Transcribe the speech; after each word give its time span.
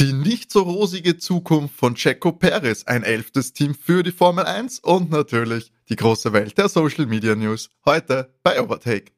Die 0.00 0.14
nicht 0.14 0.50
so 0.50 0.62
rosige 0.62 1.18
Zukunft 1.18 1.76
von 1.76 1.94
Checo 1.94 2.32
Perez, 2.32 2.84
ein 2.84 3.02
elftes 3.02 3.52
Team 3.52 3.74
für 3.74 4.02
die 4.02 4.12
Formel 4.12 4.46
1 4.46 4.78
und 4.78 5.10
natürlich 5.10 5.74
die 5.90 5.96
große 5.96 6.32
Welt 6.32 6.56
der 6.56 6.70
Social 6.70 7.04
Media 7.04 7.34
News. 7.34 7.68
Heute 7.84 8.32
bei 8.42 8.58
Overtake. 8.62 9.12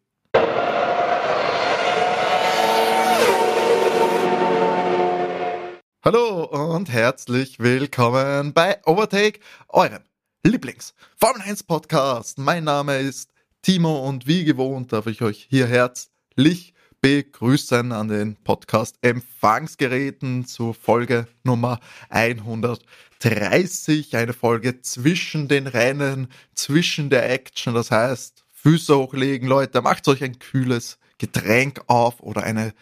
Hallo 6.05 6.47
und 6.47 6.91
herzlich 6.91 7.61
willkommen 7.61 8.53
bei 8.53 8.85
Overtake, 8.85 9.39
eurem 9.69 10.03
Lieblings 10.45 10.95
Formel 11.17 11.43
1 11.43 11.63
Podcast. 11.63 12.39
Mein 12.39 12.65
Name 12.65 12.99
ist 12.99 13.31
Timo 13.63 14.09
und 14.09 14.27
wie 14.27 14.43
gewohnt 14.43 14.93
darf 14.93 15.07
ich 15.07 15.23
euch 15.23 15.47
hier 15.49 15.69
herzlich 15.69 16.72
begrüßen 17.03 17.93
an 17.93 18.09
den 18.09 18.37
Podcast-Empfangsgeräten 18.37 20.47
zu 20.47 20.73
Folge 20.73 21.27
Nummer 21.43 21.81
130. 22.11 24.17
Eine 24.17 24.33
Folge 24.33 24.81
zwischen 24.83 25.49
den 25.49 25.67
Rennen, 25.67 26.29
zwischen 26.55 27.11
der 27.11 27.29
Action. 27.29 27.75
Das 27.75 27.91
heißt, 27.91 28.45
Füße 28.55 28.97
hochlegen, 28.97 29.49
Leute, 29.49 29.83
macht 29.83 30.07
euch 30.07 30.23
ein 30.23 30.39
kühles 30.39 31.01
Getränk 31.19 31.83
auf 31.89 32.21
oder 32.21 32.45
eine 32.45 32.73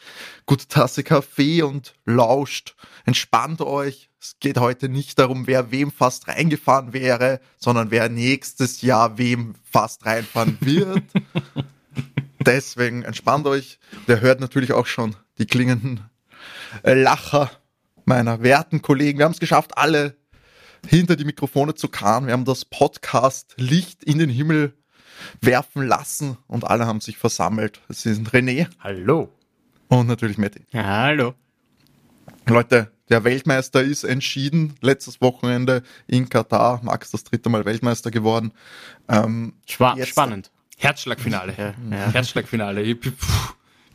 gute 0.44 0.68
Tasse 0.68 1.02
Kaffee 1.02 1.62
und 1.62 1.94
lauscht. 2.04 2.76
Entspannt 3.06 3.62
euch. 3.62 4.10
Es 4.20 4.36
geht 4.38 4.58
heute 4.58 4.90
nicht 4.90 5.18
darum, 5.18 5.46
wer 5.46 5.70
wem 5.70 5.90
fast 5.90 6.28
reingefahren 6.28 6.92
wäre, 6.92 7.40
sondern 7.56 7.90
wer 7.90 8.10
nächstes 8.10 8.82
Jahr 8.82 9.16
wem 9.16 9.54
fast 9.64 10.04
reinfahren 10.04 10.58
wird. 10.60 11.04
Deswegen 12.40 13.02
entspannt 13.02 13.46
euch. 13.46 13.78
Der 14.08 14.20
hört 14.20 14.40
natürlich 14.40 14.72
auch 14.72 14.86
schon 14.86 15.14
die 15.38 15.46
klingenden 15.46 16.00
äh, 16.82 16.94
Lacher 16.94 17.50
meiner 18.04 18.42
werten 18.42 18.80
Kollegen. 18.80 19.18
Wir 19.18 19.26
haben 19.26 19.32
es 19.32 19.40
geschafft, 19.40 19.76
alle 19.76 20.16
hinter 20.88 21.16
die 21.16 21.24
Mikrofone 21.26 21.74
zu 21.74 21.88
karren. 21.88 22.26
Wir 22.26 22.32
haben 22.32 22.46
das 22.46 22.64
Podcast-Licht 22.64 24.04
in 24.04 24.18
den 24.18 24.30
Himmel 24.30 24.72
werfen 25.42 25.86
lassen 25.86 26.38
und 26.46 26.64
alle 26.64 26.86
haben 26.86 27.00
sich 27.00 27.18
versammelt. 27.18 27.80
Es 27.88 28.02
sind 28.02 28.30
René. 28.30 28.68
Hallo. 28.80 29.30
Und 29.88 30.06
natürlich 30.06 30.38
Matti. 30.38 30.64
Hallo. 30.72 31.34
Leute, 32.46 32.90
der 33.10 33.24
Weltmeister 33.24 33.82
ist 33.82 34.04
entschieden. 34.04 34.74
Letztes 34.80 35.20
Wochenende 35.20 35.82
in 36.06 36.28
Katar. 36.28 36.80
Max 36.82 37.10
das 37.10 37.24
dritte 37.24 37.50
Mal 37.50 37.66
Weltmeister 37.66 38.10
geworden. 38.10 38.52
Ähm, 39.08 39.54
Spa 39.66 39.94
spannend. 40.06 40.50
Herzschlagfinale, 40.80 41.54
ja. 41.58 41.74
ja. 41.90 42.12
Herzschlagfinale. 42.12 42.80
Ich 42.80 42.98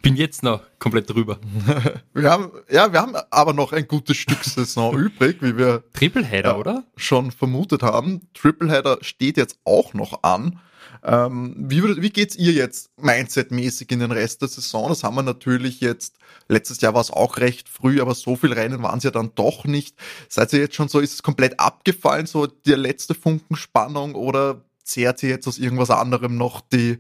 bin 0.03 0.15
jetzt 0.15 0.43
noch 0.43 0.61
komplett 0.77 1.09
drüber. 1.09 1.39
wir 2.13 2.29
haben, 2.29 2.51
ja, 2.69 2.93
wir 2.93 3.01
haben 3.01 3.15
aber 3.31 3.53
noch 3.53 3.73
ein 3.73 3.87
gutes 3.87 4.17
Stück 4.17 4.43
Saison 4.43 4.95
übrig, 4.97 5.37
wie 5.41 5.57
wir 5.57 5.83
Tripleheader, 5.93 6.51
ja, 6.51 6.57
oder? 6.57 6.83
Schon 6.95 7.31
vermutet 7.31 7.81
haben. 7.81 8.29
Tripleheader 8.35 8.99
steht 9.01 9.37
jetzt 9.37 9.57
auch 9.63 9.95
noch 9.95 10.21
an. 10.21 10.59
Ähm, 11.03 11.55
wie, 11.57 11.81
wie 11.83 12.11
geht's 12.11 12.35
ihr 12.35 12.51
jetzt 12.51 12.91
Mindset-mäßig 13.01 13.91
in 13.91 13.99
den 13.99 14.11
Rest 14.11 14.43
der 14.43 14.47
Saison? 14.47 14.89
Das 14.89 15.03
haben 15.03 15.15
wir 15.15 15.23
natürlich 15.23 15.81
jetzt, 15.81 16.17
letztes 16.49 16.81
Jahr 16.81 16.93
war 16.93 17.01
es 17.01 17.09
auch 17.09 17.37
recht 17.37 17.67
früh, 17.67 17.99
aber 17.99 18.13
so 18.13 18.35
viel 18.35 18.53
Rennen 18.53 18.83
waren 18.83 18.99
es 18.99 19.03
ja 19.03 19.11
dann 19.11 19.31
doch 19.33 19.65
nicht. 19.65 19.95
Seid 20.29 20.53
ihr 20.53 20.59
jetzt 20.59 20.75
schon 20.75 20.87
so, 20.87 20.99
ist 20.99 21.13
es 21.13 21.23
komplett 21.23 21.59
abgefallen, 21.59 22.27
so 22.27 22.45
der 22.45 22.77
letzte 22.77 23.15
Funken 23.15 23.55
Spannung 23.55 24.13
oder 24.13 24.61
zehrt 24.85 25.19
sie 25.19 25.27
jetzt 25.27 25.47
aus 25.47 25.57
irgendwas 25.57 25.89
anderem 25.89 26.37
noch 26.37 26.61
die, 26.61 26.99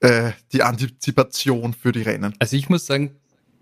äh, 0.00 0.32
die 0.52 0.62
Antizipation 0.62 1.72
für 1.72 1.90
die 1.92 2.02
Rennen? 2.02 2.34
Also 2.38 2.56
ich 2.56 2.68
muss 2.68 2.86
sagen, 2.86 3.16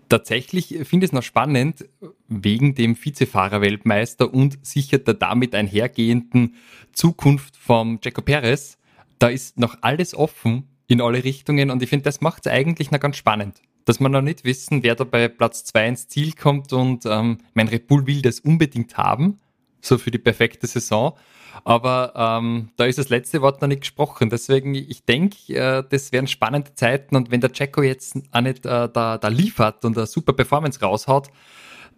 tatsächlich 0.09 0.67
finde 0.83 1.05
ich 1.05 1.09
es 1.09 1.13
noch 1.13 1.23
spannend, 1.23 1.85
wegen 2.27 2.75
dem 2.75 2.95
Vizefahrer-Weltmeister 2.95 4.31
und 4.31 4.63
sicher 4.65 4.99
der 4.99 5.15
damit 5.15 5.55
einhergehenden 5.55 6.55
Zukunft 6.93 7.57
vom 7.57 7.99
Jaco 8.03 8.21
Perez. 8.21 8.77
Da 9.17 9.29
ist 9.29 9.57
noch 9.57 9.77
alles 9.81 10.13
offen 10.13 10.67
in 10.87 11.01
alle 11.01 11.23
Richtungen 11.23 11.71
und 11.71 11.81
ich 11.81 11.89
finde, 11.89 12.03
das 12.03 12.21
macht 12.21 12.45
es 12.45 12.51
eigentlich 12.51 12.91
noch 12.91 12.99
ganz 12.99 13.17
spannend. 13.17 13.61
Dass 13.85 13.99
man 13.99 14.11
noch 14.11 14.21
nicht 14.21 14.43
wissen, 14.43 14.83
wer 14.83 14.95
da 14.95 15.03
bei 15.03 15.27
Platz 15.27 15.63
2 15.65 15.87
ins 15.87 16.07
Ziel 16.07 16.33
kommt 16.33 16.73
und 16.73 17.05
ähm, 17.05 17.37
mein 17.53 17.67
Red 17.67 17.87
Bull 17.87 18.05
will 18.07 18.21
das 18.21 18.39
unbedingt 18.39 18.97
haben, 18.97 19.39
so 19.81 19.97
für 19.97 20.11
die 20.11 20.17
perfekte 20.17 20.67
Saison. 20.67 21.15
Aber 21.63 22.13
ähm, 22.15 22.69
da 22.75 22.85
ist 22.85 22.97
das 22.97 23.09
letzte 23.09 23.41
Wort 23.41 23.61
noch 23.61 23.67
nicht 23.67 23.81
gesprochen. 23.81 24.29
Deswegen, 24.29 24.75
ich 24.75 25.05
denke, 25.05 25.53
äh, 25.53 25.83
das 25.89 26.11
wären 26.11 26.27
spannende 26.27 26.73
Zeiten. 26.75 27.15
Und 27.15 27.31
wenn 27.31 27.41
der 27.41 27.51
Jacko 27.53 27.81
jetzt 27.81 28.17
auch 28.31 28.41
nicht 28.41 28.65
äh, 28.65 28.89
da, 28.91 29.17
da 29.17 29.27
liefert 29.27 29.85
und 29.85 29.97
eine 29.97 30.07
super 30.07 30.33
Performance 30.33 30.79
raushaut, 30.81 31.29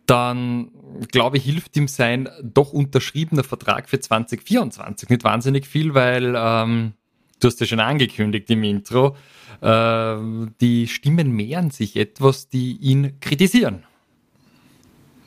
dann 0.06 0.72
glaube 1.12 1.38
ich, 1.38 1.44
hilft 1.44 1.76
ihm 1.76 1.88
sein 1.88 2.30
doch 2.42 2.72
unterschriebener 2.72 3.44
Vertrag 3.44 3.90
für 3.90 4.00
2024 4.00 5.10
nicht 5.10 5.24
wahnsinnig 5.24 5.68
viel, 5.68 5.94
weil 5.94 6.34
ähm, 6.36 6.94
du 7.40 7.48
hast 7.48 7.60
ja 7.60 7.66
schon 7.66 7.82
angekündigt 7.82 8.50
im 8.50 8.64
Intro, 8.64 9.18
äh, 9.62 10.16
die 10.62 10.88
Stimmen 10.88 11.32
mehren 11.32 11.72
sich 11.72 11.98
etwas, 11.98 12.48
die 12.48 12.78
ihn 12.78 13.20
kritisieren. 13.20 13.84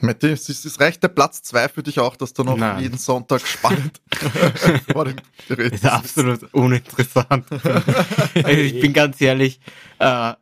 Matti, 0.02 0.28
ist, 0.28 0.48
ist 0.48 0.80
recht 0.80 1.02
der 1.02 1.08
Platz 1.08 1.42
2 1.42 1.68
für 1.68 1.82
dich 1.82 1.98
auch, 1.98 2.16
dass 2.16 2.32
du 2.32 2.44
noch 2.44 2.56
Nein. 2.56 2.82
jeden 2.82 2.98
Sonntag 2.98 3.46
spannend 3.46 4.00
vor 4.92 5.04
dem 5.04 5.16
Gerät 5.48 5.72
Das 5.72 5.80
ist 5.80 5.86
absolut 5.86 6.54
uninteressant. 6.54 7.46
also 7.52 8.48
ich 8.48 8.80
bin 8.80 8.92
ganz 8.92 9.20
ehrlich, 9.20 9.60
äh, 9.98 10.34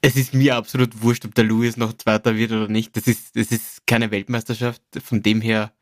es 0.00 0.16
ist 0.16 0.34
mir 0.34 0.56
absolut 0.56 1.02
wurscht, 1.02 1.24
ob 1.24 1.34
der 1.34 1.44
Lewis 1.44 1.76
noch 1.76 1.92
Zweiter 1.92 2.36
wird 2.36 2.52
oder 2.52 2.68
nicht. 2.68 2.96
Das 2.96 3.06
ist, 3.06 3.34
das 3.36 3.48
ist 3.48 3.86
keine 3.86 4.10
Weltmeisterschaft. 4.10 4.80
Von 5.02 5.22
dem 5.22 5.40
her 5.40 5.72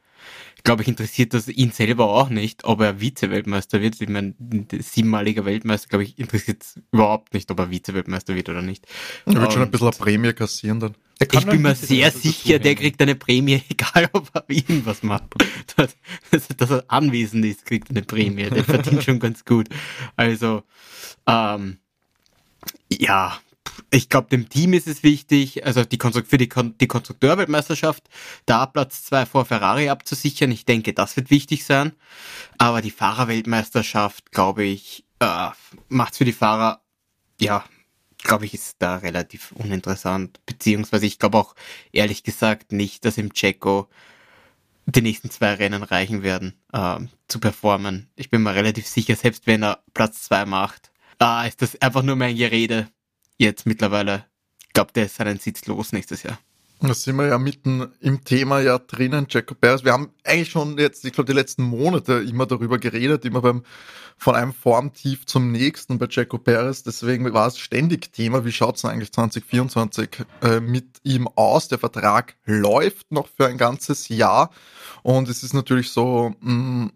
glaube 0.66 0.82
ich, 0.82 0.88
interessiert 0.88 1.32
das 1.32 1.48
ihn 1.48 1.70
selber 1.70 2.10
auch 2.10 2.28
nicht, 2.28 2.64
ob 2.64 2.80
er 2.80 3.00
Vize-Weltmeister 3.00 3.80
wird. 3.80 4.00
Ich 4.00 4.08
meine, 4.08 4.34
siebenmaliger 4.80 5.44
Weltmeister, 5.44 5.88
glaube 5.88 6.04
ich, 6.04 6.18
interessiert 6.18 6.62
es 6.62 6.80
überhaupt 6.92 7.34
nicht, 7.34 7.50
ob 7.50 7.60
er 7.60 7.70
Vize-Weltmeister 7.70 8.34
wird 8.34 8.48
oder 8.48 8.62
nicht. 8.62 8.86
Er 9.24 9.40
wird 9.40 9.52
schon 9.52 9.62
ein 9.62 9.70
bisschen 9.70 9.88
eine 9.88 9.96
Prämie 9.96 10.32
kassieren 10.32 10.80
dann. 10.80 10.94
Ich 11.18 11.46
bin 11.46 11.62
mir 11.62 11.74
sehr 11.74 12.10
sicher, 12.10 12.58
der 12.58 12.74
kriegt 12.74 13.00
eine 13.00 13.14
Prämie, 13.14 13.62
egal 13.70 14.10
ob 14.12 14.28
er 14.34 14.44
irgendwas 14.48 15.02
macht. 15.02 15.34
Dass, 15.76 16.48
dass 16.56 16.70
er 16.70 16.84
anwesend 16.88 17.44
ist, 17.44 17.64
kriegt 17.64 17.88
eine 17.90 18.02
Prämie. 18.02 18.50
Der 18.50 18.64
verdient 18.64 19.04
schon 19.04 19.18
ganz 19.18 19.44
gut. 19.44 19.68
Also, 20.16 20.62
ähm, 21.26 21.78
ja, 22.90 23.38
ich 23.90 24.08
glaube, 24.08 24.28
dem 24.28 24.48
Team 24.48 24.72
ist 24.72 24.86
es 24.86 25.02
wichtig, 25.02 25.64
also 25.64 25.84
die 25.84 25.98
für 25.98 26.38
die, 26.38 26.48
Kon 26.48 26.76
die 26.78 26.86
Konstrukteurweltmeisterschaft 26.86 28.08
da 28.44 28.66
Platz 28.66 29.04
zwei 29.04 29.26
vor 29.26 29.44
Ferrari 29.44 29.88
abzusichern. 29.88 30.50
Ich 30.50 30.64
denke, 30.64 30.92
das 30.92 31.16
wird 31.16 31.30
wichtig 31.30 31.64
sein. 31.64 31.92
Aber 32.58 32.82
die 32.82 32.90
Fahrerweltmeisterschaft, 32.90 34.32
glaube 34.32 34.64
ich, 34.64 35.04
äh, 35.20 35.48
macht's 35.88 36.18
für 36.18 36.24
die 36.24 36.32
Fahrer, 36.32 36.82
ja, 37.40 37.64
glaube 38.22 38.46
ich, 38.46 38.54
ist 38.54 38.76
da 38.80 38.96
relativ 38.96 39.52
uninteressant. 39.52 40.40
Beziehungsweise 40.46 41.06
ich 41.06 41.18
glaube 41.18 41.38
auch 41.38 41.54
ehrlich 41.92 42.22
gesagt 42.22 42.72
nicht, 42.72 43.04
dass 43.04 43.18
im 43.18 43.32
Checo 43.32 43.88
die 44.86 45.02
nächsten 45.02 45.30
zwei 45.30 45.54
Rennen 45.54 45.82
reichen 45.82 46.22
werden, 46.22 46.54
äh, 46.72 46.98
zu 47.28 47.40
performen. 47.40 48.08
Ich 48.14 48.30
bin 48.30 48.42
mir 48.42 48.54
relativ 48.54 48.86
sicher, 48.86 49.16
selbst 49.16 49.46
wenn 49.46 49.62
er 49.64 49.82
Platz 49.94 50.22
zwei 50.22 50.44
macht, 50.44 50.92
äh, 51.20 51.48
ist 51.48 51.62
das 51.62 51.80
einfach 51.82 52.02
nur 52.02 52.16
mehr 52.16 52.28
ein 52.28 52.36
Gerede 52.36 52.88
jetzt 53.38 53.66
mittlerweile, 53.66 54.26
ich 54.66 54.72
glaube, 54.72 54.92
der 54.92 55.06
ist 55.06 55.16
seinen 55.16 55.38
Sitz 55.38 55.66
los 55.66 55.92
nächstes 55.92 56.22
Jahr. 56.22 56.38
Da 56.80 56.92
sind 56.92 57.16
wir 57.16 57.26
ja 57.26 57.38
mitten 57.38 57.86
im 58.00 58.22
Thema 58.24 58.60
ja 58.60 58.78
drinnen, 58.78 59.26
Jacob 59.30 59.60
Perez. 59.60 59.82
Wir 59.82 59.92
haben 59.92 60.10
eigentlich 60.24 60.50
schon 60.50 60.76
jetzt, 60.76 61.06
ich 61.06 61.12
glaube, 61.14 61.26
die 61.26 61.36
letzten 61.36 61.62
Monate 61.62 62.14
immer 62.28 62.44
darüber 62.44 62.78
geredet, 62.78 63.24
immer 63.24 63.40
beim, 63.40 63.62
von 64.18 64.34
einem 64.34 64.52
Formtief 64.52 65.24
zum 65.24 65.52
nächsten 65.52 65.98
bei 65.98 66.06
Jacob 66.10 66.44
Perez. 66.44 66.82
Deswegen 66.82 67.32
war 67.32 67.46
es 67.46 67.58
ständig 67.58 68.12
Thema, 68.12 68.44
wie 68.44 68.52
schaut 68.52 68.76
es 68.76 68.84
eigentlich 68.84 69.10
2024 69.10 70.26
äh, 70.42 70.60
mit 70.60 71.00
ihm 71.02 71.28
aus? 71.28 71.68
Der 71.68 71.78
Vertrag 71.78 72.36
läuft 72.44 73.10
noch 73.10 73.28
für 73.28 73.46
ein 73.46 73.56
ganzes 73.56 74.08
Jahr 74.08 74.50
und 75.02 75.30
es 75.30 75.42
ist 75.42 75.54
natürlich 75.54 75.90
so, 75.90 76.34
mh, 76.40 76.52
mm, 76.52 76.92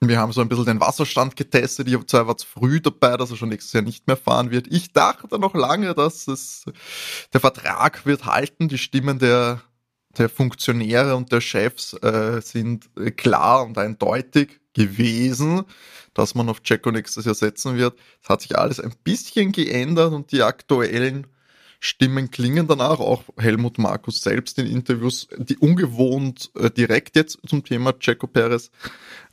wir 0.00 0.18
haben 0.18 0.32
so 0.32 0.40
ein 0.40 0.48
bisschen 0.48 0.66
den 0.66 0.80
Wasserstand 0.80 1.34
getestet. 1.34 1.88
Ich 1.88 1.94
habe 1.94 2.06
zwar 2.06 2.36
zu 2.36 2.46
früh 2.46 2.80
dabei, 2.80 3.16
dass 3.16 3.30
er 3.30 3.36
schon 3.36 3.48
nächstes 3.48 3.72
Jahr 3.72 3.82
nicht 3.82 4.06
mehr 4.06 4.16
fahren 4.16 4.50
wird. 4.50 4.68
Ich 4.68 4.92
dachte 4.92 5.38
noch 5.38 5.54
lange, 5.54 5.94
dass 5.94 6.28
es 6.28 6.64
der 7.32 7.40
Vertrag 7.40 8.06
wird 8.06 8.24
halten. 8.24 8.68
Die 8.68 8.78
Stimmen 8.78 9.18
der, 9.18 9.60
der 10.16 10.28
Funktionäre 10.28 11.16
und 11.16 11.32
der 11.32 11.40
Chefs 11.40 11.94
äh, 11.94 12.40
sind 12.40 12.88
klar 13.16 13.64
und 13.64 13.76
eindeutig 13.76 14.60
gewesen, 14.72 15.64
dass 16.14 16.36
man 16.36 16.48
auf 16.48 16.60
Jacko 16.64 16.92
nächstes 16.92 17.24
Jahr 17.24 17.34
setzen 17.34 17.76
wird. 17.76 17.98
Es 18.22 18.28
hat 18.28 18.42
sich 18.42 18.56
alles 18.56 18.78
ein 18.78 18.94
bisschen 19.02 19.50
geändert 19.50 20.12
und 20.12 20.30
die 20.30 20.42
aktuellen 20.42 21.26
Stimmen 21.80 22.30
klingen 22.30 22.66
danach, 22.66 22.98
auch 22.98 23.22
Helmut 23.36 23.78
Markus 23.78 24.20
selbst 24.20 24.58
in 24.58 24.66
Interviews, 24.66 25.28
die 25.36 25.56
ungewohnt 25.58 26.50
äh, 26.56 26.70
direkt 26.70 27.14
jetzt 27.14 27.38
zum 27.46 27.64
Thema 27.64 27.96
Checo 27.98 28.26
Perez 28.26 28.70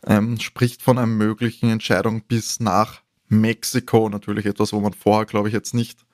ähm, 0.05 0.39
spricht 0.39 0.83
von 0.83 0.99
einer 0.99 1.07
möglichen 1.07 1.71
Entscheidung 1.71 2.21
bis 2.21 2.59
nach 2.59 3.01
Mexiko. 3.29 4.09
Natürlich 4.09 4.45
etwas, 4.45 4.73
wo 4.73 4.79
man 4.79 4.93
vorher, 4.93 5.25
glaube 5.25 5.47
ich, 5.47 5.55
jetzt 5.55 5.73
nicht 5.73 6.05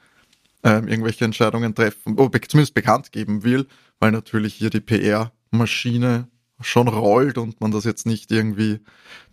ähm, 0.63 0.87
irgendwelche 0.87 1.25
Entscheidungen 1.25 1.75
treffen, 1.75 2.17
oder 2.17 2.41
zumindest 2.41 2.75
bekannt 2.75 3.11
geben 3.11 3.43
will, 3.43 3.67
weil 3.99 4.11
natürlich 4.11 4.53
hier 4.53 4.69
die 4.69 4.79
PR-Maschine 4.79 6.27
schon 6.61 6.87
rollt 6.87 7.37
und 7.37 7.59
man 7.59 7.71
das 7.71 7.83
jetzt 7.83 8.05
nicht 8.05 8.31
irgendwie 8.31 8.79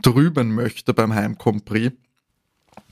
trüben 0.02 0.54
möchte 0.54 0.94
beim 0.94 1.14
Heimcompris. 1.14 1.92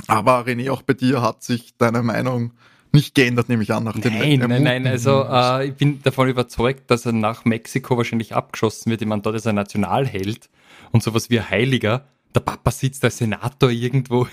Aber 0.07 0.47
René, 0.47 0.71
auch 0.71 0.83
bei 0.83 0.95
dir 0.95 1.23
hat 1.23 1.43
sich 1.43 1.77
deine 1.77 2.03
Meinung 2.03 2.53
nicht 2.97 3.15
geändert, 3.15 3.49
nehme 3.49 3.63
ich 3.63 3.73
an, 3.73 3.85
nach 3.85 3.93
dem 3.93 4.13
Nein, 4.13 4.41
nein, 4.41 4.63
nein, 4.63 4.87
also 4.87 5.25
äh, 5.25 5.69
ich 5.69 5.75
bin 5.75 6.03
davon 6.03 6.29
überzeugt, 6.29 6.91
dass 6.91 7.07
er 7.07 7.13
nach 7.13 7.45
Mexiko 7.45 7.97
wahrscheinlich 7.97 8.35
abgeschossen 8.35 8.91
wird. 8.91 9.03
Ich 9.03 9.07
meine, 9.07 9.23
dort 9.23 9.37
ist 9.37 9.47
er 9.47 9.53
Nationalheld 9.53 10.49
und 10.91 11.03
sowas 11.03 11.31
wie 11.31 11.39
ein 11.39 11.49
Heiliger. 11.49 12.07
Der 12.35 12.41
Papa 12.41 12.71
sitzt 12.71 13.05
als 13.05 13.19
Senator 13.19 13.71
irgendwo 13.71 14.27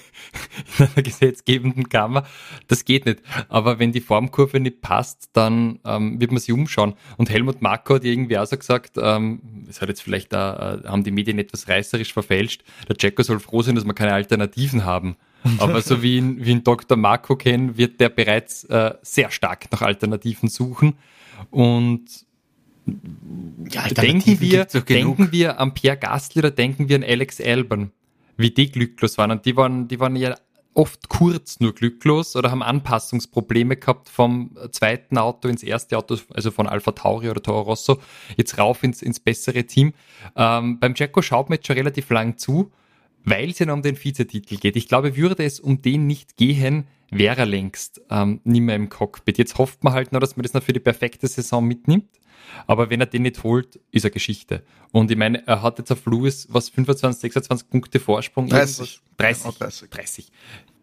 in 0.77 0.88
einer 0.95 1.04
gesetzgebenden 1.04 1.89
Kammer. 1.89 2.25
Das 2.68 2.86
geht 2.86 3.06
nicht. 3.06 3.21
Aber 3.50 3.80
wenn 3.80 3.92
die 3.92 4.01
Formkurve 4.01 4.60
nicht 4.60 4.81
passt, 4.81 5.30
dann 5.33 5.80
ähm, 5.86 6.19
wird 6.19 6.31
man 6.31 6.39
sich 6.39 6.54
umschauen. 6.54 6.94
Und 7.18 7.30
Helmut 7.30 7.62
Marko 7.62 7.95
hat 7.95 8.06
irgendwie 8.06 8.38
auch 8.38 8.45
so 8.45 8.57
gesagt, 8.57 8.98
ähm, 8.98 9.42
das 9.68 9.81
hat 9.81 9.89
jetzt 9.89 10.01
vielleicht 10.01 10.33
da, 10.33 10.81
äh, 10.83 10.88
haben 10.88 11.04
die 11.04 11.12
Medien 11.12 11.39
etwas 11.39 11.68
reißerisch 11.68 12.13
verfälscht, 12.13 12.63
der 12.88 12.95
Jacko 13.00 13.24
soll 13.24 13.39
froh 13.39 13.62
sein, 13.62 13.75
dass 13.75 13.86
wir 13.86 13.94
keine 13.94 14.13
Alternativen 14.13 14.86
haben. 14.86 15.15
Aber 15.57 15.81
so 15.81 16.01
wie 16.01 16.18
ihn, 16.18 16.45
wie 16.45 16.51
ihn 16.51 16.63
Dr. 16.63 16.98
Marco 16.98 17.36
kennen, 17.36 17.77
wird 17.77 18.00
der 18.00 18.10
bereits 18.10 18.63
äh, 18.65 18.94
sehr 19.01 19.30
stark 19.30 19.69
nach 19.71 19.81
Alternativen 19.81 20.48
suchen. 20.48 20.95
Und 21.51 22.06
ja, 23.69 23.88
denken, 23.89 24.39
wir, 24.39 24.65
denken 24.65 25.31
wir 25.31 25.60
an 25.60 25.74
Pierre 25.74 25.98
Gasly 25.98 26.39
oder 26.39 26.51
denken 26.51 26.89
wir 26.89 26.98
an 26.98 27.04
Alex 27.04 27.39
Albon, 27.39 27.92
wie 28.38 28.51
die 28.51 28.71
glücklos 28.71 29.18
waren. 29.18 29.31
Und 29.31 29.45
die 29.45 29.56
waren, 29.56 29.88
die 29.88 30.00
waren 30.00 30.15
ja 30.15 30.36
oft 30.74 31.10
kurz 31.10 31.60
nur 31.60 31.74
glücklos 31.74 32.36
oder 32.36 32.52
haben 32.52 32.64
Anpassungsprobleme 32.64 33.78
gehabt 33.78 34.10
vom 34.10 34.52
zweiten 34.72 35.18
Auto 35.18 35.48
ins 35.48 35.64
erste 35.64 35.98
Auto, 35.98 36.18
also 36.34 36.52
von 36.52 36.68
Alpha 36.68 36.92
Tauri 36.92 37.30
oder 37.30 37.42
Toro 37.42 37.62
Rosso, 37.62 38.00
jetzt 38.38 38.58
rauf 38.58 38.84
ins, 38.84 39.02
ins 39.02 39.20
bessere 39.20 39.66
Team. 39.66 39.94
Ähm, 40.36 40.80
beim 40.80 40.94
Jacko 40.96 41.22
schaut 41.22 41.50
man 41.50 41.58
jetzt 41.58 41.68
schon 41.68 41.75
relativ 41.75 42.10
lang 42.10 42.38
zu 42.38 42.72
weil 43.25 43.50
es 43.50 43.60
ja 43.60 43.72
um 43.72 43.81
den 43.81 44.02
Vizetitel 44.02 44.58
geht. 44.58 44.75
Ich 44.75 44.88
glaube, 44.88 45.16
würde 45.16 45.44
es 45.44 45.60
um 45.60 45.81
den 45.81 46.08
nicht 46.08 46.38
gehen, 46.38 46.88
wäre 47.10 47.42
er 47.42 47.46
längst 47.46 48.02
ähm, 48.10 48.42
nicht 48.44 48.62
mehr 48.62 48.75
im 48.75 48.90
Cockpit. 48.90 49.38
Jetzt 49.38 49.58
hofft 49.58 49.84
man 49.84 49.94
halt 49.94 50.12
nur, 50.12 50.22
dass 50.22 50.36
man 50.36 50.44
das 50.44 50.54
noch 50.54 50.64
für 50.64 50.74
die 50.74 50.80
perfekte 50.80 51.28
Saison 51.28 51.66
mitnimmt. 51.66 52.10
Aber 52.68 52.90
wenn 52.90 53.00
er 53.00 53.06
den 53.06 53.24
nicht 53.24 53.44
holt, 53.44 53.80
ist 53.92 54.04
er 54.04 54.10
Geschichte. 54.10 54.64
Und 54.92 55.10
ich 55.10 55.18
meine, 55.18 55.46
er 55.48 55.62
hat 55.62 55.80
jetzt 55.80 55.92
auf 55.92 56.06
Lewis 56.06 56.48
was 56.50 56.70
25, 56.70 57.22
26 57.22 57.70
Punkte 57.70 58.00
Vorsprung. 58.00 58.48
30. 58.48 59.02
30. 59.18 59.58
30. 59.58 59.90
30. 59.90 60.31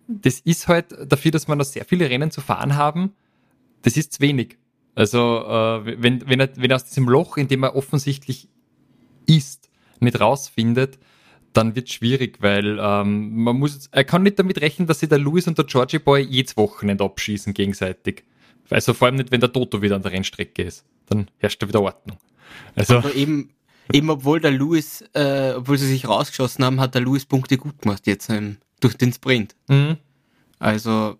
Das 0.08 0.40
ist 0.40 0.66
halt 0.66 0.94
dafür, 1.06 1.30
dass 1.30 1.46
wir 1.46 1.54
noch 1.54 1.64
sehr 1.64 1.84
viele 1.84 2.08
Rennen 2.08 2.30
zu 2.30 2.40
fahren 2.40 2.76
haben. 2.76 3.12
Das 3.82 3.96
ist 3.96 4.14
zu 4.14 4.20
wenig. 4.20 4.58
Also, 4.94 5.18
äh, 5.18 6.02
wenn, 6.02 6.28
wenn, 6.28 6.40
er, 6.40 6.50
wenn 6.56 6.70
er 6.70 6.76
aus 6.76 6.84
diesem 6.84 7.08
Loch, 7.08 7.36
in 7.36 7.48
dem 7.48 7.62
er 7.62 7.76
offensichtlich 7.76 8.48
ist, 9.26 9.70
nicht 10.00 10.18
rausfindet, 10.18 10.98
dann 11.52 11.74
wird 11.74 11.88
es 11.88 11.94
schwierig, 11.94 12.38
weil 12.40 12.78
ähm, 12.80 13.42
man 13.42 13.56
muss, 13.58 13.88
er 13.90 14.04
kann 14.04 14.22
nicht 14.22 14.38
damit 14.38 14.60
rechnen, 14.60 14.86
dass 14.86 15.00
sich 15.00 15.08
der 15.08 15.18
Louis 15.18 15.46
und 15.46 15.58
der 15.58 15.64
Georgie 15.64 15.98
Boy 15.98 16.22
jedes 16.22 16.56
Wochenende 16.56 17.04
abschießen 17.04 17.54
gegenseitig. 17.54 18.24
Also 18.68 18.94
vor 18.94 19.06
allem 19.06 19.16
nicht, 19.16 19.32
wenn 19.32 19.40
der 19.40 19.52
Toto 19.52 19.82
wieder 19.82 19.96
an 19.96 20.02
der 20.02 20.12
Rennstrecke 20.12 20.62
ist. 20.62 20.84
Dann 21.06 21.28
herrscht 21.38 21.60
da 21.62 21.68
wieder 21.68 21.82
Ordnung. 21.82 22.18
Also 22.76 22.98
Aber 22.98 23.14
eben, 23.14 23.50
eben 23.92 24.10
obwohl 24.10 24.40
der 24.40 24.52
Louis, 24.52 25.04
äh, 25.12 25.54
obwohl 25.56 25.76
sie 25.76 25.88
sich 25.88 26.06
rausgeschossen 26.06 26.64
haben, 26.64 26.80
hat 26.80 26.94
der 26.94 27.02
Louis 27.02 27.24
Punkte 27.24 27.56
gut 27.58 27.80
gemacht 27.82 28.06
jetzt 28.06 28.30
ähm, 28.30 28.58
durch 28.78 28.96
den 28.96 29.12
Sprint. 29.12 29.56
Mhm. 29.68 29.96
Also 30.60 31.18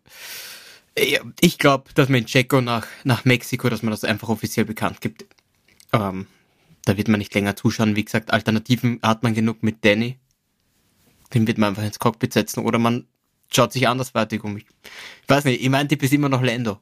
ich 1.41 1.59
glaube, 1.59 1.91
dass 1.95 2.09
man 2.09 2.21
in 2.21 2.27
Checo 2.27 2.61
nach, 2.61 2.87
nach 3.05 3.25
Mexiko, 3.25 3.69
dass 3.69 3.83
man 3.83 3.91
das 3.91 4.05
einfach 4.05 4.29
offiziell 4.29 4.67
bekannt 4.67 5.01
gibt. 5.01 5.25
Ähm, 5.93 6.27
da 6.85 6.97
wird 6.97 7.09
man 7.09 7.19
nicht 7.19 7.35
länger 7.35 7.57
zuschauen. 7.57 7.97
Wie 7.97 8.05
gesagt, 8.05 8.33
Alternativen 8.33 9.01
hat 9.03 9.23
man 9.23 9.35
genug 9.35 9.63
mit 9.63 9.85
Danny. 9.85 10.19
Den 11.35 11.47
wird 11.47 11.59
man 11.59 11.71
einfach 11.71 11.85
ins 11.85 11.99
Cockpit 11.99 12.33
setzen 12.33 12.65
oder 12.65 12.79
man 12.79 13.07
schaut 13.53 13.73
sich 13.73 13.89
anderswertig 13.89 14.43
um. 14.45 14.57
Ich, 14.57 14.65
ich 15.23 15.29
weiß 15.29 15.45
nicht, 15.45 15.63
ich 15.63 15.69
mein 15.69 15.89
Tipp 15.89 16.03
ist 16.03 16.13
immer 16.13 16.29
noch 16.29 16.43
Lando. 16.43 16.79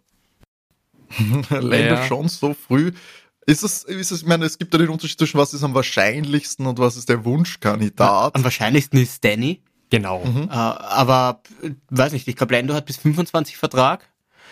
Lando 1.50 1.77
ja. 1.77 2.06
schon 2.06 2.29
so 2.29 2.55
früh. 2.55 2.93
Ist 3.47 3.62
es, 3.62 3.85
ist 3.85 4.11
es, 4.11 4.21
ich 4.21 4.27
meine, 4.27 4.45
es 4.45 4.59
gibt 4.59 4.75
ja 4.75 4.79
den 4.79 4.91
Unterschied 4.91 5.19
zwischen 5.19 5.39
was 5.39 5.55
ist 5.55 5.65
am 5.65 5.75
wahrscheinlichsten 5.75 6.67
und 6.67 6.79
was 6.79 6.97
ist 6.97 7.09
der 7.09 7.25
Wunschkandidat. 7.25 8.35
Am 8.35 8.45
wahrscheinlichsten 8.45 9.00
ist 9.00 9.25
Danny. 9.25 9.62
Genau. 9.91 10.23
Mhm. 10.23 10.45
Uh, 10.45 10.50
aber, 10.50 11.41
weiß 11.89 12.12
nicht, 12.12 12.29
ich 12.29 12.37
glaube, 12.37 12.55
Lando 12.55 12.75
hat 12.75 12.85
bis 12.85 12.99
25 12.99 13.56
Vertrag. 13.56 14.06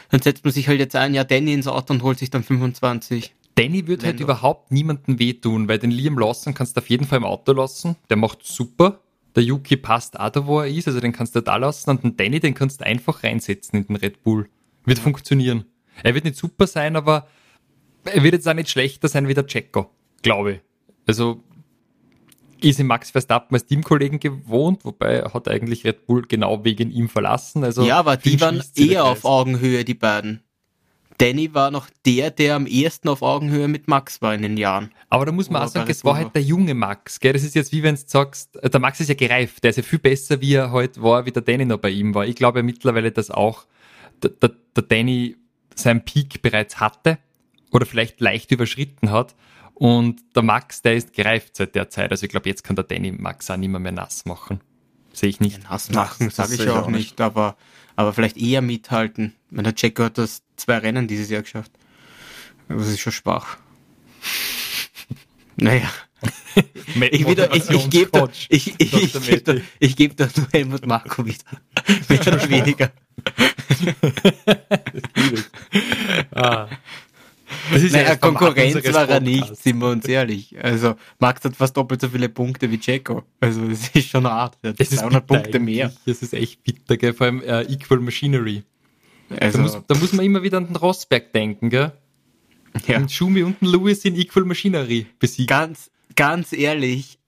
Dann 0.09 0.23
setzt 0.23 0.45
man 0.45 0.53
sich 0.55 0.69
halt 0.69 0.79
jetzt 0.79 0.97
ein 0.97 1.13
Jahr 1.13 1.27
Danny 1.27 1.53
ins 1.53 1.67
Auto 1.67 1.93
und 1.93 2.03
holt 2.03 2.19
sich 2.19 2.31
dann 2.31 2.43
25. 2.43 3.35
Danny 3.57 3.87
wird 3.87 4.05
halt 4.05 4.21
überhaupt 4.21 4.71
niemandem 4.71 5.19
wehtun, 5.19 5.67
weil 5.67 5.79
den 5.79 5.91
Liam 5.91 6.19
Lawson 6.19 6.55
kannst 6.55 6.77
du 6.77 6.81
auf 6.81 6.91
jeden 6.91 7.07
Fall 7.07 7.19
im 7.19 7.25
Auto 7.25 7.53
lassen. 7.53 7.97
Der 8.11 8.17
macht 8.17 8.45
super. 8.45 9.01
Der 9.35 9.43
Yuki 9.43 9.77
passt 9.77 10.21
auch 10.21 10.31
da, 10.31 10.47
wo 10.47 10.61
er 10.61 10.69
ist, 10.69 10.87
also 10.87 11.01
den 11.01 11.13
kannst 11.13 11.35
du 11.35 11.41
da 11.41 11.57
lassen. 11.57 11.91
Und 11.91 12.05
den 12.05 12.17
Danny, 12.17 12.39
den 12.39 12.55
kannst 12.55 12.81
du 12.81 12.87
einfach 12.87 13.25
reinsetzen 13.25 13.81
in 13.81 13.87
den 13.87 13.97
Red 13.97 14.23
Bull. 14.23 14.49
Wird 14.85 14.99
funktionieren. 14.99 15.65
Er 16.03 16.15
wird 16.15 16.25
nicht 16.25 16.37
super 16.37 16.67
sein, 16.67 16.97
aber 16.97 17.27
er 18.05 18.23
wird 18.23 18.35
jetzt 18.35 18.47
auch 18.47 18.55
nicht 18.55 18.71
schlechter 18.71 19.09
sein 19.09 19.27
wie 19.27 19.35
der 19.35 19.47
Checo, 19.47 19.91
glaube 20.23 20.53
ich. 20.53 20.61
Also 21.07 21.43
ist 22.61 22.81
in 22.81 22.87
Max 22.87 23.11
Verstappen 23.11 23.55
als 23.55 23.67
Teamkollegen 23.67 24.21
gewohnt, 24.21 24.85
wobei 24.85 25.15
er 25.17 25.35
hat 25.35 25.49
eigentlich 25.49 25.85
Red 25.85 26.07
Bull 26.07 26.23
genau 26.27 26.65
wegen 26.65 26.91
ihm 26.91 27.09
verlassen. 27.09 27.65
Also 27.65 27.85
ja, 27.85 27.99
aber 27.99 28.17
die 28.17 28.41
waren 28.41 28.63
eher 28.75 29.05
auf 29.05 29.25
Augenhöhe, 29.25 29.85
die 29.85 29.95
beiden. 29.95 30.43
Danny 31.19 31.55
war 31.55 31.71
noch 31.71 31.89
der, 32.05 32.31
der 32.31 32.57
am 32.57 32.67
ehesten 32.67 33.09
auf 33.09 33.23
Augenhöhe 33.23 33.69
mit 33.69 33.89
Max 33.89 34.21
war 34.21 34.35
in 34.35 34.43
den 34.43 34.57
Jahren. 34.57 34.93
Aber 35.09 35.25
da 35.25 35.33
muss 35.33 35.49
man 35.49 35.63
auch 35.63 35.69
sagen, 35.69 35.91
es 35.91 36.05
war 36.05 36.17
halt 36.17 36.35
der 36.35 36.43
junge 36.43 36.75
Max. 36.75 37.21
Gell? 37.21 37.33
Das 37.33 37.43
ist 37.43 37.55
jetzt 37.55 37.73
wie 37.73 37.83
wenn 37.83 37.95
du 37.95 38.01
sagst, 38.05 38.57
äh, 38.57 38.69
der 38.69 38.81
Max 38.81 39.01
ist 39.01 39.09
ja 39.09 39.15
gereift, 39.15 39.65
der 39.65 39.71
ist 39.71 39.77
ja 39.77 39.83
viel 39.83 39.99
besser, 39.99 40.41
wie 40.41 40.55
er 40.55 40.71
heute 40.73 41.01
halt 41.01 41.03
war, 41.03 41.27
wie 41.27 41.33
der 41.33 41.43
Danny 41.43 41.65
noch 41.65 41.79
bei 41.79 41.91
ihm 41.91 42.15
war. 42.15 42.27
Ich 42.27 42.37
glaube 42.37 42.59
ja 42.59 42.63
mittlerweile, 42.63 43.13
dass 43.13 43.31
auch 43.31 43.67
der, 44.23 44.31
der, 44.31 44.53
der 44.75 44.83
Danny 44.83 45.37
seinen 45.75 46.05
Peak 46.05 46.43
bereits 46.43 46.81
hatte 46.81 47.19
oder 47.71 47.87
vielleicht 47.87 48.21
leicht 48.21 48.51
überschritten 48.53 49.11
hat. 49.11 49.35
Und 49.75 50.21
der 50.35 50.43
Max, 50.43 50.83
der 50.83 50.97
ist 50.97 51.13
gereift 51.13 51.57
seit 51.57 51.75
der 51.75 51.91
Zeit. 51.91 52.11
Also 52.11 52.25
ich 52.25 52.31
glaube, 52.31 52.49
jetzt 52.49 52.65
kann 52.65 52.77
der 52.77 52.85
Danny 52.85 53.13
Max 53.13 53.51
auch 53.51 53.57
nicht 53.57 53.69
mehr, 53.69 53.81
mehr 53.81 53.93
nass 53.93 54.25
machen. 54.25 54.61
Sehe 55.13 55.29
ich 55.29 55.41
nicht. 55.41 55.63
Ja, 55.63 55.71
nass 55.71 55.91
machen, 55.91 56.31
sage 56.31 56.55
ich 56.55 56.69
auch 56.69 56.89
nicht, 56.89 57.21
aber 57.21 57.57
aber 57.97 58.13
vielleicht 58.13 58.37
eher 58.37 58.63
mithalten. 58.63 59.35
Wenn 59.51 59.65
der 59.65 59.75
Checo 59.75 60.05
hat 60.05 60.19
das 60.19 60.43
zwei 60.57 60.79
Rennen 60.79 61.09
dieses 61.09 61.31
Jahr 61.31 61.43
geschafft. 61.43 61.73
Das 62.69 62.89
ist 62.89 63.01
schon 63.01 63.13
schwach. 63.13 63.59
naja. 65.57 65.91
ich, 67.11 67.27
wieder, 67.27 67.55
ich, 67.55 67.69
ich 67.69 67.91
gebe 67.91 68.11
da, 68.11 68.29
ich, 68.49 68.75
ich, 68.79 68.95
ich, 68.95 69.13
geb 69.13 69.45
da, 69.45 69.55
ich 69.79 69.97
geb 69.97 70.17
da 70.17 70.29
nur 70.37 70.49
Helmut 70.53 70.87
Marko 70.87 71.25
wieder. 71.25 71.45
Mehr 72.09 72.21
oder 72.21 72.49
weniger. 72.49 72.93
ah. 76.35 76.69
Das 77.73 77.83
ist 77.83 77.93
naja, 77.93 78.09
ja 78.09 78.17
Konkurrenz 78.17 78.93
war 78.93 79.09
er 79.09 79.21
nicht, 79.21 79.57
sind 79.57 79.79
wir 79.79 79.89
uns 79.89 80.05
ehrlich. 80.07 80.57
Also 80.61 80.95
Max 81.19 81.45
hat 81.45 81.55
fast 81.55 81.77
doppelt 81.77 82.01
so 82.01 82.09
viele 82.09 82.29
Punkte 82.29 82.71
wie 82.71 82.79
Checo. 82.79 83.23
Also 83.41 83.69
das 83.69 83.89
ist 83.91 84.09
schon 84.09 84.27
hart. 84.27 84.59
Er 84.63 84.71
hat 84.71 84.81
das 84.81 84.91
200 84.91 85.27
Punkte 85.27 85.59
mehr. 85.61 85.93
Das 86.07 86.23
ist 86.23 86.35
echt 86.35 86.63
bitter, 86.65 86.97
gell? 86.97 87.13
vor 87.13 87.27
allem 87.27 87.43
äh, 87.43 87.63
Equal 87.63 88.01
Machinery. 88.01 88.65
Also, 89.31 89.59
da, 89.59 89.63
muss, 89.63 89.79
da 89.87 89.95
muss 89.97 90.13
man 90.13 90.25
immer 90.25 90.43
wieder 90.43 90.59
an 90.59 90.67
den 90.67 90.77
Rosberg 90.77 91.33
denken, 91.33 91.71
gell? 91.71 91.93
Ja. 92.87 92.99
Und 92.99 93.11
Schumi 93.11 93.43
und 93.43 93.61
den 93.61 93.69
Lewis 93.69 94.05
in 94.05 94.17
Equal 94.17 94.45
Machinery 94.45 95.07
besiegt. 95.19 95.49
Ganz, 95.49 95.91
ganz 96.15 96.53
ehrlich, 96.53 97.19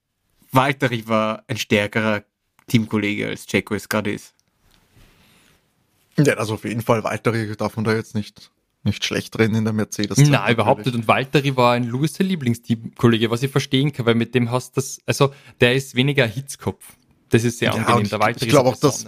Valtteri 0.51 1.07
war 1.07 1.43
ein 1.47 1.57
stärkerer 1.57 2.23
Teamkollege 2.67 3.27
als 3.27 3.45
Checo 3.47 3.73
es 3.75 3.89
gerade 3.89 4.11
ist. 4.13 4.35
Ja, 6.17 6.35
also 6.35 6.55
auf 6.55 6.65
jeden 6.65 6.81
Fall, 6.81 7.03
Valtteri 7.03 7.55
darf 7.55 7.75
man 7.75 7.85
da 7.85 7.95
jetzt 7.95 8.13
nicht 8.13 8.51
nicht 8.83 9.03
schlecht 9.03 9.37
drin 9.37 9.53
in 9.55 9.63
der 9.63 9.73
Mercedes. 9.73 10.17
Nein, 10.17 10.53
überhaupt 10.53 10.85
nicht. 10.85 10.95
Und 10.95 11.07
Valtteri 11.07 11.55
war 11.55 11.73
ein 11.73 11.83
Lewis 11.83 12.17
Lieblingsteam-Kollege, 12.17 13.29
was 13.29 13.43
ich 13.43 13.51
verstehen 13.51 13.91
kann, 13.91 14.05
weil 14.05 14.15
mit 14.15 14.33
dem 14.33 14.51
hast 14.51 14.75
du 14.75 14.81
das, 14.81 15.01
also 15.05 15.33
der 15.59 15.75
ist 15.75 15.95
weniger 15.95 16.25
Hitzkopf. 16.25 16.95
Das 17.29 17.43
ist 17.43 17.59
sehr 17.59 17.73
ja, 17.73 17.77
angenehm. 17.77 18.09
Der 18.09 18.19
Valtteri 18.19 18.45
ich 18.45 18.51
glaube 18.51 18.69
auch, 18.69 18.77
dass 18.77 19.05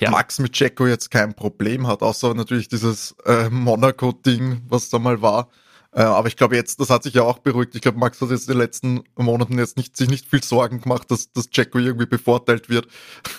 Max 0.00 0.38
mit 0.38 0.52
Checo 0.52 0.86
jetzt 0.86 1.10
kein 1.10 1.34
Problem 1.34 1.86
hat, 1.86 2.02
außer 2.02 2.34
natürlich 2.34 2.68
dieses 2.68 3.14
äh, 3.24 3.48
Monaco-Ding, 3.50 4.62
was 4.68 4.90
da 4.90 4.98
mal 4.98 5.22
war. 5.22 5.48
Äh, 5.94 6.00
aber 6.00 6.28
ich 6.28 6.36
glaube 6.36 6.56
jetzt, 6.56 6.80
das 6.80 6.88
hat 6.88 7.02
sich 7.02 7.12
ja 7.14 7.22
auch 7.22 7.38
beruhigt. 7.38 7.74
Ich 7.74 7.82
glaube, 7.82 7.98
Max 7.98 8.20
hat 8.22 8.30
jetzt 8.30 8.48
in 8.48 8.54
den 8.54 8.58
letzten 8.62 9.04
Monaten 9.16 9.58
jetzt 9.58 9.76
nicht, 9.76 9.94
sich 9.94 10.08
nicht 10.08 10.26
viel 10.26 10.42
Sorgen 10.42 10.80
gemacht, 10.80 11.10
dass, 11.10 11.30
dass 11.32 11.50
Jacko 11.52 11.78
irgendwie 11.78 12.06
bevorteilt 12.06 12.68
wird. 12.68 12.88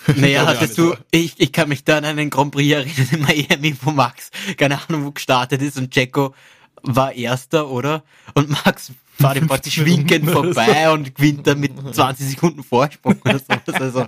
Naja, 0.16 0.46
hattest 0.46 0.78
du, 0.78 0.94
ich, 1.10 1.34
ich 1.38 1.52
kann 1.52 1.68
mich 1.68 1.84
da 1.84 1.98
an 1.98 2.04
einen 2.04 2.30
Grand 2.30 2.52
Prix 2.52 2.72
erinnern 2.72 3.08
in 3.10 3.22
Miami, 3.22 3.76
wo 3.82 3.90
Max, 3.90 4.30
keine 4.56 4.78
Ahnung, 4.88 5.06
wo 5.06 5.10
gestartet 5.10 5.62
ist 5.62 5.78
und 5.78 5.94
Jacko 5.94 6.34
war 6.82 7.12
Erster, 7.12 7.68
oder? 7.68 8.04
Und 8.34 8.50
Max 8.50 8.92
fahrt 9.18 9.36
ihm 9.36 9.46
praktisch 9.48 9.84
winkend 9.84 10.30
vorbei 10.30 10.90
und 10.92 11.14
gewinnt 11.14 11.46
dann 11.46 11.60
mit 11.60 11.72
20 11.94 12.28
Sekunden 12.28 12.62
Vorsprung 12.62 13.16
oder 13.24 13.38
sowas. 13.38 13.80
Also. 13.80 14.06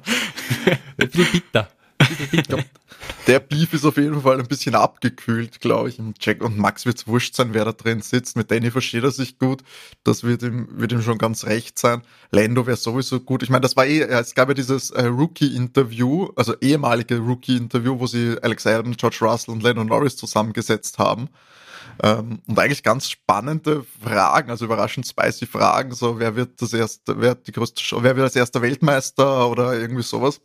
Viel 1.10 1.24
bitter. 1.26 1.68
der 3.26 3.40
Beef 3.40 3.72
ist 3.72 3.84
auf 3.84 3.96
jeden 3.96 4.20
Fall 4.20 4.38
ein 4.38 4.46
bisschen 4.46 4.74
abgekühlt, 4.74 5.60
glaube 5.60 5.88
ich. 5.88 5.98
Und, 5.98 6.24
Jack 6.24 6.42
und 6.42 6.58
Max 6.58 6.84
wird's 6.84 7.06
wurscht 7.06 7.34
sein, 7.34 7.54
wer 7.54 7.64
da 7.64 7.72
drin 7.72 8.02
sitzt. 8.02 8.36
Mit 8.36 8.50
Danny 8.50 8.70
versteht 8.70 9.02
er 9.02 9.10
sich 9.10 9.38
gut. 9.38 9.62
Das 10.04 10.22
wird 10.22 10.42
ihm, 10.42 10.68
wird 10.72 10.92
ihm 10.92 11.02
schon 11.02 11.18
ganz 11.18 11.44
recht 11.46 11.78
sein. 11.78 12.02
Lando 12.30 12.66
wäre 12.66 12.76
sowieso 12.76 13.20
gut. 13.20 13.42
Ich 13.42 13.50
meine, 13.50 13.62
das 13.62 13.76
war 13.76 13.86
eh, 13.86 14.00
es 14.00 14.34
gab 14.34 14.48
ja 14.48 14.54
dieses 14.54 14.90
äh, 14.90 15.06
Rookie-Interview, 15.06 16.28
also 16.36 16.54
ehemalige 16.60 17.18
Rookie-Interview, 17.18 17.98
wo 17.98 18.06
sie 18.06 18.36
Alex 18.42 18.66
Allen, 18.66 18.96
George 18.96 19.18
Russell 19.22 19.54
und 19.54 19.62
Lando 19.62 19.84
Norris 19.84 20.16
zusammengesetzt 20.16 20.98
haben. 20.98 21.28
Ähm, 22.02 22.40
und 22.46 22.58
eigentlich 22.58 22.82
ganz 22.82 23.08
spannende 23.08 23.84
Fragen, 24.02 24.50
also 24.50 24.64
überraschend 24.64 25.06
spicy 25.06 25.46
Fragen, 25.46 25.92
so 25.92 26.18
wer 26.18 26.36
wird 26.36 26.60
das 26.60 26.72
erste, 26.72 27.20
wer 27.20 27.34
die 27.34 27.52
größte, 27.52 27.82
wer 28.02 28.16
wird 28.16 28.24
als 28.24 28.36
erster 28.36 28.62
Weltmeister 28.62 29.48
oder 29.48 29.74
irgendwie 29.78 30.02
sowas. 30.02 30.40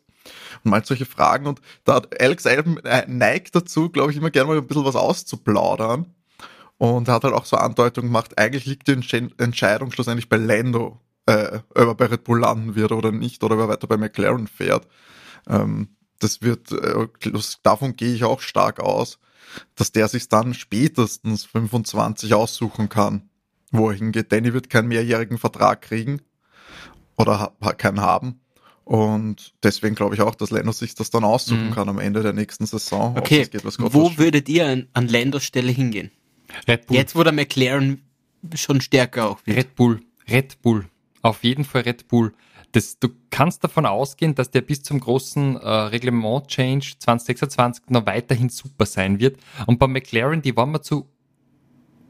Und 0.64 0.72
mal 0.72 0.86
solche 0.86 1.06
Fragen. 1.06 1.48
Und 1.48 1.62
da 1.84 1.96
hat 1.96 2.22
Alex 2.22 2.46
Alben 2.46 2.78
äh, 2.86 3.06
neigt 3.08 3.56
dazu, 3.56 3.90
glaube 3.90 4.12
ich, 4.12 4.18
immer 4.18 4.30
gerne 4.30 4.50
mal 4.50 4.58
ein 4.58 4.68
bisschen 4.68 4.86
was 4.86 4.96
auszuplaudern. 4.96 6.14
Und 6.78 7.08
er 7.08 7.16
hat 7.16 7.24
halt 7.24 7.34
auch 7.34 7.46
so 7.46 7.58
Andeutungen 7.58 8.10
gemacht, 8.10 8.38
eigentlich 8.38 8.66
liegt 8.66 8.88
die 8.88 8.94
Entscheidung 9.38 9.92
schlussendlich 9.92 10.30
bei 10.30 10.38
Lando, 10.38 11.00
äh, 11.28 11.60
ob 11.70 11.78
er 11.78 11.96
bei 11.96 12.06
Red 12.06 12.24
Bull 12.24 12.40
landen 12.40 12.76
wird 12.76 12.92
oder 12.92 13.12
nicht, 13.12 13.44
oder 13.44 13.56
ob 13.56 13.62
er 13.62 13.68
weiter 13.70 13.88
bei 13.88 13.98
McLaren 13.98 14.48
fährt. 14.48 14.88
Ähm, 15.48 15.90
das 16.20 16.42
wird, 16.42 16.72
äh, 16.72 17.08
davon 17.64 17.96
gehe 17.96 18.14
ich 18.14 18.24
auch 18.24 18.42
stark 18.42 18.80
aus 18.80 19.20
dass 19.76 19.92
der 19.92 20.08
sich 20.08 20.30
dann 20.30 20.54
spätestens 20.54 21.46
25 21.46 22.34
aussuchen 22.34 22.90
kann, 22.90 23.30
wo 23.72 23.90
er 23.90 23.96
hingeht. 23.96 24.32
Danny 24.32 24.54
wird 24.54 24.70
keinen 24.70 24.88
mehrjährigen 24.88 25.38
Vertrag 25.38 25.82
kriegen 25.82 26.22
oder 27.18 27.54
keinen 27.78 28.02
haben. 28.02 28.40
Und 28.84 29.54
deswegen 29.64 29.96
glaube 29.96 30.16
ich 30.16 30.22
auch, 30.22 30.36
dass 30.36 30.50
Lando 30.50 30.72
sich 30.72 30.96
das 30.96 31.12
dann 31.12 31.24
aussuchen 31.24 31.70
mhm. 31.70 31.74
kann 31.74 31.88
am 31.88 32.00
Ende 32.00 32.24
der 32.24 32.34
nächsten 32.34 32.66
Saison. 32.66 33.16
Okay, 33.18 33.48
wo 33.78 34.18
würdet 34.18 34.50
ihr 34.50 34.68
an, 34.68 34.88
an 34.94 35.08
Landos 35.08 35.44
Stelle 35.44 35.72
hingehen? 35.72 36.12
Red 36.68 36.88
Bull. 36.88 36.98
Jetzt, 36.98 37.16
wo 37.16 37.24
der 37.24 37.32
McLaren 37.32 38.02
schon 38.56 38.82
stärker 38.82 39.30
auch 39.30 39.40
wird. 39.46 39.58
Red 39.58 39.76
Bull, 39.76 40.02
Red 40.30 40.62
Bull. 40.62 40.86
Auf 41.22 41.44
jeden 41.44 41.64
Fall 41.64 41.84
Red 41.84 42.08
Bull 42.08 42.34
das, 42.72 43.00
du 43.00 43.10
kannst 43.30 43.64
davon 43.64 43.86
ausgehen, 43.86 44.36
dass 44.36 44.52
der 44.52 44.62
bis 44.62 44.84
zum 44.84 45.00
großen 45.00 45.58
äh, 45.58 45.68
Reglement-Change 45.68 46.94
2026 47.00 47.86
noch 47.90 48.06
weiterhin 48.06 48.50
super 48.50 48.86
sein 48.86 49.20
wird. 49.20 49.38
Und 49.68 49.80
bei 49.80 49.88
McLaren, 49.88 50.42
die 50.42 50.56
waren 50.56 50.72
wir 50.72 50.82
zu 50.82 51.10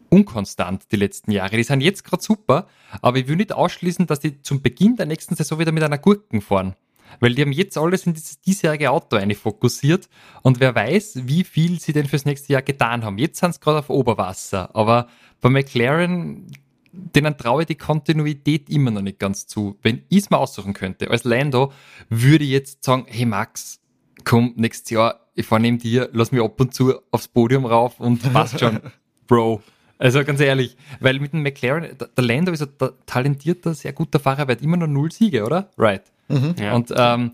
unkonstant 0.10 0.92
die 0.92 0.98
letzten 0.98 1.32
Jahre. 1.32 1.56
Die 1.56 1.64
sind 1.64 1.82
jetzt 1.82 2.04
gerade 2.04 2.22
super, 2.22 2.68
aber 3.02 3.18
ich 3.18 3.28
will 3.28 3.38
nicht 3.38 3.54
ausschließen, 3.54 4.08
dass 4.08 4.20
die 4.20 4.42
zum 4.42 4.62
Beginn 4.62 4.98
der 4.98 5.06
nächsten 5.06 5.36
Saison 5.36 5.60
wieder 5.60 5.72
mit 5.72 5.84
einer 5.84 5.98
Gurken 5.98 6.42
fahren. 6.42 6.76
Weil 7.20 7.34
die 7.34 7.42
haben 7.42 7.52
jetzt 7.52 7.78
alles 7.78 8.06
in 8.06 8.14
dieses 8.14 8.40
diesjährige 8.40 8.92
Auto 8.92 9.18
eine 9.18 9.36
fokussiert 9.36 10.08
und 10.44 10.60
wer 10.60 10.76
weiß, 10.76 11.22
wie 11.26 11.44
viel 11.44 11.80
sie 11.80 11.92
denn 11.92 12.08
fürs 12.08 12.26
nächste 12.26 12.54
Jahr 12.54 12.62
getan 12.62 13.04
haben. 13.04 13.18
Jetzt 13.18 13.40
sind 13.40 13.54
sie 13.54 13.60
gerade 13.60 13.80
auf 13.80 13.90
Oberwasser, 13.90 14.74
aber 14.74 15.08
bei 15.42 15.50
McLaren 15.50 16.48
denen 16.92 17.38
traue 17.38 17.64
ich 17.64 17.68
die 17.68 17.76
Kontinuität 17.76 18.70
immer 18.70 18.92
noch 18.92 19.02
nicht 19.02 19.20
ganz 19.20 19.48
zu. 19.48 19.78
Wenn 19.82 20.04
ich 20.10 20.20
es 20.20 20.30
mir 20.30 20.38
aussuchen 20.38 20.74
könnte, 20.74 21.10
als 21.10 21.24
Lando, 21.24 21.72
würde 22.10 22.44
ich 22.44 22.52
jetzt 22.52 22.84
sagen, 22.84 23.06
hey 23.08 23.26
Max, 23.26 23.80
komm, 24.24 24.54
nächstes 24.56 24.90
Jahr, 24.92 25.28
ich 25.36 25.46
fahre 25.46 25.62
neben 25.62 25.78
dir, 25.78 26.10
lass 26.14 26.32
mich 26.32 26.42
ab 26.42 26.60
und 26.60 26.74
zu 26.74 26.96
aufs 27.12 27.28
Podium 27.28 27.66
rauf 27.66 28.00
und 28.00 28.22
passt 28.34 28.60
schon, 28.60 28.80
Bro. 29.28 29.62
Also 29.98 30.24
ganz 30.24 30.40
ehrlich, 30.40 30.78
weil 31.00 31.20
mit 31.20 31.32
dem 31.32 31.44
McLaren, 31.44 31.96
der 31.98 32.24
Lando 32.24 32.52
ist 32.52 32.64
ein 32.64 32.90
talentierter, 33.06 33.76
sehr 33.76 33.94
guter 33.94 34.20
Fahrer, 34.20 34.48
wird 34.48 34.64
immer 34.64 34.78
nur 34.78 34.88
null 34.88 35.12
Siege, 35.12 35.44
oder? 35.44 35.70
Right. 35.78 36.02
Mhm. 36.28 36.56
Ja. 36.60 36.74
Und 36.74 36.92
ähm, 36.96 37.34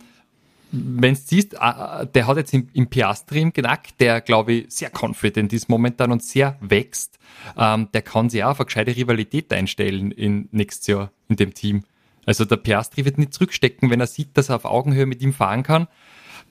wenn 0.72 1.14
du 1.14 1.20
siehst, 1.20 1.54
äh, 1.54 2.08
der 2.08 2.28
hat 2.28 2.38
jetzt 2.38 2.54
im, 2.54 2.68
im 2.74 2.88
Piastri 2.88 3.50
genackt, 3.52 4.00
der 4.00 4.22
glaube 4.22 4.54
ich 4.54 4.66
sehr 4.70 4.92
confident 4.92 5.54
ist 5.54 5.70
momentan 5.70 6.12
und 6.12 6.24
sehr 6.24 6.58
wächst. 6.62 7.18
Ähm, 7.58 7.90
der 7.94 8.02
kann 8.02 8.30
sich 8.30 8.44
auch 8.44 8.52
auf 8.52 8.60
eine 8.60 8.66
gescheite 8.66 8.96
Rivalität 8.96 9.52
einstellen 9.54 10.12
in 10.12 10.50
nächstes 10.52 10.88
Jahr 10.88 11.12
in 11.30 11.36
dem 11.38 11.54
Team. 11.54 11.84
Also 12.26 12.44
der 12.44 12.58
Piastri 12.58 13.06
wird 13.06 13.18
nicht 13.18 13.34
zurückstecken, 13.34 13.90
wenn 13.90 14.02
er 14.02 14.08
sieht, 14.08 14.38
dass 14.38 14.50
er 14.50 14.58
auf 14.58 14.66
Augenhöhe 14.66 15.06
mit 15.06 15.22
ihm 15.22 15.34
fahren 15.34 15.64
kann. 15.64 15.88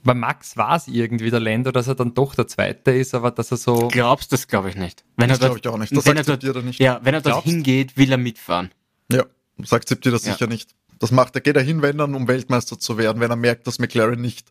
Bei 0.02 0.14
Max 0.14 0.56
war 0.56 0.76
es 0.76 0.88
irgendwie 0.88 1.30
der 1.30 1.40
Länder, 1.40 1.73
dass 1.73 1.88
er 1.88 1.94
dann 1.94 2.14
doch 2.14 2.35
der 2.35 2.46
Zweite 2.46 2.92
ist, 2.92 3.14
aber 3.14 3.30
dass 3.30 3.50
er 3.50 3.56
so. 3.56 3.88
Glaubst 3.88 4.32
das 4.32 4.46
glaube 4.46 4.70
ich 4.70 4.76
nicht. 4.76 5.04
Wenn 5.16 5.28
das 5.28 5.40
glaube 5.40 5.58
ich 5.58 5.68
auch 5.68 5.78
nicht. 5.78 5.94
Das 5.94 6.06
wenn 6.06 6.16
er 6.16 6.23
dort, 6.23 6.64
nicht. 6.64 6.80
Ja, 6.80 7.00
wenn 7.02 7.12
er 7.12 7.20
dort 7.20 7.44
hingeht, 7.44 7.96
will 7.96 8.11
er 8.11 8.18
mitfahren. 8.18 8.70
Ja, 9.11 9.25
das 9.58 9.73
akzeptiert 9.73 10.14
er 10.14 10.18
sicher 10.18 10.42
ja. 10.42 10.46
nicht. 10.46 10.75
Das 10.98 11.10
macht, 11.10 11.34
er 11.34 11.40
geht 11.40 11.56
dahin, 11.56 11.82
wenn 11.82 11.98
dann, 11.98 12.14
um 12.14 12.28
Weltmeister 12.28 12.78
zu 12.78 12.96
werden, 12.96 13.20
wenn 13.20 13.30
er 13.30 13.36
merkt, 13.36 13.66
dass 13.66 13.78
McLaren 13.78 14.20
nicht, 14.20 14.50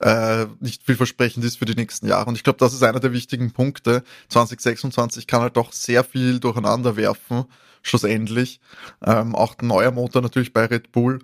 äh, 0.00 0.46
nicht 0.60 0.84
vielversprechend 0.84 1.44
ist 1.44 1.58
für 1.58 1.66
die 1.66 1.74
nächsten 1.74 2.06
Jahre. 2.06 2.28
Und 2.28 2.36
ich 2.36 2.44
glaube, 2.44 2.58
das 2.58 2.72
ist 2.72 2.82
einer 2.82 3.00
der 3.00 3.12
wichtigen 3.12 3.52
Punkte. 3.52 4.02
2026 4.28 5.26
kann 5.26 5.42
halt 5.42 5.56
doch 5.56 5.72
sehr 5.72 6.04
viel 6.04 6.40
durcheinander 6.40 6.96
werfen, 6.96 7.44
schlussendlich. 7.82 8.60
Ähm, 9.04 9.34
auch 9.34 9.56
ein 9.58 9.66
neuer 9.66 9.90
Motor 9.90 10.22
natürlich 10.22 10.52
bei 10.52 10.64
Red 10.64 10.92
Bull, 10.92 11.18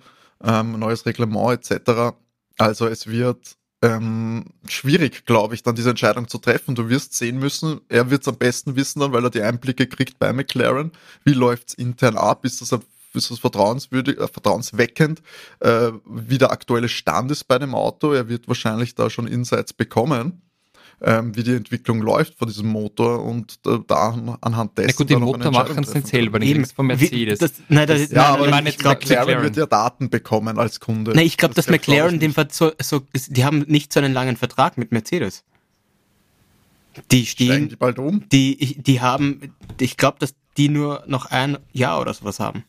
ähm, 0.45 0.79
neues 0.79 1.07
Reglement 1.07 1.71
etc. 1.71 2.17
Also 2.59 2.87
es 2.87 3.07
wird 3.07 3.57
ähm, 3.81 4.47
schwierig, 4.67 5.25
glaube 5.25 5.55
ich, 5.55 5.63
dann 5.63 5.77
diese 5.77 5.91
Entscheidung 5.91 6.29
zu 6.29 6.39
treffen. 6.39 6.75
Du 6.75 6.89
wirst 6.89 7.15
sehen 7.15 7.39
müssen, 7.39 7.81
er 7.89 8.11
wird 8.11 8.23
es 8.23 8.29
am 8.29 8.37
besten 8.37 8.77
wissen 8.77 9.01
dann, 9.01 9.13
weil 9.13 9.25
er 9.25 9.31
die 9.31 9.43
Einblicke 9.43 9.87
kriegt 9.87 10.19
bei 10.19 10.33
McLaren. 10.33 10.93
Wie 11.25 11.33
läuft's 11.33 11.75
intern 11.75 12.17
ab? 12.17 12.45
Ist 12.45 12.61
das 12.61 12.73
ein 12.73 12.83
ist 13.15 13.31
das 13.31 13.39
vertrauenswürdig, 13.39 14.19
äh, 14.19 14.29
vertrauensweckend, 14.29 15.23
äh, 15.61 15.91
wie 16.07 16.39
der 16.39 16.51
aktuelle 16.51 16.89
Stand 16.89 17.31
ist 17.31 17.45
bei 17.45 17.59
dem 17.59 17.75
Auto. 17.75 18.13
Er 18.13 18.29
wird 18.29 18.49
wahrscheinlich 18.49 18.95
da 18.95 19.11
schon 19.11 19.27
Insights 19.27 19.73
bekommen. 19.73 20.43
Ähm, 21.01 21.37
wie 21.37 21.45
die 21.45 21.55
Entwicklung 21.55 22.03
läuft 22.03 22.35
von 22.35 22.49
diesem 22.49 22.67
Motor 22.67 23.25
und 23.25 23.61
äh, 23.67 23.79
da 23.87 24.19
anhand 24.41 24.77
dessen. 24.77 24.89
Na 24.89 24.97
gut, 24.97 25.11
die 25.11 25.15
Motor 25.15 25.53
machen 25.53 25.85
es 25.85 25.95
nicht 25.95 26.09
selber, 26.09 26.41
nicht 26.41 26.73
von 26.73 26.89
Mercedes. 26.89 27.39
Das, 27.39 27.53
nein, 27.69 27.87
das, 27.87 28.01
das, 28.01 28.11
ja, 28.11 28.23
nein, 28.23 28.33
aber 28.33 28.45
ich, 28.47 28.51
meine, 28.51 28.69
ich 28.71 28.79
glaube, 28.79 28.97
McLaren, 28.97 29.27
McLaren 29.27 29.45
wird 29.45 29.57
ja 29.57 29.67
Daten 29.67 30.11
bekommen 30.11 30.59
als 30.59 30.81
Kunde. 30.81 31.13
Nein, 31.15 31.25
ich 31.25 31.37
glaube, 31.37 31.55
das 31.55 31.67
dass 31.67 31.73
McLaren 31.73 32.19
dem 32.19 32.35
so, 32.51 32.73
so, 32.83 33.03
die 33.29 33.45
haben 33.45 33.61
nicht 33.69 33.93
so 33.93 34.01
einen 34.01 34.13
langen 34.13 34.37
Vertrag 34.37 34.77
mit 34.77 34.91
Mercedes. 34.91 35.45
Die 37.13 37.27
stehen, 37.27 37.69
die 37.69 37.77
bald 37.77 38.01
um? 38.01 38.29
Die, 38.31 38.83
die 38.83 39.01
haben, 39.01 39.55
ich 39.79 39.97
glaube, 39.99 40.17
dass 40.19 40.35
die 40.57 40.69
nur 40.69 41.05
noch 41.07 41.27
ein 41.27 41.59
Jahr 41.73 42.01
oder 42.01 42.13
sowas 42.13 42.41
haben 42.41 42.65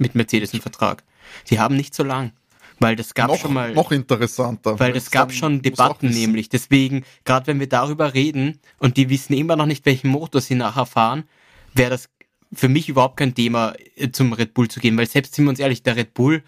mit 0.00 0.14
Mercedes 0.14 0.52
einen 0.52 0.62
Vertrag. 0.62 1.04
Sie 1.44 1.60
haben 1.60 1.76
nicht 1.76 1.94
so 1.94 2.02
lang. 2.02 2.32
Weil 2.80 2.96
das 2.96 3.12
gab 3.12 3.28
noch, 3.28 3.38
schon 3.38 3.52
mal. 3.52 3.74
Noch 3.74 3.92
interessanter. 3.92 4.80
Weil 4.80 4.94
das 4.94 5.10
gab 5.10 5.32
schon 5.32 5.60
Debatten 5.60 6.08
nämlich. 6.08 6.48
Deswegen, 6.48 7.04
gerade 7.24 7.46
wenn 7.46 7.60
wir 7.60 7.68
darüber 7.68 8.14
reden 8.14 8.58
und 8.78 8.96
die 8.96 9.10
wissen 9.10 9.34
immer 9.34 9.54
noch 9.54 9.66
nicht, 9.66 9.84
welchen 9.84 10.08
Motor 10.08 10.40
sie 10.40 10.54
nachher 10.54 10.86
fahren, 10.86 11.24
wäre 11.74 11.90
das 11.90 12.08
für 12.52 12.68
mich 12.68 12.88
überhaupt 12.88 13.18
kein 13.18 13.34
Thema, 13.34 13.74
äh, 13.96 14.10
zum 14.10 14.32
Red 14.32 14.54
Bull 14.54 14.68
zu 14.68 14.80
gehen. 14.80 14.96
Weil 14.96 15.06
selbst, 15.06 15.34
sind 15.34 15.44
wir 15.44 15.50
uns 15.50 15.58
ehrlich, 15.58 15.82
der 15.82 15.96
Red 15.96 16.14
Bull, 16.14 16.42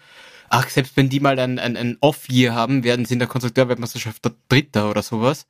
ach, 0.49 0.67
selbst 0.69 0.97
wenn 0.97 1.07
die 1.07 1.19
mal 1.19 1.37
ein, 1.37 1.59
ein, 1.59 1.77
ein 1.77 1.97
Off-Year 2.01 2.53
haben, 2.53 2.83
werden 2.83 3.05
sie 3.05 3.13
in 3.13 3.19
der 3.19 3.27
Konstrukteurweltmeisterschaft 3.27 4.25
der 4.25 4.33
Dritter 4.49 4.89
oder 4.89 5.03
sowas. 5.03 5.45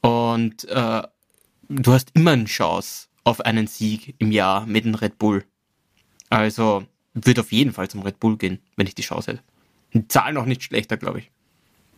Und 0.00 0.64
äh, 0.68 1.02
du 1.68 1.92
hast 1.92 2.10
immer 2.14 2.32
eine 2.32 2.44
Chance 2.44 3.06
auf 3.22 3.40
einen 3.40 3.68
Sieg 3.68 4.16
im 4.18 4.32
Jahr 4.32 4.66
mit 4.66 4.84
dem 4.84 4.94
Red 4.96 5.18
Bull. 5.18 5.44
Also, 6.28 6.84
würde 7.24 7.40
auf 7.40 7.52
jeden 7.52 7.72
Fall 7.72 7.88
zum 7.88 8.02
Red 8.02 8.20
Bull 8.20 8.36
gehen, 8.36 8.60
wenn 8.76 8.86
ich 8.86 8.94
die 8.94 9.02
Chance 9.02 9.32
hätte. 9.32 9.42
Die 9.94 10.06
Zahlen 10.08 10.34
noch 10.34 10.46
nicht 10.46 10.62
schlechter, 10.62 10.96
glaube 10.96 11.20
ich. 11.20 11.30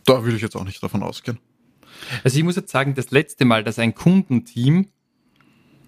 Da 0.04 0.22
würde 0.22 0.37
ich 0.37 0.42
jetzt 0.42 0.56
auch 0.56 0.64
nicht 0.64 0.82
davon 0.82 1.02
ausgehen. 1.02 1.38
Also 2.22 2.38
ich 2.38 2.44
muss 2.44 2.56
jetzt 2.56 2.70
sagen, 2.70 2.94
das 2.94 3.10
letzte 3.10 3.44
Mal, 3.44 3.64
dass 3.64 3.78
ein 3.78 3.94
Kundenteam 3.94 4.88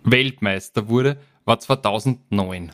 Weltmeister 0.02 0.88
wurde, 0.88 1.20
war 1.44 1.60
2009. 1.60 2.72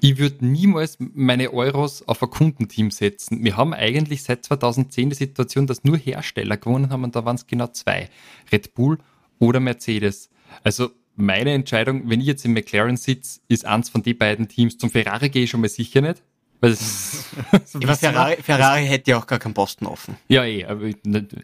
Ich 0.00 0.18
würde 0.18 0.44
niemals 0.44 0.98
meine 0.98 1.52
Euros 1.52 2.06
auf 2.06 2.22
ein 2.22 2.30
Kundenteam 2.30 2.90
setzen. 2.90 3.42
Wir 3.44 3.56
haben 3.56 3.72
eigentlich 3.72 4.22
seit 4.22 4.44
2010 4.44 5.10
die 5.10 5.16
Situation, 5.16 5.66
dass 5.66 5.84
nur 5.84 5.96
Hersteller 5.96 6.56
gewonnen 6.56 6.90
haben 6.90 7.04
und 7.04 7.16
da 7.16 7.24
waren 7.24 7.36
es 7.36 7.46
genau 7.46 7.68
zwei. 7.68 8.10
Red 8.52 8.74
Bull 8.74 8.98
oder 9.38 9.60
Mercedes. 9.60 10.30
Also 10.62 10.90
meine 11.16 11.52
Entscheidung, 11.52 12.08
wenn 12.08 12.20
ich 12.20 12.26
jetzt 12.26 12.44
im 12.44 12.52
McLaren 12.52 12.96
sitze, 12.96 13.40
ist 13.48 13.64
eins 13.64 13.88
von 13.88 14.02
den 14.02 14.16
beiden 14.16 14.48
Teams. 14.48 14.78
Zum 14.78 14.90
Ferrari 14.90 15.30
gehe 15.30 15.44
ich 15.44 15.50
schon 15.50 15.60
mal 15.60 15.68
sicher 15.68 16.00
nicht. 16.00 16.22
Weil 16.60 16.70
das 16.70 17.24
ja, 17.80 17.94
Ferrari, 17.96 18.36
Ferrari 18.42 18.86
hätte 18.86 19.10
ja 19.10 19.18
auch 19.18 19.26
gar 19.26 19.38
keinen 19.38 19.54
Posten 19.54 19.86
offen. 19.86 20.16
Ja, 20.28 20.44
eh, 20.44 20.64
aber 20.64 20.90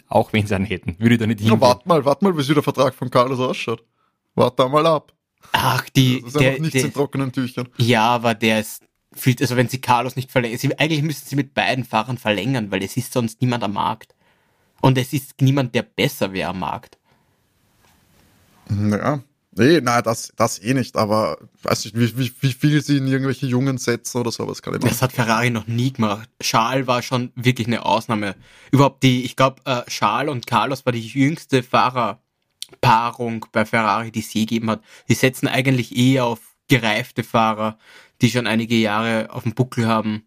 auch 0.08 0.32
wenn 0.32 0.46
sie 0.46 0.54
einen 0.54 0.64
hätten, 0.64 0.96
würde 0.98 1.14
ich 1.14 1.20
da 1.20 1.26
nicht 1.26 1.40
hin. 1.40 1.50
Ja, 1.50 1.60
warte 1.60 1.86
mal, 1.88 2.04
warte 2.04 2.24
mal, 2.24 2.36
wie 2.36 2.54
der 2.54 2.62
Vertrag 2.62 2.94
von 2.94 3.10
Carlos 3.10 3.38
ausschaut. 3.38 3.84
Warte 4.34 4.68
mal 4.68 4.86
ab. 4.86 5.12
Ach, 5.52 5.88
die. 5.90 6.20
Das 6.20 6.28
ist 6.28 6.40
der, 6.40 6.52
nichts 6.52 6.72
der, 6.72 6.84
in 6.84 6.92
trockenen 6.92 7.32
Tüchern. 7.32 7.68
Ja, 7.76 8.06
aber 8.06 8.34
der 8.34 8.60
ist 8.60 8.84
viel, 9.14 9.36
also 9.40 9.56
wenn 9.56 9.68
sie 9.68 9.80
Carlos 9.80 10.16
nicht 10.16 10.30
verlängern, 10.30 10.58
sie, 10.58 10.78
eigentlich 10.78 11.02
müssten 11.02 11.28
sie 11.28 11.36
mit 11.36 11.52
beiden 11.52 11.84
Fahrern 11.84 12.16
verlängern, 12.16 12.70
weil 12.70 12.82
es 12.82 12.96
ist 12.96 13.12
sonst 13.12 13.42
niemand 13.42 13.64
am 13.64 13.74
Markt. 13.74 14.14
Und 14.80 14.98
es 14.98 15.12
ist 15.12 15.40
niemand, 15.40 15.74
der 15.74 15.82
besser 15.82 16.32
wäre 16.32 16.50
am 16.50 16.60
Markt. 16.60 16.98
Ja, 18.70 19.22
Nee, 19.54 19.80
nein, 19.82 20.02
das, 20.02 20.32
das 20.36 20.58
eh 20.62 20.72
nicht, 20.72 20.96
aber 20.96 21.36
weiß 21.62 21.84
nicht, 21.84 21.98
wie, 21.98 22.16
wie, 22.16 22.32
wie 22.40 22.52
viel 22.52 22.82
sie 22.82 22.96
in 22.96 23.06
irgendwelche 23.06 23.46
Jungen 23.46 23.76
setzen 23.76 24.18
oder 24.18 24.32
sowas 24.32 24.62
kann 24.62 24.74
ich 24.74 24.80
machen. 24.80 24.88
Das 24.88 25.02
hat 25.02 25.12
Ferrari 25.12 25.50
noch 25.50 25.66
nie 25.66 25.92
gemacht. 25.92 26.28
Charles 26.40 26.86
war 26.86 27.02
schon 27.02 27.32
wirklich 27.34 27.66
eine 27.66 27.84
Ausnahme. 27.84 28.34
Überhaupt 28.70 29.02
die, 29.02 29.24
ich 29.24 29.36
glaube, 29.36 29.60
äh, 29.66 29.82
Charles 29.90 30.32
und 30.32 30.46
Carlos 30.46 30.86
war 30.86 30.92
die 30.92 31.06
jüngste 31.06 31.62
Fahrerpaarung 31.62 33.44
bei 33.52 33.66
Ferrari, 33.66 34.10
die 34.10 34.20
es 34.20 34.32
je 34.32 34.42
gegeben 34.42 34.70
hat. 34.70 34.82
Die 35.08 35.14
setzen 35.14 35.48
eigentlich 35.48 35.94
eher 35.94 36.24
auf 36.24 36.40
gereifte 36.68 37.22
Fahrer, 37.22 37.76
die 38.22 38.30
schon 38.30 38.46
einige 38.46 38.76
Jahre 38.76 39.28
auf 39.30 39.42
dem 39.42 39.52
Buckel 39.52 39.86
haben. 39.86 40.22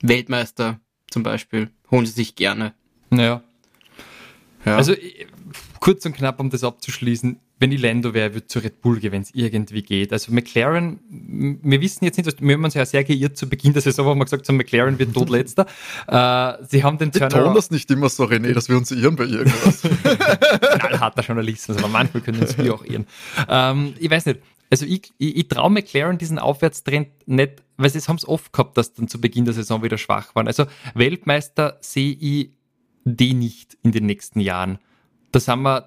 Weltmeister 0.00 0.80
zum 1.10 1.22
Beispiel, 1.22 1.70
holen 1.90 2.06
sie 2.06 2.12
sich 2.12 2.36
gerne. 2.36 2.72
Naja. 3.10 3.42
Ja. 4.64 4.76
Also 4.76 4.94
kurz 5.80 6.06
und 6.06 6.16
knapp, 6.16 6.40
um 6.40 6.48
das 6.48 6.64
abzuschließen, 6.64 7.38
wenn 7.60 7.72
ich 7.72 7.80
Lando 7.80 8.14
wäre, 8.14 8.32
würde 8.32 8.46
zu 8.46 8.58
Red 8.58 8.80
Bull 8.80 8.98
gehen, 8.98 9.12
wenn 9.12 9.20
es 9.20 9.34
irgendwie 9.34 9.82
geht. 9.82 10.12
Also 10.14 10.32
McLaren, 10.32 10.98
wir 11.62 11.80
wissen 11.82 12.06
jetzt 12.06 12.16
nicht, 12.16 12.40
wir 12.40 12.54
haben 12.54 12.64
uns 12.64 12.72
ja 12.72 12.86
sehr 12.86 13.04
geirrt 13.04 13.36
zu 13.36 13.48
Beginn 13.48 13.74
der 13.74 13.82
Saison, 13.82 14.06
wo 14.06 14.14
wir 14.14 14.24
gesagt 14.24 14.48
haben, 14.48 14.56
McLaren 14.56 14.98
wird 14.98 15.12
todletzter. 15.12 15.66
äh, 16.08 16.64
sie 16.66 16.82
haben 16.82 16.96
den 16.96 17.12
Turnaround. 17.12 17.34
Wir 17.34 17.44
tun 17.44 17.54
das 17.54 17.70
nicht 17.70 17.90
immer 17.90 18.08
so, 18.08 18.24
René, 18.24 18.54
dass 18.54 18.70
wir 18.70 18.78
uns 18.78 18.90
irren 18.90 19.14
bei 19.14 19.24
irgendwas. 19.24 19.82
Knallharter 20.78 21.22
Journalismus, 21.22 21.76
aber 21.76 21.88
manchmal 21.88 22.22
können 22.22 22.40
uns 22.40 22.56
wir 22.56 22.74
auch 22.74 22.84
irren. 22.84 23.06
Ähm, 23.46 23.92
ich 23.98 24.10
weiß 24.10 24.24
nicht, 24.24 24.40
also 24.70 24.86
ich, 24.86 25.12
ich, 25.18 25.36
ich 25.36 25.48
traue 25.48 25.70
McLaren 25.70 26.16
diesen 26.16 26.38
Aufwärtstrend 26.38 27.08
nicht, 27.26 27.62
weil 27.76 27.90
sie 27.90 28.00
haben 28.00 28.16
es 28.16 28.26
oft 28.26 28.54
gehabt, 28.54 28.78
dass 28.78 28.94
dann 28.94 29.06
zu 29.06 29.20
Beginn 29.20 29.44
der 29.44 29.52
Saison 29.52 29.82
wieder 29.82 29.98
schwach 29.98 30.34
waren. 30.34 30.46
Also 30.46 30.64
Weltmeister 30.94 31.76
sehe 31.80 32.12
ich 32.12 32.52
die 33.04 33.34
nicht 33.34 33.76
in 33.82 33.92
den 33.92 34.06
nächsten 34.06 34.40
Jahren. 34.40 34.78
Da 35.32 35.40
sind 35.40 35.60
wir, 35.62 35.86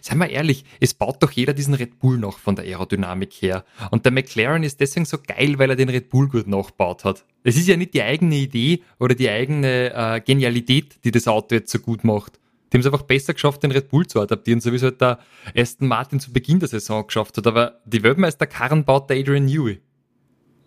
seien 0.00 0.18
wir 0.18 0.30
ehrlich, 0.30 0.64
es 0.80 0.94
baut 0.94 1.22
doch 1.22 1.30
jeder 1.30 1.52
diesen 1.52 1.74
Red 1.74 1.98
Bull 1.98 2.18
noch 2.18 2.38
von 2.38 2.56
der 2.56 2.64
Aerodynamik 2.64 3.32
her. 3.34 3.64
Und 3.90 4.04
der 4.04 4.12
McLaren 4.12 4.62
ist 4.62 4.80
deswegen 4.80 5.06
so 5.06 5.18
geil, 5.18 5.58
weil 5.58 5.70
er 5.70 5.76
den 5.76 5.88
Red 5.88 6.08
Bull 6.10 6.28
gut 6.28 6.46
nachgebaut 6.46 7.04
hat. 7.04 7.24
Es 7.42 7.56
ist 7.56 7.68
ja 7.68 7.76
nicht 7.76 7.94
die 7.94 8.02
eigene 8.02 8.36
Idee 8.36 8.82
oder 8.98 9.14
die 9.14 9.28
eigene 9.28 9.94
äh, 9.94 10.20
Genialität, 10.20 11.04
die 11.04 11.10
das 11.10 11.28
Auto 11.28 11.54
jetzt 11.54 11.72
so 11.72 11.78
gut 11.78 12.04
macht. 12.04 12.38
Die 12.70 12.76
haben 12.76 12.80
es 12.80 12.86
einfach 12.86 13.02
besser 13.02 13.34
geschafft, 13.34 13.62
den 13.62 13.72
Red 13.72 13.88
Bull 13.88 14.06
zu 14.06 14.20
adaptieren, 14.20 14.60
so 14.60 14.70
wie 14.70 14.76
es 14.76 14.82
halt 14.82 15.00
der 15.00 15.18
Aston 15.56 15.88
Martin 15.88 16.20
zu 16.20 16.32
Beginn 16.32 16.60
der 16.60 16.68
Saison 16.68 17.06
geschafft 17.06 17.36
hat. 17.36 17.46
Aber 17.46 17.80
die 17.84 18.02
Weltmeisterkarren 18.02 18.84
baut 18.84 19.10
der 19.10 19.18
Adrian 19.18 19.46
Newey. 19.46 19.80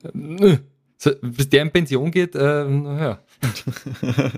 Äh, 0.04 0.58
so, 0.98 1.12
bis 1.22 1.50
der 1.50 1.62
in 1.62 1.72
Pension 1.72 2.12
geht, 2.12 2.36
äh, 2.36 2.70
ja. 2.70 3.20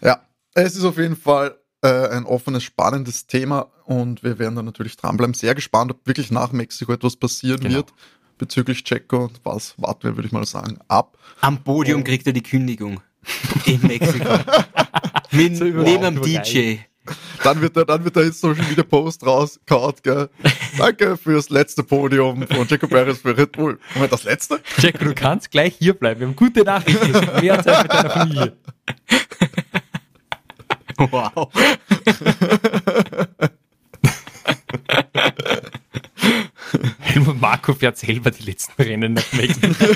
ja, 0.00 0.26
es 0.54 0.76
ist 0.76 0.84
auf 0.84 0.98
jeden 0.98 1.16
Fall 1.16 1.56
äh, 1.82 2.08
ein 2.08 2.24
offenes, 2.24 2.62
spannendes 2.62 3.26
Thema 3.26 3.68
und 3.84 4.22
wir 4.22 4.38
werden 4.38 4.56
da 4.56 4.62
natürlich 4.62 4.96
dranbleiben. 4.96 5.34
Sehr 5.34 5.54
gespannt, 5.54 5.90
ob 5.90 6.06
wirklich 6.06 6.30
nach 6.30 6.52
Mexiko 6.52 6.92
etwas 6.92 7.16
passieren 7.16 7.60
genau. 7.60 7.76
wird 7.76 7.92
bezüglich 8.38 8.82
Checo 8.82 9.24
und 9.24 9.40
was 9.44 9.74
warten 9.76 10.02
wir, 10.02 10.16
würde 10.16 10.26
ich 10.26 10.32
mal 10.32 10.44
sagen, 10.44 10.78
ab. 10.88 11.16
Am 11.40 11.62
Podium 11.62 11.98
und 11.98 12.04
kriegt 12.04 12.26
er 12.26 12.32
die 12.32 12.42
Kündigung 12.42 13.00
in 13.66 13.80
Mexiko. 13.86 14.28
Mit, 15.30 15.56
so 15.56 15.64
neben 15.64 16.02
dem 16.02 16.22
DJ. 16.22 16.76
Dann 17.42 17.60
wird 17.60 17.76
er, 17.76 17.84
dann 17.84 18.04
wird 18.04 18.16
er 18.16 18.24
jetzt 18.24 18.40
Social 18.40 18.64
Media 18.64 18.84
Post 18.84 19.26
rausgehauen, 19.26 19.94
gell. 20.02 20.28
Danke 20.78 21.16
fürs 21.16 21.50
letzte 21.50 21.82
Podium 21.82 22.46
von 22.46 22.66
Checo 22.66 22.86
Perez 22.86 23.18
für 23.18 23.36
Red 23.36 23.52
Bull. 23.52 23.78
Moment, 23.94 24.12
das 24.12 24.24
letzte? 24.24 24.60
Checo, 24.80 25.04
du 25.04 25.14
kannst 25.14 25.50
gleich 25.50 25.74
hier 25.78 25.94
bleiben. 25.94 26.20
Wir 26.20 26.26
haben 26.28 26.36
gute 26.36 26.62
Nachrichten. 26.62 27.40
Mehr 27.40 27.62
Zeit 27.62 27.82
mit 27.82 27.92
deiner 27.92 28.10
Familie. 28.10 28.56
Wow. 30.98 31.50
Helmut 36.98 37.40
Marko 37.40 37.74
fährt 37.74 37.98
selber 37.98 38.30
die 38.30 38.44
letzten 38.44 38.80
Rennen 38.80 39.14
nach 39.14 39.32
Mexiko. 39.32 39.74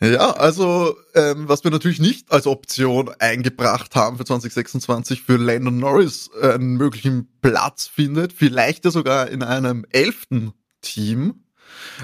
Ja, 0.00 0.30
also 0.30 0.96
ähm, 1.14 1.48
was 1.48 1.64
wir 1.64 1.72
natürlich 1.72 1.98
nicht 1.98 2.30
als 2.30 2.46
Option 2.46 3.10
eingebracht 3.18 3.96
haben 3.96 4.16
für 4.16 4.24
2026 4.24 5.22
für 5.22 5.36
Landon 5.36 5.78
Norris 5.78 6.30
äh, 6.40 6.52
einen 6.52 6.76
möglichen 6.76 7.28
Platz 7.42 7.88
findet, 7.88 8.32
vielleicht 8.32 8.84
ja 8.84 8.92
sogar 8.92 9.28
in 9.28 9.42
einem 9.42 9.84
elften 9.90 10.52
Team, 10.82 11.42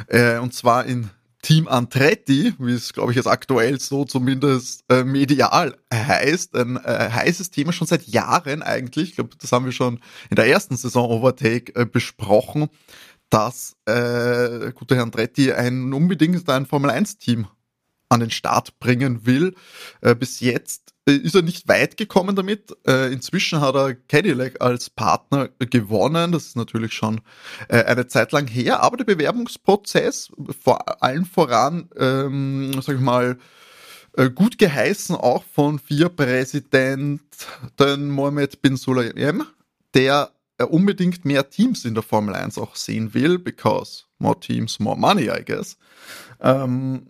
äh, 0.08 0.38
und 0.38 0.52
zwar 0.52 0.86
in 0.86 1.10
Team 1.44 1.68
Antretti, 1.68 2.54
wie 2.58 2.72
es, 2.72 2.94
glaube 2.94 3.12
ich, 3.12 3.16
jetzt 3.16 3.26
aktuell 3.26 3.78
so 3.78 4.06
zumindest 4.06 4.82
äh, 4.88 5.04
medial 5.04 5.76
heißt. 5.92 6.56
Ein 6.56 6.78
äh, 6.78 7.10
heißes 7.10 7.50
Thema 7.50 7.72
schon 7.72 7.86
seit 7.86 8.06
Jahren 8.06 8.62
eigentlich. 8.62 9.10
Ich 9.10 9.14
glaube, 9.16 9.36
das 9.38 9.52
haben 9.52 9.66
wir 9.66 9.72
schon 9.72 10.00
in 10.30 10.36
der 10.36 10.46
ersten 10.46 10.74
Saison 10.76 11.10
Overtake 11.10 11.74
äh, 11.76 11.84
besprochen, 11.84 12.70
dass 13.28 13.76
äh, 13.84 14.72
gute 14.72 14.96
Herr 14.96 15.02
Andretti 15.02 15.52
ein 15.52 15.92
unbedingt 15.92 16.48
ein 16.48 16.64
Formel-1-Team 16.64 17.46
an 18.08 18.20
den 18.20 18.30
Start 18.30 18.78
bringen 18.78 19.26
will. 19.26 19.54
Äh, 20.00 20.14
bis 20.14 20.40
jetzt 20.40 20.93
ist 21.06 21.34
er 21.34 21.42
nicht 21.42 21.68
weit 21.68 21.96
gekommen 21.96 22.34
damit. 22.34 22.74
Äh, 22.86 23.12
inzwischen 23.12 23.60
hat 23.60 23.74
er 23.74 23.94
Cadillac 23.94 24.60
als 24.60 24.90
Partner 24.90 25.48
gewonnen. 25.58 26.32
Das 26.32 26.46
ist 26.46 26.56
natürlich 26.56 26.92
schon 26.92 27.20
äh, 27.68 27.84
eine 27.84 28.06
Zeit 28.06 28.32
lang 28.32 28.46
her, 28.46 28.82
aber 28.82 28.96
der 28.96 29.04
Bewerbungsprozess, 29.04 30.30
vor 30.62 31.02
allen 31.02 31.26
voran, 31.26 31.90
ähm, 31.96 32.72
sag 32.80 32.96
ich 32.96 33.00
mal, 33.00 33.38
äh, 34.16 34.30
gut 34.30 34.58
geheißen 34.58 35.16
auch 35.16 35.44
von 35.52 35.78
vier 35.78 36.08
Präsidenten 36.08 37.20
Mohamed 38.10 38.62
bin 38.62 38.76
Sulayem, 38.76 39.44
der 39.92 40.30
äh, 40.58 40.64
unbedingt 40.64 41.24
mehr 41.24 41.50
Teams 41.50 41.84
in 41.84 41.94
der 41.94 42.02
Formel 42.02 42.34
1 42.34 42.58
auch 42.58 42.76
sehen 42.76 43.12
will, 43.12 43.38
because 43.38 44.04
more 44.18 44.38
teams, 44.38 44.78
more 44.78 44.96
money, 44.96 45.28
I 45.28 45.44
guess. 45.44 45.76
Ähm, 46.40 47.08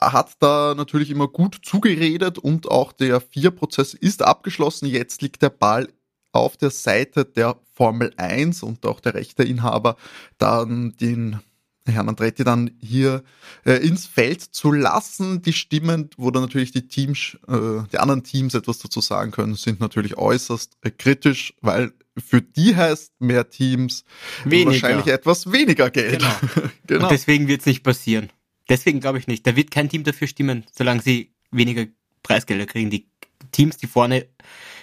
hat 0.00 0.32
da 0.40 0.74
natürlich 0.76 1.10
immer 1.10 1.28
gut 1.28 1.58
zugeredet 1.62 2.38
und 2.38 2.70
auch 2.70 2.92
der 2.92 3.20
Vier-Prozess 3.20 3.94
ist 3.94 4.22
abgeschlossen. 4.22 4.86
Jetzt 4.86 5.22
liegt 5.22 5.42
der 5.42 5.50
Ball 5.50 5.88
auf 6.32 6.56
der 6.56 6.70
Seite 6.70 7.24
der 7.24 7.56
Formel 7.74 8.12
1 8.16 8.62
und 8.62 8.84
auch 8.86 9.00
der 9.00 9.14
Rechteinhaber, 9.14 9.96
dann 10.38 10.96
den 10.96 11.40
Herrn 11.86 12.08
Andretti 12.08 12.44
dann 12.44 12.70
hier 12.80 13.22
äh, 13.64 13.74
ins 13.86 14.06
Feld 14.06 14.42
zu 14.42 14.72
lassen. 14.72 15.42
Die 15.42 15.52
Stimmen, 15.52 16.10
wo 16.16 16.30
dann 16.30 16.42
natürlich 16.42 16.70
die 16.70 16.86
Teams, 16.86 17.38
äh, 17.48 17.82
die 17.92 17.98
anderen 17.98 18.24
Teams 18.24 18.54
etwas 18.54 18.78
dazu 18.78 19.00
sagen 19.00 19.30
können, 19.30 19.54
sind 19.54 19.80
natürlich 19.80 20.18
äußerst 20.18 20.76
äh, 20.82 20.90
kritisch, 20.90 21.54
weil 21.60 21.92
für 22.18 22.42
die 22.42 22.76
heißt 22.76 23.20
mehr 23.20 23.48
Teams 23.48 24.04
weniger. 24.44 24.70
wahrscheinlich 24.70 25.06
etwas 25.06 25.50
weniger 25.50 25.90
Geld. 25.90 26.18
Genau. 26.18 26.68
genau. 26.86 27.04
Und 27.04 27.10
deswegen 27.10 27.48
wird 27.48 27.60
es 27.60 27.66
nicht 27.66 27.82
passieren. 27.82 28.30
Deswegen 28.68 29.00
glaube 29.00 29.18
ich 29.18 29.26
nicht. 29.26 29.46
Da 29.46 29.56
wird 29.56 29.70
kein 29.70 29.88
Team 29.88 30.04
dafür 30.04 30.28
stimmen, 30.28 30.64
solange 30.72 31.02
sie 31.02 31.32
weniger 31.50 31.86
Preisgelder 32.22 32.66
kriegen. 32.66 32.90
Die 32.90 33.08
Teams, 33.52 33.76
die 33.76 33.86
vorne 33.86 34.26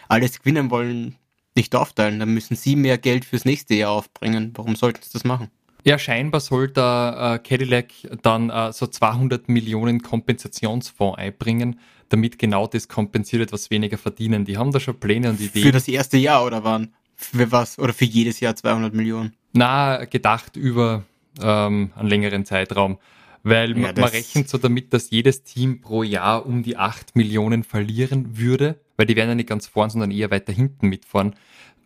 alles 0.07 0.39
gewinnen 0.39 0.71
wollen, 0.71 1.15
nicht 1.55 1.75
aufteilen. 1.75 2.19
Dann 2.19 2.33
müssen 2.33 2.55
sie 2.55 2.75
mehr 2.75 2.97
Geld 2.97 3.25
fürs 3.25 3.45
nächste 3.45 3.75
Jahr 3.75 3.91
aufbringen. 3.91 4.53
Warum 4.55 4.75
sollten 4.75 5.01
sie 5.03 5.11
das 5.13 5.23
machen? 5.23 5.49
Ja, 5.83 5.99
scheinbar 5.99 6.41
sollte 6.41 6.81
äh, 6.81 7.37
Cadillac 7.37 7.91
dann 8.23 8.49
äh, 8.49 8.73
so 8.73 8.87
200 8.87 9.47
Millionen 9.49 10.01
Kompensationsfonds 10.01 11.19
einbringen, 11.19 11.79
damit 12.09 12.39
genau 12.39 12.65
das 12.65 12.87
kompensiert 12.87 13.39
wird, 13.41 13.53
was 13.53 13.69
weniger 13.69 13.99
verdienen. 13.99 14.45
Die 14.45 14.57
haben 14.57 14.71
da 14.71 14.79
schon 14.79 14.99
Pläne 14.99 15.29
und 15.29 15.39
Ideen. 15.39 15.63
Für 15.63 15.71
das 15.71 15.87
erste 15.87 16.17
Jahr 16.17 16.43
oder 16.43 16.63
wann? 16.63 16.95
Für 17.15 17.51
was? 17.51 17.77
Oder 17.77 17.93
für 17.93 18.05
jedes 18.05 18.39
Jahr 18.39 18.55
200 18.55 18.95
Millionen? 18.95 19.35
Na, 19.53 20.05
gedacht 20.05 20.55
über 20.55 21.03
ähm, 21.39 21.91
einen 21.95 22.09
längeren 22.09 22.45
Zeitraum. 22.45 22.97
Weil 23.45 23.77
ja, 23.77 23.93
man 23.93 24.10
rechnet 24.10 24.49
so 24.49 24.58
damit, 24.58 24.91
dass 24.91 25.12
jedes 25.12 25.43
Team 25.43 25.79
pro 25.79 26.01
Jahr 26.01 26.47
um 26.47 26.63
die 26.63 26.77
8 26.77 27.15
Millionen 27.15 27.63
verlieren 27.63 28.39
würde, 28.39 28.81
weil 28.97 29.05
die 29.05 29.15
werden 29.15 29.29
ja 29.29 29.36
nicht 29.36 29.47
ganz 29.47 29.67
vorn, 29.67 29.91
sondern 29.91 30.10
eher 30.10 30.31
weiter 30.31 30.51
hinten 30.51 30.88
mitfahren. 30.88 31.36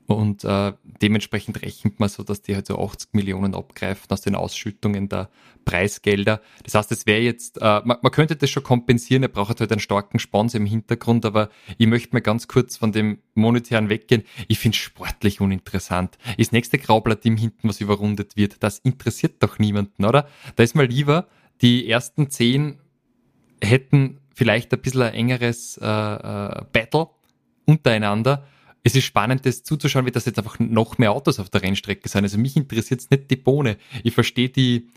Und 0.08 0.46
äh, 0.46 0.72
dementsprechend 0.84 1.62
rechnet 1.62 2.00
man 2.00 2.08
so, 2.08 2.24
dass 2.24 2.42
die 2.42 2.56
halt 2.56 2.66
so 2.66 2.80
80 2.80 3.10
Millionen 3.12 3.56
abgreifen 3.56 4.06
aus 4.10 4.22
den 4.22 4.36
Ausschüttungen 4.36 5.10
der 5.10 5.30
Preisgelder. 5.66 6.42
Das 6.64 6.76
heißt, 6.76 6.94
es 6.94 7.06
wäre 7.06 7.20
jetzt, 7.20 7.58
äh, 7.58 7.82
man, 7.84 7.98
man, 8.02 8.12
könnte 8.14 8.38
das 8.38 8.50
schon 8.50 8.64
kompensieren, 8.64 9.24
er 9.24 9.30
braucht 9.30 9.60
halt 9.60 9.72
einen 9.72 9.82
starken 9.82 10.18
Sponsor 10.18 10.62
im 10.62 10.66
Hintergrund, 10.66 11.26
aber 11.26 11.50
ich 11.78 11.88
möchte 11.88 12.14
mal 12.14 12.22
ganz 12.22 12.48
kurz 12.48 12.78
von 12.78 12.94
dem 12.94 13.20
monetären 13.36 13.90
weggehen. 13.90 14.24
Ich 14.48 14.60
finde 14.60 14.78
sportlich 14.78 15.42
uninteressant. 15.42 16.18
Das 16.38 16.54
nächste 16.54 16.78
Graublatt-Team 16.78 17.36
hinten, 17.36 17.68
was 17.68 17.82
überrundet 17.82 18.38
wird, 18.38 18.64
das 18.64 18.80
interessiert 18.80 19.44
doch 19.44 19.60
niemanden, 19.60 20.06
oder? 20.06 20.30
Da 20.56 20.64
ist 20.64 20.74
mal 20.74 20.88
lieber, 20.88 21.28
die 21.62 21.90
ersten 21.90 22.30
zehn 22.30 22.80
hätten 23.62 24.20
vielleicht 24.34 24.74
ein 24.74 24.82
bisschen 24.82 25.02
ein 25.02 25.14
engeres 25.14 25.78
äh, 25.82 25.86
äh, 25.86 26.62
Battle 26.72 27.10
untereinander. 27.66 28.46
Es 28.84 28.96
ist 28.96 29.04
spannend, 29.04 29.46
das 29.46 29.64
zuzuschauen, 29.64 30.06
wie 30.06 30.12
das 30.12 30.26
jetzt 30.26 30.38
einfach 30.38 30.58
noch 30.60 30.98
mehr 30.98 31.12
Autos 31.12 31.40
auf 31.40 31.50
der 31.50 31.62
Rennstrecke 31.62 32.08
sind. 32.08 32.24
Also 32.24 32.38
mich 32.38 32.56
interessiert 32.56 33.02
es 33.02 33.10
nicht 33.10 33.30
die 33.30 33.36
Bohne. 33.36 33.78
Ich 34.04 34.14
verstehe 34.14 34.50
die, 34.50 34.88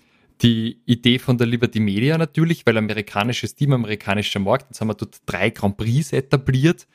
die 0.40 0.80
Idee 0.86 1.18
von 1.18 1.36
der 1.36 1.48
Liberty 1.48 1.80
Media 1.80 2.16
natürlich, 2.16 2.64
weil 2.64 2.76
amerikanisches 2.76 3.56
Team, 3.56 3.72
amerikanischer 3.72 4.38
Markt, 4.38 4.66
jetzt 4.70 4.80
haben 4.80 4.88
wir 4.88 4.94
dort 4.94 5.16
drei 5.26 5.50
Grand 5.50 5.76
Prix 5.76 6.12
etabliert. 6.12 6.86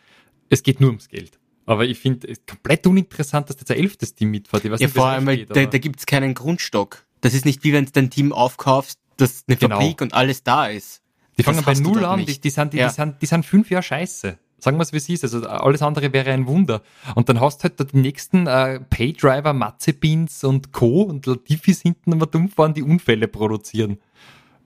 Es 0.50 0.64
geht 0.64 0.80
nur 0.80 0.92
ums 0.92 1.10
Geld. 1.10 1.38
Aber 1.66 1.86
ich 1.86 2.00
finde 2.00 2.30
es 2.30 2.46
komplett 2.46 2.88
uninteressant, 2.88 3.50
dass 3.50 3.58
jetzt 3.58 3.72
ein 3.72 3.78
elftes 3.78 4.16
Team 4.16 4.32
mitfährt. 4.32 4.64
Ich 4.64 4.72
weiß 4.72 4.80
ja, 4.80 4.88
nicht, 4.88 4.96
vor 4.96 5.08
allem, 5.08 5.26
da, 5.26 5.66
da 5.66 5.78
gibt 5.78 6.00
es 6.00 6.06
keinen 6.06 6.34
Grundstock. 6.34 7.06
Das 7.20 7.34
ist 7.34 7.44
nicht 7.44 7.66
wie 7.66 7.74
wenn 7.74 7.84
du 7.84 7.92
dein 7.92 8.10
Team 8.10 8.32
aufkaufst, 8.32 9.00
dass 9.18 9.44
eine 9.48 9.58
genau. 9.58 9.80
Fabrik 9.80 10.02
und 10.02 10.14
alles 10.14 10.44
da 10.44 10.68
ist. 10.68 11.02
Die 11.38 11.44
fangen 11.44 11.64
bei 11.64 11.74
Null 11.76 12.04
an, 12.04 12.26
die, 12.26 12.40
die, 12.40 12.50
sind, 12.50 12.74
die, 12.74 12.78
ja. 12.78 12.88
die, 12.88 12.94
sind, 12.94 13.22
die 13.22 13.26
sind 13.26 13.46
fünf 13.46 13.70
Jahre 13.70 13.84
scheiße. 13.84 14.40
Sagen 14.60 14.78
wir 14.78 14.84
es, 14.84 14.92
wie 14.92 14.98
es 14.98 15.08
ist. 15.08 15.24
Also 15.24 15.48
alles 15.48 15.84
andere 15.84 16.12
wäre 16.14 16.32
ein 16.32 16.48
Wunder. 16.48 16.82
Und 17.14 17.30
dann 17.30 17.40
hast 17.40 17.60
du 17.60 17.64
halt 17.66 17.80
da 17.80 17.84
die 17.84 17.98
nächsten 17.98 18.48
äh, 18.48 18.80
Paydriver, 18.80 19.54
Matzebins 19.54 20.44
und 20.44 20.72
Co. 20.74 21.04
und 21.04 21.28
Latifis 21.28 21.82
hinten 21.84 22.14
immer 22.14 22.26
dumm 22.26 22.50
fahren, 22.50 22.74
die 22.74 22.82
Unfälle 22.82 23.28
produzieren. 23.28 24.00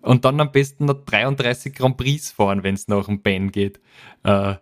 Und 0.01 0.23
dann 0.23 0.39
am 0.39 0.51
besten 0.51 0.85
noch 0.85 1.03
33 1.05 1.75
Grand 1.75 1.97
Prix 1.97 2.31
fahren, 2.31 2.63
wenn 2.63 2.75
es 2.75 2.87
nach 2.87 3.05
dem 3.05 3.21
Ben 3.21 3.51
geht. 3.51 3.81
Äh, 4.23 4.55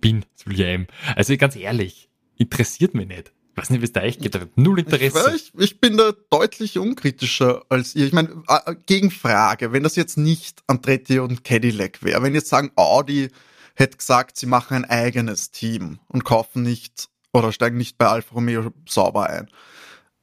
bin, 0.00 0.24
William. 0.46 0.86
Also 1.14 1.36
ganz 1.36 1.56
ehrlich, 1.56 2.08
interessiert 2.36 2.94
mich 2.94 3.06
nicht. 3.06 3.32
Ich 3.54 3.62
weiß 3.62 3.70
nicht, 3.70 3.82
wie 3.82 3.84
es 3.84 3.92
da 3.92 4.02
echt 4.02 4.20
geht. 4.20 4.36
Null 4.56 4.80
Interesse. 4.80 5.32
Ich, 5.36 5.52
ich, 5.56 5.80
bin 5.80 5.96
da 5.96 6.12
deutlich 6.28 6.76
unkritischer 6.76 7.62
als 7.68 7.94
ihr. 7.94 8.04
Ich 8.04 8.12
meine, 8.12 8.42
äh, 8.48 8.74
Gegenfrage, 8.86 9.72
wenn 9.72 9.84
das 9.84 9.94
jetzt 9.94 10.18
nicht 10.18 10.64
Andretti 10.66 11.20
und 11.20 11.44
Cadillac 11.44 12.02
wäre, 12.02 12.22
wenn 12.22 12.34
jetzt 12.34 12.48
sagen, 12.48 12.72
Audi 12.74 13.28
hätte 13.76 13.96
gesagt, 13.96 14.36
sie 14.36 14.46
machen 14.46 14.74
ein 14.74 14.84
eigenes 14.84 15.52
Team 15.52 16.00
und 16.08 16.24
kaufen 16.24 16.62
nicht 16.62 17.08
oder 17.32 17.52
steigen 17.52 17.76
nicht 17.76 17.96
bei 17.96 18.06
Alfa 18.06 18.34
Romeo 18.34 18.72
sauber 18.88 19.30
ein. 19.30 19.48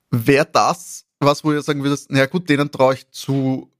Wäre 0.09 0.47
das 0.51 1.05
was, 1.21 1.43
wo 1.43 1.53
ihr 1.53 1.61
sagen 1.61 1.83
würdet, 1.83 2.05
na 2.09 2.25
gut, 2.25 2.49
denen 2.49 2.71
traue 2.71 2.95
ich 2.95 3.09
zu, 3.11 3.71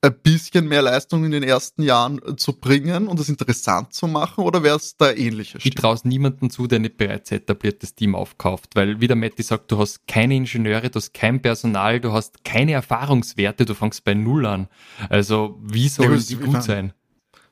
ein 0.00 0.14
bisschen 0.22 0.68
mehr 0.68 0.82
Leistung 0.82 1.24
in 1.24 1.32
den 1.32 1.42
ersten 1.42 1.82
Jahren 1.82 2.20
äh, 2.24 2.36
zu 2.36 2.52
bringen 2.52 3.08
und 3.08 3.18
es 3.18 3.28
interessant 3.28 3.92
zu 3.92 4.06
machen 4.06 4.44
oder 4.44 4.62
wäre 4.62 4.76
es 4.76 4.96
da 4.96 5.10
ähnliches? 5.12 5.64
Ich 5.64 5.74
traue 5.74 5.98
niemanden 6.04 6.50
zu, 6.50 6.66
der 6.68 6.78
nicht 6.78 6.96
bereits 6.96 7.32
etabliertes 7.32 7.94
Team 7.94 8.14
aufkauft, 8.14 8.76
weil 8.76 9.00
wie 9.00 9.08
der 9.08 9.16
Matti 9.16 9.42
sagt, 9.42 9.72
du 9.72 9.78
hast 9.78 10.06
keine 10.06 10.36
Ingenieure, 10.36 10.88
du 10.88 10.96
hast 10.96 11.14
kein 11.14 11.42
Personal, 11.42 12.00
du 12.00 12.12
hast 12.12 12.44
keine 12.44 12.72
Erfahrungswerte, 12.72 13.64
du 13.64 13.74
fängst 13.74 14.04
bei 14.04 14.14
Null 14.14 14.46
an. 14.46 14.68
Also 15.08 15.58
wie 15.62 15.88
soll 15.88 16.14
ja, 16.14 16.22
die 16.22 16.36
gut 16.36 16.62
sein? 16.62 16.92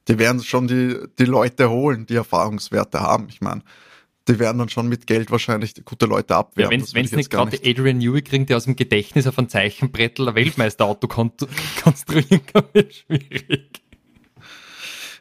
Die 0.07 0.19
werden 0.21 0.41
schon 0.41 0.69
die, 0.69 0.97
die 1.19 1.25
Leute 1.25 1.69
holen, 1.69 2.07
die 2.07 2.15
Erfahrungswerte 2.15 3.01
haben. 3.01 3.27
Ich 3.29 3.41
meine, 3.41 3.63
die 4.29 4.39
werden 4.39 4.59
dann 4.59 4.69
schon 4.69 4.89
mit 4.89 5.07
Geld 5.07 5.31
wahrscheinlich 5.31 5.75
gute 5.85 6.07
Leute 6.07 6.35
abwerben. 6.35 6.81
Ja, 6.81 6.95
wenn 6.95 7.05
es 7.05 7.12
nicht 7.12 7.31
gerade 7.31 7.59
Adrian 7.65 7.99
Newey 7.99 8.23
kriegt, 8.23 8.51
der 8.51 8.57
aus 8.57 8.65
dem 8.65 8.77
Gedächtnis 8.77 9.27
auf 9.27 9.39
ein 9.39 9.49
Zeichenbrettel 9.49 10.29
ein 10.29 10.35
Weltmeisterauto 10.35 11.07
kon 11.09 11.33
konstruieren 11.83 12.45
kann, 12.47 12.65
wird 12.73 12.95
schwierig. 12.95 13.83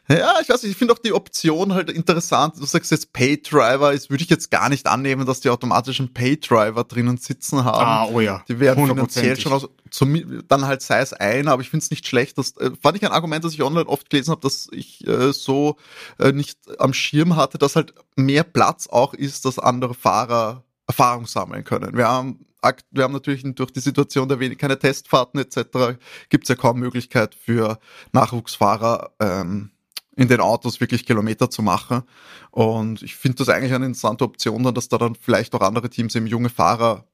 Ja, 0.08 0.34
ich 0.40 0.48
weiß 0.48 0.62
nicht, 0.62 0.72
ich 0.72 0.76
finde 0.76 0.94
auch 0.94 0.98
die 0.98 1.12
Option 1.12 1.74
halt 1.74 1.90
interessant. 1.90 2.54
Du 2.58 2.64
sagst 2.64 2.92
jetzt 2.92 3.12
Pay-Driver, 3.12 3.92
ist 3.92 4.08
würde 4.08 4.22
ich 4.22 4.30
jetzt 4.30 4.50
gar 4.50 4.68
nicht 4.68 4.86
annehmen, 4.86 5.26
dass 5.26 5.40
die 5.40 5.50
automatischen 5.50 6.14
Pay-Driver 6.14 6.84
drinnen 6.84 7.16
sitzen 7.16 7.64
haben. 7.64 7.86
Ah, 7.86 8.06
oh 8.12 8.20
ja. 8.20 8.44
Die 8.46 8.60
werden 8.60 8.86
finanziell 8.86 9.38
schon 9.38 9.52
aus, 9.52 9.68
zum, 9.90 10.42
dann 10.46 10.66
halt 10.66 10.82
sei 10.82 11.00
es 11.00 11.12
ein, 11.12 11.48
aber 11.48 11.60
ich 11.62 11.70
finde 11.70 11.84
es 11.84 11.90
nicht 11.90 12.06
schlecht. 12.06 12.38
Das 12.38 12.56
äh, 12.58 12.70
fand 12.80 12.96
ich 12.96 13.04
ein 13.04 13.10
Argument, 13.10 13.44
das 13.44 13.54
ich 13.54 13.62
online 13.62 13.86
oft 13.86 14.08
gelesen 14.08 14.30
habe, 14.30 14.40
dass 14.42 14.68
ich 14.70 15.06
äh, 15.08 15.32
so 15.32 15.76
äh, 16.18 16.30
nicht 16.30 16.58
am 16.78 16.92
Schirm 16.92 17.34
hatte, 17.34 17.58
dass 17.58 17.74
halt 17.74 17.92
mehr 18.14 18.44
Platz 18.44 18.86
auch 18.86 19.12
ist, 19.12 19.44
dass 19.44 19.58
andere 19.58 19.94
Fahrer 19.94 20.62
Erfahrung 20.86 21.26
sammeln 21.26 21.64
können. 21.64 21.96
Wir 21.96 22.06
haben 22.06 22.46
wir 22.90 23.04
haben 23.04 23.12
natürlich 23.12 23.44
durch 23.54 23.70
die 23.70 23.80
Situation 23.80 24.28
der 24.28 24.40
wenig 24.40 24.58
keine 24.58 24.76
Testfahrten 24.78 25.38
etc. 25.38 25.98
gibt 26.30 26.44
es 26.44 26.48
ja 26.48 26.56
kaum 26.56 26.80
Möglichkeit 26.80 27.36
für 27.36 27.78
Nachwuchsfahrer 28.12 29.12
ähm, 29.20 29.70
in 30.16 30.28
den 30.28 30.40
Autos 30.40 30.80
wirklich 30.80 31.06
Kilometer 31.06 31.50
zu 31.50 31.62
machen. 31.62 32.02
Und 32.50 33.02
ich 33.02 33.16
finde 33.16 33.36
das 33.36 33.48
eigentlich 33.50 33.74
eine 33.74 33.86
interessante 33.86 34.24
Option, 34.24 34.62
dann, 34.62 34.74
dass 34.74 34.88
da 34.88 34.98
dann 34.98 35.14
vielleicht 35.14 35.54
auch 35.54 35.60
andere 35.60 35.90
Teams 35.90 36.14
eben 36.14 36.26
junge 36.26 36.48
Fahrer 36.48 37.04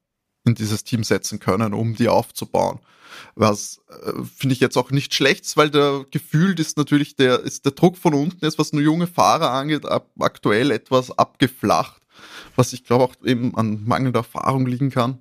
in 0.45 0.55
dieses 0.55 0.83
Team 0.83 1.03
setzen 1.03 1.39
können, 1.39 1.73
um 1.73 1.95
die 1.95 2.07
aufzubauen. 2.07 2.79
Was 3.35 3.81
äh, 3.89 4.23
finde 4.35 4.53
ich 4.53 4.59
jetzt 4.59 4.77
auch 4.77 4.89
nicht 4.89 5.13
schlecht, 5.13 5.55
weil 5.55 5.69
der 5.69 6.05
gefühlt 6.09 6.59
ist 6.59 6.77
natürlich 6.77 7.15
der, 7.15 7.41
ist 7.41 7.65
der 7.65 7.73
Druck 7.73 7.97
von 7.97 8.13
unten 8.13 8.45
ist, 8.45 8.57
was 8.57 8.73
nur 8.73 8.81
junge 8.81 9.07
Fahrer 9.07 9.51
angeht, 9.51 9.85
ab, 9.85 10.09
aktuell 10.19 10.71
etwas 10.71 11.11
abgeflacht, 11.17 12.01
was 12.55 12.73
ich 12.73 12.85
glaube 12.85 13.03
auch 13.03 13.15
eben 13.23 13.55
an 13.55 13.83
mangelnder 13.85 14.21
Erfahrung 14.21 14.65
liegen 14.65 14.89
kann. 14.89 15.19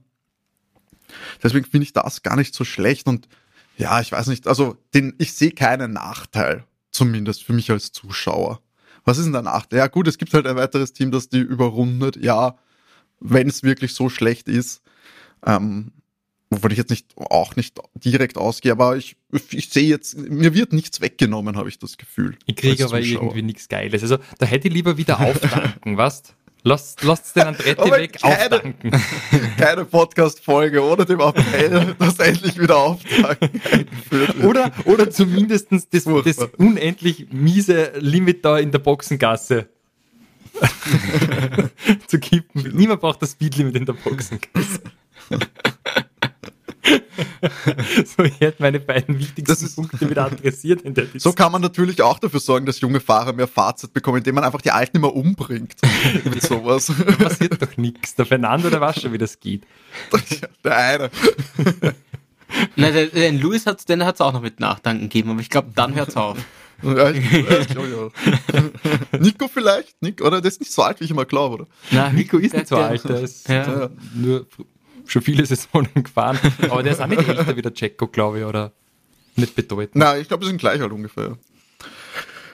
Deswegen 1.42 1.66
finde 1.66 1.84
ich 1.84 1.92
das 1.92 2.22
gar 2.22 2.36
nicht 2.36 2.54
so 2.54 2.64
schlecht 2.64 3.06
und 3.06 3.28
ja, 3.76 4.00
ich 4.00 4.12
weiß 4.12 4.28
nicht, 4.28 4.46
also 4.46 4.76
den, 4.94 5.14
ich 5.18 5.34
sehe 5.34 5.52
keinen 5.52 5.92
Nachteil 5.92 6.64
Zumindest 6.92 7.42
für 7.42 7.52
mich 7.52 7.70
als 7.70 7.90
Zuschauer. 7.90 8.60
Was 9.04 9.18
ist 9.18 9.24
denn 9.24 9.32
der 9.32 9.42
Nachteil? 9.42 9.80
Ja 9.80 9.88
gut, 9.88 10.06
es 10.06 10.18
gibt 10.18 10.32
halt 10.32 10.46
ein 10.46 10.56
weiteres 10.56 10.92
Team, 10.92 11.10
das 11.10 11.28
die 11.28 11.40
überrundet. 11.40 12.16
Ja, 12.16 12.56
wenn 13.18 13.48
es 13.48 13.62
wirklich 13.62 13.94
so 13.94 14.08
schlecht 14.08 14.48
ist. 14.48 14.82
Ähm, 15.44 15.92
wovon 16.50 16.70
ich 16.70 16.78
jetzt 16.78 16.90
nicht 16.90 17.16
auch 17.16 17.56
nicht 17.56 17.80
direkt 17.94 18.36
ausgehe, 18.36 18.72
aber 18.72 18.96
ich, 18.96 19.16
ich 19.50 19.70
sehe 19.70 19.88
jetzt, 19.88 20.16
mir 20.16 20.54
wird 20.54 20.72
nichts 20.72 21.00
weggenommen, 21.00 21.56
habe 21.56 21.68
ich 21.68 21.78
das 21.78 21.96
Gefühl. 21.96 22.36
Ich 22.46 22.56
kriege 22.56 22.84
aber 22.84 23.00
irgendwie 23.00 23.42
nichts 23.42 23.68
Geiles. 23.68 24.02
Also 24.02 24.18
da 24.38 24.46
hätte 24.46 24.68
ich 24.68 24.74
lieber 24.74 24.96
wieder 24.98 25.18
auftanken, 25.26 25.96
was? 25.96 26.22
Lasst, 26.64 27.02
lasst 27.02 27.34
den 27.34 27.42
Andretti 27.42 27.90
weg 27.90 28.20
keine, 28.20 28.54
auftanken. 28.54 28.92
Keine 29.58 29.84
Podcast-Folge 29.84 30.80
ohne 30.82 31.04
dem 31.04 31.18
Appell, 31.18 31.96
das 31.98 32.20
endlich 32.20 32.56
wieder 32.56 32.76
auftanken 32.76 33.60
Oder, 34.44 34.70
oder 34.84 35.10
zumindest 35.10 35.72
das, 35.72 35.88
das 35.90 36.38
unendlich 36.58 37.26
miese 37.32 37.92
Limit 37.98 38.44
da 38.44 38.58
in 38.58 38.70
der 38.70 38.78
Boxengasse 38.78 39.68
zu 42.06 42.20
kippen. 42.20 42.76
Niemand 42.76 43.00
braucht 43.00 43.22
das 43.22 43.32
Speedlimit 43.32 43.74
in 43.74 43.86
der 43.86 43.94
Boxengasse. 43.94 44.82
so, 48.16 48.22
ich 48.22 48.40
hätte 48.40 48.62
meine 48.62 48.80
beiden 48.80 49.18
wichtigsten 49.18 49.64
ist, 49.64 49.76
Punkte 49.76 50.08
wieder 50.08 50.26
adressiert 50.26 50.82
in 50.82 50.94
der 50.94 51.04
Diskussion. 51.04 51.32
So 51.32 51.36
kann 51.36 51.52
man 51.52 51.62
natürlich 51.62 52.02
auch 52.02 52.18
dafür 52.18 52.40
sorgen, 52.40 52.66
dass 52.66 52.80
junge 52.80 53.00
Fahrer 53.00 53.32
mehr 53.32 53.48
Fahrzeit 53.48 53.92
bekommen, 53.92 54.18
indem 54.18 54.36
man 54.36 54.44
einfach 54.44 54.60
die 54.60 54.70
Alten 54.70 54.96
immer 54.98 55.14
umbringt. 55.14 55.76
mit 56.24 56.42
sowas. 56.42 56.92
Da 57.06 57.12
passiert 57.12 57.60
doch 57.60 57.76
nichts. 57.76 58.14
Der 58.14 58.26
Fernando, 58.26 58.70
der 58.70 58.80
weiß 58.80 59.00
schon, 59.00 59.12
wie 59.12 59.18
das 59.18 59.40
geht. 59.40 59.64
Der 60.64 60.76
eine. 60.76 61.10
Nein, 62.76 62.92
der, 62.92 63.06
den 63.06 63.40
Louis 63.40 63.64
den 63.64 64.04
hat's 64.04 64.20
auch 64.20 64.32
noch 64.32 64.42
mit 64.42 64.60
Nachdanken 64.60 65.04
gegeben, 65.04 65.30
aber 65.30 65.40
ich 65.40 65.50
glaube, 65.50 65.70
dann 65.74 65.94
hört's 65.94 66.16
auf. 66.16 66.38
Ja, 66.82 67.10
ich, 67.10 67.32
ich 67.32 67.68
glaube 67.68 68.12
ja. 68.52 69.18
Nico 69.18 69.48
vielleicht? 69.48 70.00
Nico, 70.02 70.26
oder 70.26 70.40
der 70.40 70.50
ist 70.50 70.60
nicht 70.60 70.72
so 70.72 70.82
alt, 70.82 71.00
wie 71.00 71.04
ich 71.04 71.10
immer 71.10 71.24
glaube, 71.24 71.54
oder? 71.54 71.66
Nein, 71.90 72.14
Nico 72.14 72.38
ist 72.38 72.54
nicht 72.54 72.68
so 72.68 72.76
alt, 72.76 73.04
der 73.08 73.20
ist 73.20 73.48
ja. 73.48 73.88
nur 74.14 74.46
schon 75.06 75.22
viele 75.22 75.44
Saisonen 75.44 75.92
gefahren. 75.94 76.38
Aber 76.68 76.82
der 76.82 76.92
ist 76.92 77.00
auch 77.00 77.06
nicht 77.06 77.26
älter 77.26 77.56
wie 77.56 77.62
der 77.62 77.74
Checo, 77.74 78.06
glaube 78.08 78.40
ich, 78.40 78.44
oder 78.44 78.72
nicht 79.36 79.54
bedeutend. 79.54 79.96
Nein, 79.96 80.20
ich 80.20 80.28
glaube, 80.28 80.42
die 80.42 80.48
sind 80.48 80.58
gleich 80.58 80.80
halt 80.80 80.92
ungefähr. 80.92 81.38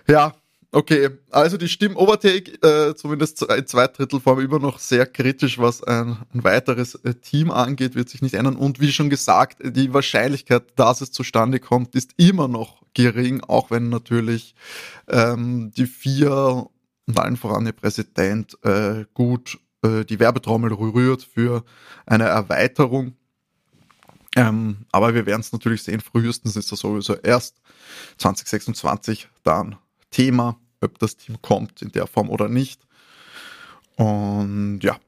Ja, 0.07 0.35
okay. 0.73 1.11
Also 1.31 1.57
die 1.57 1.69
Stimme 1.69 1.97
Overtake, 1.97 2.53
äh, 2.63 2.95
zumindest 2.95 3.43
in 3.43 3.67
zwei 3.67 3.87
Drittelform, 3.89 4.41
immer 4.41 4.59
noch 4.59 4.79
sehr 4.79 5.07
kritisch, 5.07 5.59
was 5.59 5.83
ein, 5.83 6.19
ein 6.33 6.45
weiteres 6.45 6.95
äh, 6.97 7.15
Team 7.15 7.51
angeht, 7.51 7.95
wird 7.95 8.09
sich 8.09 8.23
nicht 8.23 8.35
ändern. 8.35 8.57
Und 8.57 8.81
wie 8.81 8.93
schon 8.93 9.11
gesagt, 9.11 9.59
die 9.63 9.93
Wahrscheinlichkeit, 9.93 10.65
dass 10.77 11.01
es 11.01 11.13
zustande 11.13 11.61
kommt, 11.61 11.95
ist 11.95 12.13
immer 12.17 12.49
noch 12.49 12.83
gering, 12.95 13.43
auch 13.43 13.71
wenn 13.71 13.89
natürlich 13.89 14.55
ähm, 15.09 15.73
die 15.77 15.87
vier 15.87 16.67
und 17.07 17.19
allen 17.19 17.37
voran 17.37 17.65
der 17.65 17.73
Präsident 17.73 18.57
äh, 18.65 19.05
gut 19.15 19.59
äh, 19.83 20.05
die 20.05 20.19
Werbetrommel 20.19 20.73
rührt 20.73 21.23
für 21.23 21.65
eine 22.07 22.25
Erweiterung. 22.25 23.17
Ähm, 24.37 24.87
aber 24.93 25.15
wir 25.15 25.27
werden 25.27 25.41
es 25.41 25.53
natürlich 25.53 25.83
sehen, 25.83 26.01
frühestens 26.01 26.57
ist 26.57 26.71
das 26.71 26.81
sowieso 26.81 27.15
erst 27.15 27.61
2026 28.19 29.29
dann 29.43 29.77
Thema, 30.11 30.59
ob 30.81 30.99
das 30.99 31.17
Team 31.17 31.41
kommt 31.43 31.83
in 31.83 31.93
der 31.93 32.07
Form 32.07 32.31
oder 32.31 32.49
nicht. 32.49 32.81
Und 33.97 34.81
ja, 34.83 34.99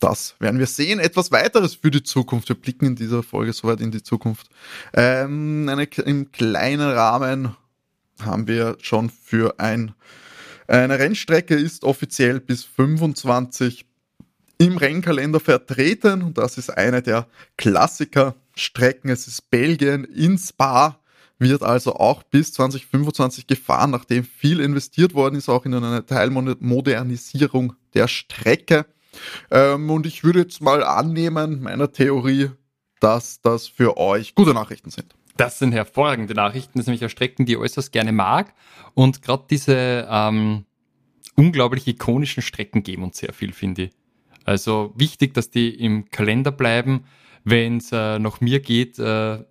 das 0.00 0.34
werden 0.40 0.58
wir 0.58 0.66
sehen. 0.66 0.98
Etwas 0.98 1.30
weiteres 1.30 1.74
für 1.74 1.90
die 1.90 2.02
Zukunft. 2.02 2.48
Wir 2.48 2.56
blicken 2.56 2.86
in 2.86 2.96
dieser 2.96 3.22
Folge 3.22 3.52
soweit 3.52 3.80
in 3.80 3.90
die 3.90 4.02
Zukunft. 4.02 4.48
Ähm, 4.94 5.68
eine, 5.68 5.84
Im 5.84 6.32
kleinen 6.32 6.90
Rahmen 6.90 7.54
haben 8.20 8.48
wir 8.48 8.76
schon 8.80 9.10
für 9.10 9.60
ein, 9.60 9.94
eine 10.66 10.98
Rennstrecke 10.98 11.54
ist 11.54 11.84
offiziell 11.84 12.40
bis 12.40 12.64
25 12.64 13.89
im 14.60 14.76
Rennkalender 14.76 15.40
vertreten 15.40 16.20
und 16.20 16.36
das 16.36 16.58
ist 16.58 16.68
eine 16.68 17.00
der 17.00 17.26
Klassiker-Strecken. 17.56 19.08
Es 19.08 19.26
ist 19.26 19.48
Belgien 19.50 20.04
in 20.04 20.36
Spa, 20.36 21.00
wird 21.38 21.62
also 21.62 21.94
auch 21.94 22.22
bis 22.24 22.52
2025 22.52 23.46
gefahren, 23.46 23.90
nachdem 23.90 24.22
viel 24.22 24.60
investiert 24.60 25.14
worden 25.14 25.36
ist, 25.36 25.48
auch 25.48 25.64
in 25.64 25.72
eine 25.72 26.04
Teilmodernisierung 26.04 27.72
der 27.94 28.06
Strecke. 28.06 28.84
Ähm, 29.50 29.88
und 29.88 30.04
ich 30.04 30.24
würde 30.24 30.40
jetzt 30.40 30.60
mal 30.60 30.84
annehmen, 30.84 31.62
meiner 31.62 31.90
Theorie, 31.90 32.50
dass 33.00 33.40
das 33.40 33.66
für 33.66 33.96
euch 33.96 34.34
gute 34.34 34.52
Nachrichten 34.52 34.90
sind. 34.90 35.14
Das 35.38 35.58
sind 35.58 35.72
hervorragende 35.72 36.34
Nachrichten. 36.34 36.78
Das 36.78 36.84
sind 36.84 37.00
nämlich 37.00 37.10
Strecken, 37.10 37.46
die 37.46 37.52
ich 37.52 37.58
äußerst 37.58 37.92
gerne 37.92 38.12
mag. 38.12 38.52
Und 38.92 39.22
gerade 39.22 39.44
diese 39.48 40.06
ähm, 40.10 40.66
unglaublich 41.34 41.88
ikonischen 41.88 42.42
Strecken 42.42 42.82
geben 42.82 43.04
uns 43.04 43.16
sehr 43.16 43.32
viel, 43.32 43.54
finde 43.54 43.84
ich. 43.84 43.99
Also 44.50 44.92
wichtig, 44.96 45.32
dass 45.32 45.50
die 45.50 45.68
im 45.68 46.10
Kalender 46.10 46.50
bleiben. 46.50 47.04
Wenn 47.44 47.76
es 47.76 47.92
äh, 47.92 48.18
nach 48.18 48.40
mir 48.40 48.58
geht, 48.58 48.98
äh, 48.98 49.44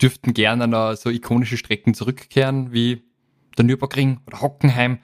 dürften 0.00 0.32
gerne 0.32 0.66
noch 0.66 0.94
so 0.94 1.10
ikonische 1.10 1.58
Strecken 1.58 1.92
zurückkehren, 1.92 2.72
wie 2.72 3.02
der 3.58 3.66
Nürburgring 3.66 4.20
oder 4.26 4.40
Hockenheim. 4.40 5.00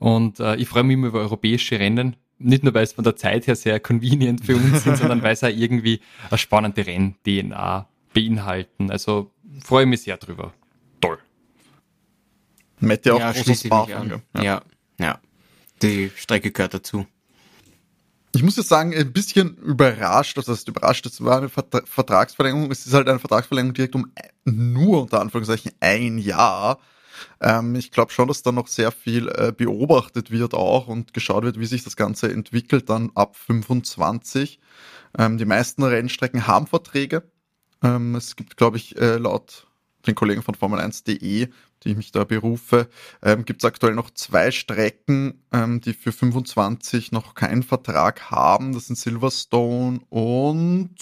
Und 0.00 0.40
äh, 0.40 0.56
ich 0.56 0.66
freue 0.66 0.82
mich 0.82 0.94
immer 0.94 1.06
über 1.06 1.20
europäische 1.20 1.78
Rennen. 1.78 2.16
Nicht 2.38 2.64
nur, 2.64 2.74
weil 2.74 2.82
es 2.82 2.94
von 2.94 3.04
der 3.04 3.14
Zeit 3.14 3.46
her 3.46 3.54
sehr 3.54 3.78
convenient 3.78 4.44
für 4.44 4.56
uns 4.56 4.82
sind, 4.82 4.96
sondern 4.98 5.22
weil 5.22 5.34
es 5.34 5.44
auch 5.44 5.50
irgendwie 5.50 6.00
eine 6.28 6.38
spannende 6.38 6.84
Renn-DNA 6.84 7.88
beinhalten. 8.12 8.90
Also 8.90 9.30
freue 9.62 9.84
ich 9.84 9.88
mich 9.88 10.02
sehr 10.02 10.16
drüber. 10.16 10.52
Toll. 11.00 11.18
Mette 12.80 13.14
auch 13.14 13.20
ja, 13.20 13.30
großes 13.30 13.70
an. 13.70 14.20
ja. 14.34 14.42
Ja, 14.42 14.62
ja. 14.98 15.20
Die 15.80 16.10
Strecke 16.16 16.50
gehört 16.50 16.74
dazu. 16.74 17.06
Ich 18.36 18.42
muss 18.42 18.56
jetzt 18.56 18.68
sagen, 18.68 18.94
ein 18.94 19.12
bisschen 19.14 19.56
überrascht, 19.56 20.36
also 20.36 20.52
das 20.52 20.58
heißt 20.58 20.68
überrascht, 20.68 21.06
es 21.06 21.24
war 21.24 21.38
eine 21.38 21.48
Vertra 21.48 21.80
Vertragsverlängerung, 21.86 22.70
es 22.70 22.84
ist 22.84 22.92
halt 22.92 23.08
eine 23.08 23.18
Vertragsverlängerung 23.18 23.72
direkt 23.72 23.94
um 23.94 24.12
nur 24.44 25.00
unter 25.00 25.22
Anführungszeichen 25.22 25.72
ein 25.80 26.18
Jahr. 26.18 26.78
Ähm, 27.40 27.74
ich 27.76 27.92
glaube 27.92 28.12
schon, 28.12 28.28
dass 28.28 28.42
da 28.42 28.52
noch 28.52 28.66
sehr 28.66 28.92
viel 28.92 29.28
äh, 29.30 29.54
beobachtet 29.56 30.30
wird 30.30 30.52
auch 30.52 30.86
und 30.86 31.14
geschaut 31.14 31.44
wird, 31.44 31.58
wie 31.58 31.64
sich 31.64 31.82
das 31.82 31.96
Ganze 31.96 32.30
entwickelt 32.30 32.90
dann 32.90 33.10
ab 33.14 33.36
25. 33.36 34.60
Ähm, 35.16 35.38
die 35.38 35.46
meisten 35.46 35.82
Rennstrecken 35.82 36.46
haben 36.46 36.66
Verträge. 36.66 37.22
Ähm, 37.82 38.16
es 38.16 38.36
gibt, 38.36 38.58
glaube 38.58 38.76
ich, 38.76 38.98
äh, 38.98 39.16
laut 39.16 39.66
den 40.06 40.14
Kollegen 40.14 40.42
von 40.42 40.54
Formel1.de, 40.54 41.48
die 41.82 41.88
ich 41.88 41.96
mich 41.96 42.12
da 42.12 42.24
berufe, 42.24 42.88
ähm, 43.22 43.44
gibt 43.44 43.62
es 43.62 43.66
aktuell 43.66 43.94
noch 43.94 44.10
zwei 44.10 44.50
Strecken, 44.50 45.42
ähm, 45.52 45.80
die 45.80 45.92
für 45.92 46.12
25 46.12 47.12
noch 47.12 47.34
keinen 47.34 47.62
Vertrag 47.62 48.30
haben. 48.30 48.72
Das 48.72 48.86
sind 48.86 48.96
Silverstone 48.96 50.00
und 50.10 50.96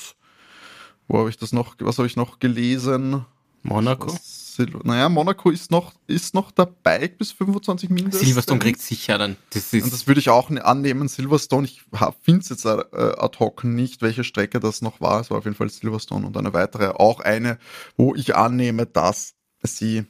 wo 1.06 1.18
habe 1.18 1.30
ich 1.30 1.36
das 1.36 1.52
noch, 1.52 1.76
was 1.80 1.98
habe 1.98 2.06
ich 2.06 2.16
noch 2.16 2.38
gelesen? 2.38 3.24
Monaco? 3.62 4.16
Sil 4.54 4.70
naja, 4.84 5.08
Monaco 5.08 5.50
ist 5.50 5.70
noch, 5.70 5.92
ist 6.06 6.32
noch 6.32 6.52
dabei 6.52 7.08
bis 7.08 7.32
25 7.32 7.90
mindestens. 7.90 8.24
Silverstone 8.24 8.60
kriegt 8.60 8.80
sicher 8.80 9.18
dann. 9.18 9.36
Das 9.50 9.72
ist 9.72 9.82
Und 9.82 9.92
das 9.92 10.06
würde 10.06 10.20
ich 10.20 10.30
auch 10.30 10.48
ne- 10.48 10.64
annehmen. 10.64 11.08
Silverstone, 11.08 11.66
ich 11.66 11.82
finde 12.22 12.40
es 12.40 12.50
jetzt 12.50 12.64
äh, 12.64 12.68
ad 12.68 13.38
hoc 13.40 13.64
nicht, 13.64 14.00
welche 14.00 14.22
Strecke 14.22 14.60
das 14.60 14.80
noch 14.80 15.00
war. 15.00 15.20
Es 15.20 15.30
war 15.30 15.38
auf 15.38 15.44
jeden 15.44 15.56
Fall 15.56 15.70
Silverstone 15.70 16.26
und 16.26 16.36
eine 16.36 16.52
weitere. 16.52 16.88
Auch 16.90 17.20
eine, 17.20 17.58
wo 17.96 18.14
ich 18.14 18.36
annehme, 18.36 18.86
dass 18.86 19.34
sie 19.62 20.04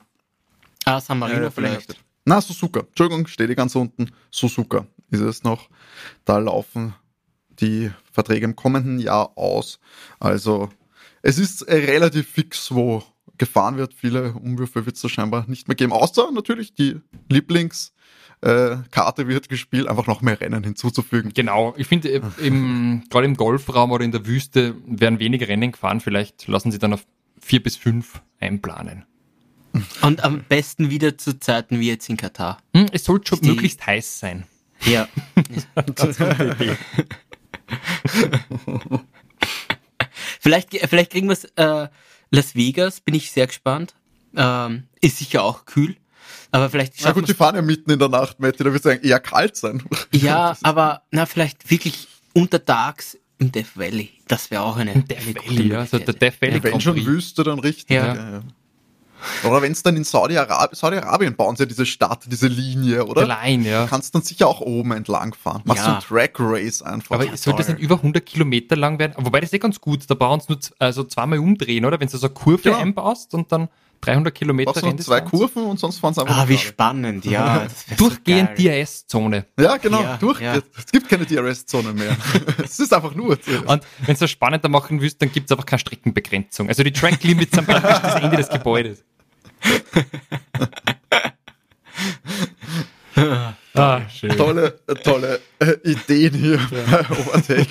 ah, 0.84 1.00
San 1.00 1.18
Marino 1.18 1.46
äh, 1.46 1.50
vielleicht. 1.50 1.96
Na, 2.26 2.40
Suzuka. 2.40 2.80
Entschuldigung, 2.80 3.26
steht 3.26 3.48
die 3.48 3.54
ganz 3.54 3.74
unten. 3.74 4.10
Suzuka 4.30 4.86
ist 5.10 5.20
es 5.20 5.42
noch. 5.42 5.70
Da 6.26 6.38
laufen 6.38 6.94
die 7.60 7.90
Verträge 8.12 8.44
im 8.44 8.56
kommenden 8.56 8.98
Jahr 8.98 9.38
aus. 9.38 9.78
Also 10.18 10.68
es 11.22 11.38
ist 11.38 11.62
äh, 11.62 11.76
relativ 11.76 12.28
fix, 12.28 12.74
wo 12.74 13.02
gefahren 13.38 13.76
wird. 13.76 13.94
Viele 13.94 14.32
Umwürfe 14.34 14.86
wird 14.86 14.96
es 14.96 15.02
da 15.02 15.08
scheinbar 15.08 15.44
nicht 15.48 15.68
mehr 15.68 15.74
geben. 15.74 15.92
Außer 15.92 16.30
natürlich 16.32 16.74
die 16.74 16.96
Lieblingskarte 17.28 17.94
äh, 18.40 18.76
Karte 18.90 19.26
wird 19.28 19.48
gespielt, 19.48 19.88
einfach 19.88 20.06
noch 20.06 20.20
mehr 20.20 20.40
Rennen 20.40 20.62
hinzuzufügen. 20.64 21.32
Genau, 21.34 21.72
ich 21.76 21.86
finde, 21.86 22.10
äh, 22.10 22.20
im, 22.42 23.04
gerade 23.10 23.26
im 23.26 23.36
Golfraum 23.36 23.90
oder 23.90 24.04
in 24.04 24.12
der 24.12 24.26
Wüste 24.26 24.74
werden 24.86 25.18
weniger 25.18 25.48
Rennen 25.48 25.72
gefahren. 25.72 26.00
Vielleicht 26.00 26.46
lassen 26.46 26.70
sie 26.70 26.78
dann 26.78 26.92
auf 26.92 27.06
vier 27.40 27.62
bis 27.62 27.76
fünf 27.76 28.20
einplanen. 28.40 29.04
Und 30.02 30.22
am 30.22 30.44
besten 30.48 30.90
wieder 30.90 31.18
zu 31.18 31.38
Zeiten 31.40 31.80
wie 31.80 31.88
jetzt 31.88 32.08
in 32.08 32.16
Katar. 32.16 32.58
Hm, 32.74 32.86
es 32.92 33.04
sollte 33.04 33.28
schon 33.30 33.40
Die- 33.40 33.48
möglichst 33.50 33.84
heiß 33.86 34.20
sein. 34.20 34.46
Ja. 34.84 35.08
Vielleicht, 40.40 40.70
vielleicht 40.88 41.10
kriegen 41.10 41.28
wir 41.28 41.32
es 41.32 41.44
äh, 41.56 41.88
Las 42.30 42.54
Vegas, 42.54 43.00
bin 43.00 43.14
ich 43.14 43.30
sehr 43.30 43.46
gespannt. 43.46 43.94
Ähm, 44.36 44.84
ist 45.00 45.18
sicher 45.18 45.42
auch 45.42 45.64
kühl. 45.64 45.96
Aber 46.50 46.70
vielleicht 46.70 46.94
Na 47.02 47.12
gut, 47.12 47.28
die 47.28 47.34
fahren 47.34 47.56
ja 47.56 47.62
mitten 47.62 47.90
in 47.90 47.98
der 47.98 48.08
Nacht, 48.08 48.40
Matti, 48.40 48.62
da 48.62 48.72
wird 48.72 48.84
es 48.84 48.98
eher 49.02 49.20
kalt 49.20 49.56
sein. 49.56 49.82
Ja, 50.12 50.56
aber 50.62 51.02
na, 51.10 51.26
vielleicht 51.26 51.70
wirklich 51.70 52.06
untertags 52.32 53.18
im 53.38 53.52
Death 53.52 53.76
Valley. 53.76 54.10
Das 54.28 54.50
wäre 54.50 54.62
auch 54.62 54.76
eine, 54.76 54.94
Death 55.02 55.18
eine 55.18 55.34
gute 55.34 55.50
Valley, 55.50 55.68
ja, 55.68 55.80
also 55.80 55.98
der. 55.98 56.14
Death 56.14 56.40
Valley 56.40 56.62
Wenn 56.62 56.70
Grand 56.70 56.82
schon. 56.82 57.04
Wüste, 57.04 57.42
dann 57.42 57.58
richtig. 57.58 57.96
Ja. 57.96 58.14
Ja. 58.14 58.30
Ja, 58.30 58.42
Oder 59.44 59.62
wenn 59.62 59.72
es 59.72 59.82
dann 59.82 59.96
in 59.96 60.04
Saudi-Arabien, 60.04 60.74
Saudi-Arabien 60.76 61.36
bauen 61.36 61.56
sie 61.56 61.62
ja 61.64 61.66
diese 61.66 61.86
Stadt, 61.86 62.24
diese 62.26 62.48
Linie, 62.48 63.04
oder? 63.06 63.24
Klein, 63.24 63.64
ja. 63.64 63.84
Du 63.84 63.90
kannst 63.90 64.14
dann 64.14 64.22
sicher 64.22 64.46
auch 64.48 64.60
oben 64.60 64.92
entlang 64.92 65.34
fahren. 65.34 65.62
Machst 65.64 65.84
Ja. 65.84 65.90
du 65.90 65.96
ein 65.96 66.00
Track 66.02 66.36
Race 66.38 66.82
einfach. 66.82 67.16
Aber 67.16 67.36
sollte 67.36 67.58
das 67.58 67.68
nicht 67.68 67.80
über 67.80 67.96
100 67.96 68.24
Kilometer 68.24 68.76
lang 68.76 68.98
werden? 68.98 69.14
Wobei 69.18 69.40
das 69.40 69.48
ist 69.50 69.54
eh 69.54 69.58
ganz 69.58 69.80
gut. 69.80 70.08
Da 70.08 70.14
brauchen 70.14 70.40
sie 70.40 70.46
nur 70.50 70.60
z- 70.60 70.74
also 70.78 71.04
zweimal 71.04 71.38
umdrehen, 71.38 71.84
oder? 71.84 71.98
Wenn 72.00 72.08
du 72.08 72.16
so 72.16 72.26
eine 72.26 72.34
Kurve 72.34 72.70
Ja. 72.70 72.78
einbaust 72.78 73.34
und 73.34 73.50
dann 73.52 73.68
300 74.00 74.34
Kilometer 74.34 74.72
du 74.78 74.86
noch 74.86 74.96
zwei 74.96 75.22
Kurven 75.22 75.64
und 75.64 75.80
sonst 75.80 75.98
fahren 75.98 76.12
sie 76.12 76.20
einfach 76.20 76.36
Ah, 76.36 76.44
wie 76.48 76.56
gerade. 76.56 76.66
spannend, 76.66 77.24
ja. 77.24 77.66
So 77.88 77.94
Durchgehend 78.08 78.54
geil. 78.56 78.82
DRS-Zone. 78.84 79.46
Ja, 79.58 79.78
genau. 79.78 80.02
Ja, 80.02 80.16
durch. 80.18 80.40
ja. 80.42 80.56
Es 80.76 80.92
gibt 80.92 81.08
keine 81.08 81.24
DRS-Zone 81.24 81.94
mehr. 81.94 82.14
es 82.62 82.78
ist 82.78 82.92
einfach 82.92 83.14
nur. 83.14 83.30
Und 83.66 83.82
wenn 84.04 84.14
du 84.14 84.20
das 84.20 84.30
spannender 84.30 84.68
machen 84.68 85.00
willst, 85.00 85.22
dann 85.22 85.32
gibt 85.32 85.46
es 85.48 85.52
einfach 85.52 85.64
keine 85.64 85.80
Streckenbegrenzung. 85.80 86.68
Also 86.68 86.82
die 86.82 86.92
Track 86.92 87.22
Limits 87.24 87.54
sind 87.54 87.66
praktisch 87.66 87.98
das 88.00 88.14
Ende 88.16 88.36
des 88.36 88.50
Gebäudes. 88.50 89.02
Ah, 93.74 94.08
schön. 94.08 94.36
tolle, 94.36 94.78
tolle 95.02 95.40
äh, 95.58 95.74
Ideen 95.84 96.34
hier 96.34 96.58
bei 96.70 97.00
Overtake. 97.10 97.68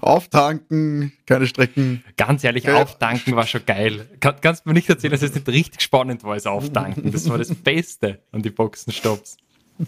Auftanken, 0.00 1.12
keine 1.26 1.46
Strecken. 1.46 2.02
Ganz 2.16 2.42
ehrlich, 2.44 2.64
Ja. 2.64 2.82
Auftanken 2.82 3.36
war 3.36 3.46
schon 3.46 3.64
geil. 3.64 4.08
Kann, 4.20 4.34
kannst 4.40 4.64
du 4.64 4.70
mir 4.70 4.74
nicht 4.74 4.88
erzählen, 4.88 5.12
dass 5.12 5.22
es 5.22 5.34
nicht 5.34 5.48
richtig 5.48 5.80
spannend 5.80 6.24
war, 6.24 6.32
als 6.32 6.46
Auftanken. 6.46 7.12
Das 7.12 7.28
war 7.28 7.38
das 7.38 7.54
Beste 7.54 8.20
an 8.32 8.42
die 8.42 8.50
Boxenstopps. 8.50 9.36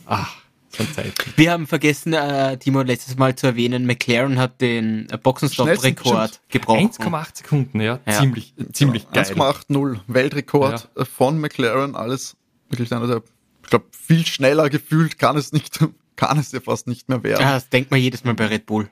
Ach, 0.07 0.37
eine 0.79 0.93
Zeit. 0.93 1.13
Wir 1.37 1.53
haben 1.53 1.67
vergessen, 1.67 2.13
äh, 2.13 2.57
Timo, 2.59 2.83
letztes 2.83 3.17
Mal 3.17 3.35
zu 3.35 3.47
erwähnen, 3.47 3.87
McLaren 3.87 4.39
hat 4.39 4.61
den 4.61 5.09
äh, 5.11 5.19
Boxenstopp-Rekord 5.19 6.41
gebrochen. 6.49 6.91
1,8 6.91 7.39
Sekunden, 7.39 7.81
ja. 7.81 8.01
Ja. 8.07 8.21
Ziemlich, 8.21 8.55
ziemlich 8.73 9.11
geil. 9.11 9.25
1,80 9.25 10.01
Weltrekord 10.07 10.89
äh, 10.97 11.05
von 11.05 11.39
McLaren. 11.39 11.95
Alles 11.95 12.37
wirklich 12.69 12.93
einer 12.93 13.07
der, 13.07 13.23
ich 13.63 13.71
glaube, 13.71 13.87
viel 13.91 14.27
schneller 14.27 14.69
gefühlt 14.71 15.19
kann 15.19 15.37
es 15.37 15.53
nicht, 15.53 15.79
kann 16.17 16.39
es 16.39 16.53
ja 16.53 16.61
fast 16.61 16.87
nicht 16.87 17.09
mehr 17.09 17.23
werden. 17.23 17.43
Ja, 17.43 17.55
das 17.55 17.69
denkt 17.69 17.91
man 17.91 18.01
jedes 18.01 18.25
Mal 18.25 18.35
bei 18.35 18.47
Red 18.47 18.67
Bull. 18.67 18.91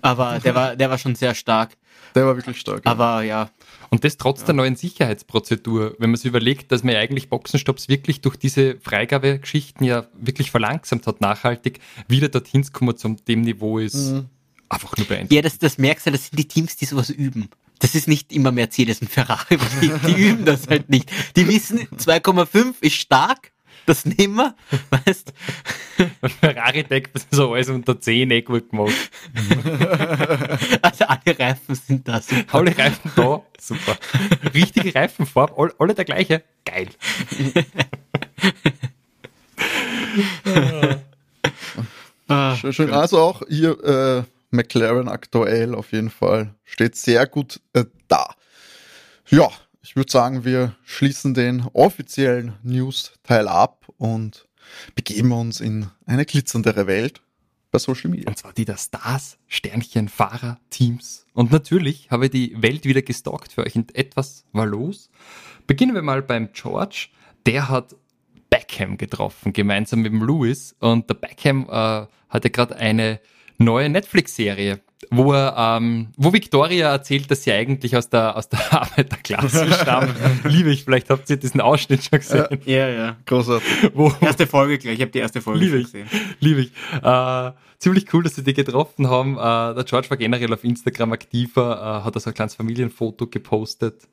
Aber 0.00 0.38
der 0.40 0.54
war, 0.54 0.76
der 0.76 0.90
war 0.90 0.98
schon 0.98 1.14
sehr 1.14 1.34
stark. 1.34 1.76
Der 2.14 2.26
war 2.26 2.36
wirklich 2.36 2.58
stark. 2.60 2.82
ja. 2.84 2.90
Aber 2.90 3.22
ja, 3.22 3.50
Und 3.90 4.04
das 4.04 4.16
trotz 4.16 4.44
der 4.44 4.54
neuen 4.54 4.76
Sicherheitsprozedur, 4.76 5.94
wenn 5.98 6.10
man 6.10 6.16
sich 6.16 6.26
überlegt, 6.26 6.72
dass 6.72 6.82
man 6.82 6.94
ja 6.94 7.00
eigentlich 7.00 7.28
Boxenstopps 7.28 7.88
wirklich 7.88 8.20
durch 8.20 8.36
diese 8.36 8.76
Freigabegeschichten 8.80 9.86
ja 9.86 10.06
wirklich 10.14 10.50
verlangsamt 10.50 11.06
hat, 11.06 11.20
nachhaltig, 11.20 11.80
wieder 12.08 12.28
dorthin 12.28 12.64
zu 12.64 12.72
kommen, 12.72 12.96
zu 12.96 13.16
dem 13.28 13.42
Niveau 13.42 13.78
ist 13.78 14.14
einfach 14.68 14.96
nur 14.96 15.06
beeindruckend. 15.06 15.32
ja 15.32 15.42
das, 15.42 15.58
das 15.58 15.78
merkst 15.78 16.06
du, 16.06 16.10
das 16.10 16.28
sind 16.28 16.38
die 16.38 16.48
Teams, 16.48 16.76
die 16.76 16.86
sowas 16.86 17.10
üben. 17.10 17.48
Das 17.78 17.94
ist 17.94 18.06
nicht 18.08 18.32
immer 18.32 18.52
Mercedes 18.52 19.00
und 19.00 19.10
Ferrari, 19.10 19.58
die, 19.82 19.92
die 20.06 20.12
üben 20.28 20.44
das 20.44 20.68
halt 20.68 20.88
nicht. 20.88 21.10
Die 21.36 21.46
wissen, 21.48 21.80
2,5 21.98 22.74
ist 22.80 22.94
stark, 22.94 23.51
das 23.86 24.04
nehmen 24.04 24.34
wir, 24.36 24.54
weißt 24.90 25.32
Ferrari 26.40 26.84
deckt 26.84 27.14
das 27.14 27.26
so 27.30 27.52
alles 27.52 27.68
unter 27.68 28.00
10 28.00 28.30
eh 28.30 28.42
gut 28.42 28.70
gemacht. 28.70 28.92
Also 30.82 31.04
alle 31.04 31.38
Reifen 31.38 31.74
sind 31.74 32.06
da. 32.08 32.20
super. 32.20 32.54
Alle 32.58 32.76
Reifen 32.76 33.10
da, 33.16 33.42
super. 33.58 33.96
Richtige 34.54 34.94
Reifenfarbe, 34.94 35.54
all, 35.56 35.72
alle 35.78 35.94
der 35.94 36.04
gleiche, 36.04 36.42
geil. 36.64 36.88
Ah, 42.28 42.56
Schön, 42.56 42.72
schön. 42.72 42.92
Also 42.92 43.18
auch 43.18 43.42
hier 43.48 43.82
äh, 43.84 44.22
McLaren 44.50 45.08
aktuell 45.08 45.74
auf 45.74 45.92
jeden 45.92 46.10
Fall 46.10 46.54
steht 46.64 46.96
sehr 46.96 47.26
gut 47.26 47.60
äh, 47.72 47.84
da. 48.08 48.34
Ja, 49.28 49.50
ich 49.82 49.96
würde 49.96 50.10
sagen, 50.10 50.44
wir 50.44 50.76
schließen 50.84 51.34
den 51.34 51.66
offiziellen 51.72 52.54
News-Teil 52.62 53.48
ab 53.48 53.88
und 53.98 54.48
begeben 54.94 55.32
uns 55.32 55.60
in 55.60 55.88
eine 56.06 56.24
glitzerndere 56.24 56.86
Welt 56.86 57.20
bei 57.72 57.78
Social 57.78 58.10
Media. 58.10 58.28
Und 58.28 58.38
zwar 58.38 58.52
die 58.52 58.64
der 58.64 58.76
Stars, 58.76 59.38
Sternchen, 59.48 60.08
Fahrer, 60.08 60.60
Teams. 60.70 61.26
Und 61.34 61.50
natürlich 61.50 62.10
habe 62.10 62.26
ich 62.26 62.30
die 62.30 62.62
Welt 62.62 62.84
wieder 62.84 63.02
gestalkt 63.02 63.52
für 63.52 63.64
euch 63.64 63.74
und 63.74 63.94
etwas 63.96 64.44
war 64.52 64.66
los. 64.66 65.10
Beginnen 65.66 65.94
wir 65.94 66.02
mal 66.02 66.22
beim 66.22 66.52
George. 66.52 67.08
Der 67.44 67.68
hat 67.68 67.96
Beckham 68.50 68.98
getroffen, 68.98 69.52
gemeinsam 69.52 70.02
mit 70.02 70.12
dem 70.12 70.24
Lewis. 70.24 70.76
Und 70.78 71.08
der 71.10 71.14
Beckham 71.14 71.66
äh, 71.68 72.06
hatte 72.28 72.50
gerade 72.50 72.76
eine 72.76 73.20
neue 73.58 73.88
Netflix-Serie 73.88 74.80
wo 75.10 75.32
er, 75.32 75.54
ähm, 75.56 76.08
wo 76.16 76.32
Victoria 76.32 76.90
erzählt, 76.90 77.30
dass 77.30 77.42
sie 77.42 77.52
eigentlich 77.52 77.96
aus 77.96 78.08
der, 78.08 78.36
aus 78.36 78.48
der 78.48 78.60
Arbeiterklasse 78.80 79.72
stammt. 79.72 80.14
Liebe 80.44 80.70
ich, 80.70 80.84
vielleicht 80.84 81.10
habt 81.10 81.28
ihr 81.30 81.36
diesen 81.36 81.60
Ausschnitt 81.60 82.04
schon 82.04 82.18
gesehen. 82.18 82.46
Ja, 82.64 82.88
ja. 82.88 83.16
Großartig. 83.26 83.92
Wo, 83.94 84.12
erste 84.20 84.46
Folge 84.46 84.78
gleich, 84.78 84.94
ich 84.94 85.00
habe 85.00 85.10
die 85.10 85.18
erste 85.18 85.40
Folge 85.40 85.64
Liebe 85.64 85.78
ich, 85.78 85.84
gesehen. 85.84 86.08
liebe 86.40 86.60
ich. 86.62 86.72
Äh, 87.02 87.52
ziemlich 87.78 88.12
cool, 88.14 88.22
dass 88.22 88.36
sie 88.36 88.44
die 88.44 88.54
getroffen 88.54 89.08
haben. 89.08 89.36
Äh, 89.36 89.74
der 89.74 89.84
George 89.84 90.08
war 90.10 90.16
generell 90.16 90.52
auf 90.52 90.64
Instagram 90.64 91.12
aktiver, 91.12 92.00
äh, 92.00 92.04
hat 92.04 92.14
also 92.14 92.30
ein 92.30 92.34
kleines 92.34 92.54
Familienfoto 92.54 93.26
gepostet. 93.26 94.08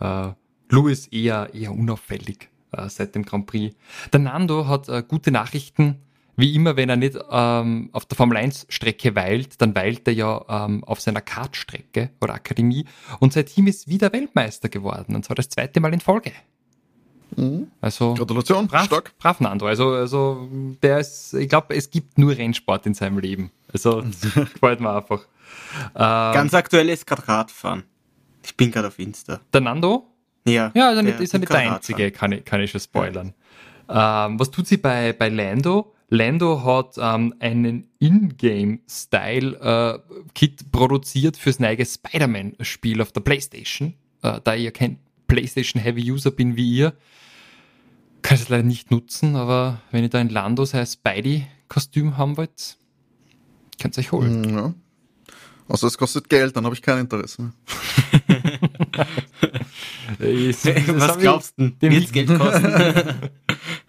Äh, 0.00 0.28
Louis 0.70 1.06
eher, 1.08 1.50
eher 1.54 1.72
unauffällig 1.72 2.48
äh, 2.72 2.88
seit 2.88 3.14
dem 3.14 3.24
Grand 3.24 3.46
Prix. 3.46 3.74
Der 4.12 4.20
Nando 4.20 4.66
hat 4.66 4.88
äh, 4.88 5.02
gute 5.06 5.30
Nachrichten 5.30 5.96
wie 6.38 6.54
immer, 6.54 6.76
wenn 6.76 6.88
er 6.88 6.96
nicht 6.96 7.18
ähm, 7.30 7.90
auf 7.92 8.06
der 8.06 8.16
Formel 8.16 8.36
1 8.36 8.66
Strecke 8.68 9.14
weilt, 9.16 9.60
dann 9.60 9.74
weilt 9.74 10.06
er 10.06 10.14
ja 10.14 10.44
ähm, 10.48 10.84
auf 10.84 11.00
seiner 11.00 11.20
Kartstrecke 11.20 12.10
oder 12.20 12.34
Akademie 12.34 12.86
und 13.18 13.32
sein 13.32 13.44
Team 13.44 13.66
ist 13.66 13.88
wieder 13.88 14.12
Weltmeister 14.12 14.68
geworden 14.68 15.16
und 15.16 15.24
zwar 15.24 15.34
das 15.34 15.48
zweite 15.48 15.80
Mal 15.80 15.92
in 15.92 16.00
Folge. 16.00 16.32
Mhm. 17.36 17.68
Also 17.80 18.14
Gratulation, 18.14 18.68
brav, 18.68 18.84
stark. 18.84 19.18
brav 19.18 19.40
Nando. 19.40 19.66
Also, 19.66 19.90
also 19.90 20.48
der 20.82 21.00
ist, 21.00 21.34
ich 21.34 21.48
glaube, 21.48 21.74
es 21.74 21.90
gibt 21.90 22.18
nur 22.18 22.36
Rennsport 22.36 22.86
in 22.86 22.94
seinem 22.94 23.18
Leben. 23.18 23.50
Also 23.72 24.02
gefällt 24.34 24.80
mir 24.80 24.96
einfach. 24.96 25.26
Ähm, 25.94 26.34
Ganz 26.34 26.54
aktuell 26.54 26.88
ist 26.88 27.06
gerade 27.06 27.26
Radfahren. 27.26 27.82
Ich 28.44 28.56
bin 28.56 28.70
gerade 28.70 28.88
auf 28.88 28.98
Insta. 28.98 29.40
der 29.52 29.60
Nando? 29.60 30.06
Ja, 30.46 30.70
Ja, 30.74 30.88
also 30.88 31.02
der 31.02 31.20
ist 31.20 31.34
er 31.34 31.40
nicht 31.40 31.52
der 31.52 31.74
Einzige, 31.74 32.10
kann 32.12 32.32
ich, 32.32 32.44
kann 32.44 32.60
ich 32.60 32.70
schon 32.70 32.80
spoilern. 32.80 33.34
Ähm, 33.88 34.38
was 34.38 34.50
tut 34.50 34.66
sie 34.66 34.76
bei, 34.76 35.12
bei 35.12 35.28
Lando? 35.28 35.94
Lando 36.10 36.64
hat 36.64 36.94
ähm, 36.98 37.34
einen 37.38 37.86
Ingame-Style-Kit 37.98 40.72
produziert 40.72 41.36
fürs 41.36 41.60
neue 41.60 41.84
Spider-Man-Spiel 41.84 43.02
auf 43.02 43.12
der 43.12 43.20
Playstation. 43.20 43.92
Äh, 44.22 44.40
da 44.42 44.54
ich 44.54 44.64
ja 44.64 44.70
kein 44.70 44.98
Playstation-Heavy-User 45.26 46.30
bin 46.30 46.56
wie 46.56 46.76
ihr, 46.76 46.94
kann 48.22 48.36
ich 48.36 48.42
es 48.44 48.48
leider 48.48 48.62
nicht 48.64 48.90
nutzen, 48.90 49.36
aber 49.36 49.82
wenn 49.90 50.02
ihr 50.02 50.08
da 50.08 50.18
ein 50.18 50.30
Lando 50.30 50.64
sein 50.64 50.86
Spidey-Kostüm 50.86 52.16
haben 52.16 52.38
wollt, 52.38 52.78
könnt 53.80 53.96
ihr 53.96 54.00
euch 54.00 54.12
holen. 54.12 54.40
Mhm, 54.42 54.56
Ja. 54.56 54.74
Also 55.68 55.86
es 55.86 55.98
kostet 55.98 56.30
Geld, 56.30 56.56
dann 56.56 56.64
habe 56.64 56.74
ich 56.74 56.80
kein 56.80 57.00
Interesse 57.00 57.42
mehr. 57.42 57.52
Äh, 60.20 60.48
Was 60.54 61.18
glaubst 61.18 61.52
du? 61.58 61.68
dem 61.68 61.92
Wird's 61.92 62.12
Geld 62.12 62.28
kosten? 62.38 63.12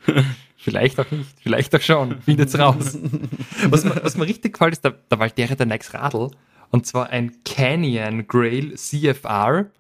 Vielleicht 0.69 0.99
auch 0.99 1.09
nicht, 1.11 1.39
vielleicht 1.41 1.75
auch 1.75 1.81
schon. 1.81 2.21
Findet's 2.21 2.57
raus. 2.57 2.97
Was 3.69 3.83
mir, 3.83 4.03
was 4.03 4.15
mir 4.17 4.25
richtig 4.25 4.53
gefällt, 4.53 4.73
ist 4.73 4.83
der, 4.83 4.91
der 4.91 5.19
Valtteri 5.19 5.55
der 5.55 5.65
Next 5.65 5.93
Radl. 5.93 6.29
Und 6.69 6.85
zwar 6.85 7.09
ein 7.09 7.43
Canyon 7.43 8.27
Grail 8.27 8.75
CFR. 8.75 9.71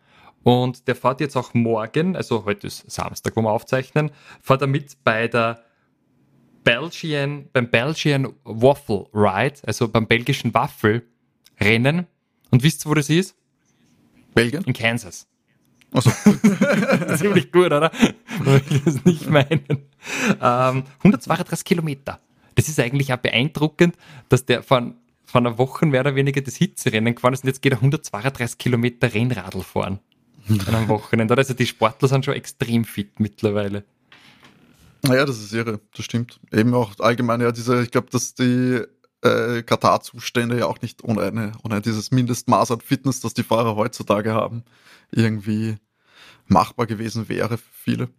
Und 0.43 0.87
der 0.87 0.95
fährt 0.95 1.21
jetzt 1.21 1.35
auch 1.35 1.53
morgen, 1.53 2.15
also 2.15 2.45
heute 2.45 2.67
ist 2.67 2.89
Samstag, 2.89 3.35
wo 3.35 3.41
wir 3.41 3.51
aufzeichnen, 3.51 4.09
fährt 4.41 4.61
er 4.61 4.67
mit 4.67 4.97
bei 5.03 5.27
der 5.27 5.63
Belgian, 6.63 7.49
beim 7.51 7.69
Belgian 7.69 8.33
Waffle 8.43 9.05
Ride, 9.13 9.55
also 9.65 9.87
beim 9.87 10.07
belgischen 10.07 10.53
Waffelrennen. 10.53 12.07
Und 12.51 12.63
wisst 12.63 12.85
ihr, 12.85 12.89
wo 12.89 12.93
das 12.93 13.09
ist? 13.09 13.35
Belgien? 14.33 14.63
In 14.63 14.73
Kansas. 14.73 15.27
Also, 15.91 16.11
Ziemlich 17.17 17.51
gut, 17.51 17.67
oder? 17.67 17.91
Würde 18.39 18.63
ich 18.69 18.83
das 18.83 19.05
nicht 19.05 19.29
meinen. 19.29 19.65
Ähm, 20.41 20.83
132 20.99 21.65
Kilometer. 21.65 22.19
Das 22.55 22.69
ist 22.69 22.79
eigentlich 22.79 23.11
auch 23.13 23.17
beeindruckend, 23.17 23.95
dass 24.27 24.45
der 24.45 24.63
von, 24.63 24.95
von 25.25 25.47
einer 25.47 25.57
Woche 25.57 25.85
mehr 25.85 26.01
oder 26.01 26.15
weniger 26.15 26.41
das 26.41 26.55
Hitzerennen 26.55 27.15
gefahren 27.15 27.33
ist 27.33 27.43
und 27.43 27.47
jetzt 27.47 27.61
geht 27.61 27.73
er 27.73 27.77
132 27.77 28.57
Kilometer 28.57 29.13
Rennradl 29.13 29.61
fahren. 29.61 29.99
An 30.49 30.75
einem 30.75 30.87
Wochenende. 30.87 31.37
Also 31.37 31.53
die 31.53 31.67
Sportler 31.67 32.07
sind 32.07 32.25
schon 32.25 32.33
extrem 32.33 32.83
fit 32.83 33.19
mittlerweile. 33.19 33.83
naja, 35.03 35.25
das 35.25 35.39
ist 35.39 35.53
irre, 35.53 35.79
das 35.95 36.05
stimmt. 36.05 36.39
Eben 36.51 36.73
auch 36.73 36.99
allgemein, 36.99 37.41
ja, 37.41 37.51
diese, 37.51 37.83
ich 37.83 37.91
glaube, 37.91 38.09
dass 38.11 38.33
die 38.33 38.81
äh, 39.21 39.63
Katar-Zustände 39.63 40.59
ja 40.59 40.65
auch 40.65 40.81
nicht 40.81 41.03
ohne, 41.03 41.23
eine, 41.23 41.51
ohne 41.63 41.81
dieses 41.81 42.11
Mindestmaß 42.11 42.71
an 42.71 42.81
Fitness, 42.81 43.21
das 43.21 43.33
die 43.33 43.43
Fahrer 43.43 43.75
heutzutage 43.75 44.33
haben, 44.33 44.63
irgendwie 45.11 45.77
machbar 46.47 46.87
gewesen 46.87 47.29
wäre 47.29 47.57
für 47.57 47.73
viele. 47.73 48.09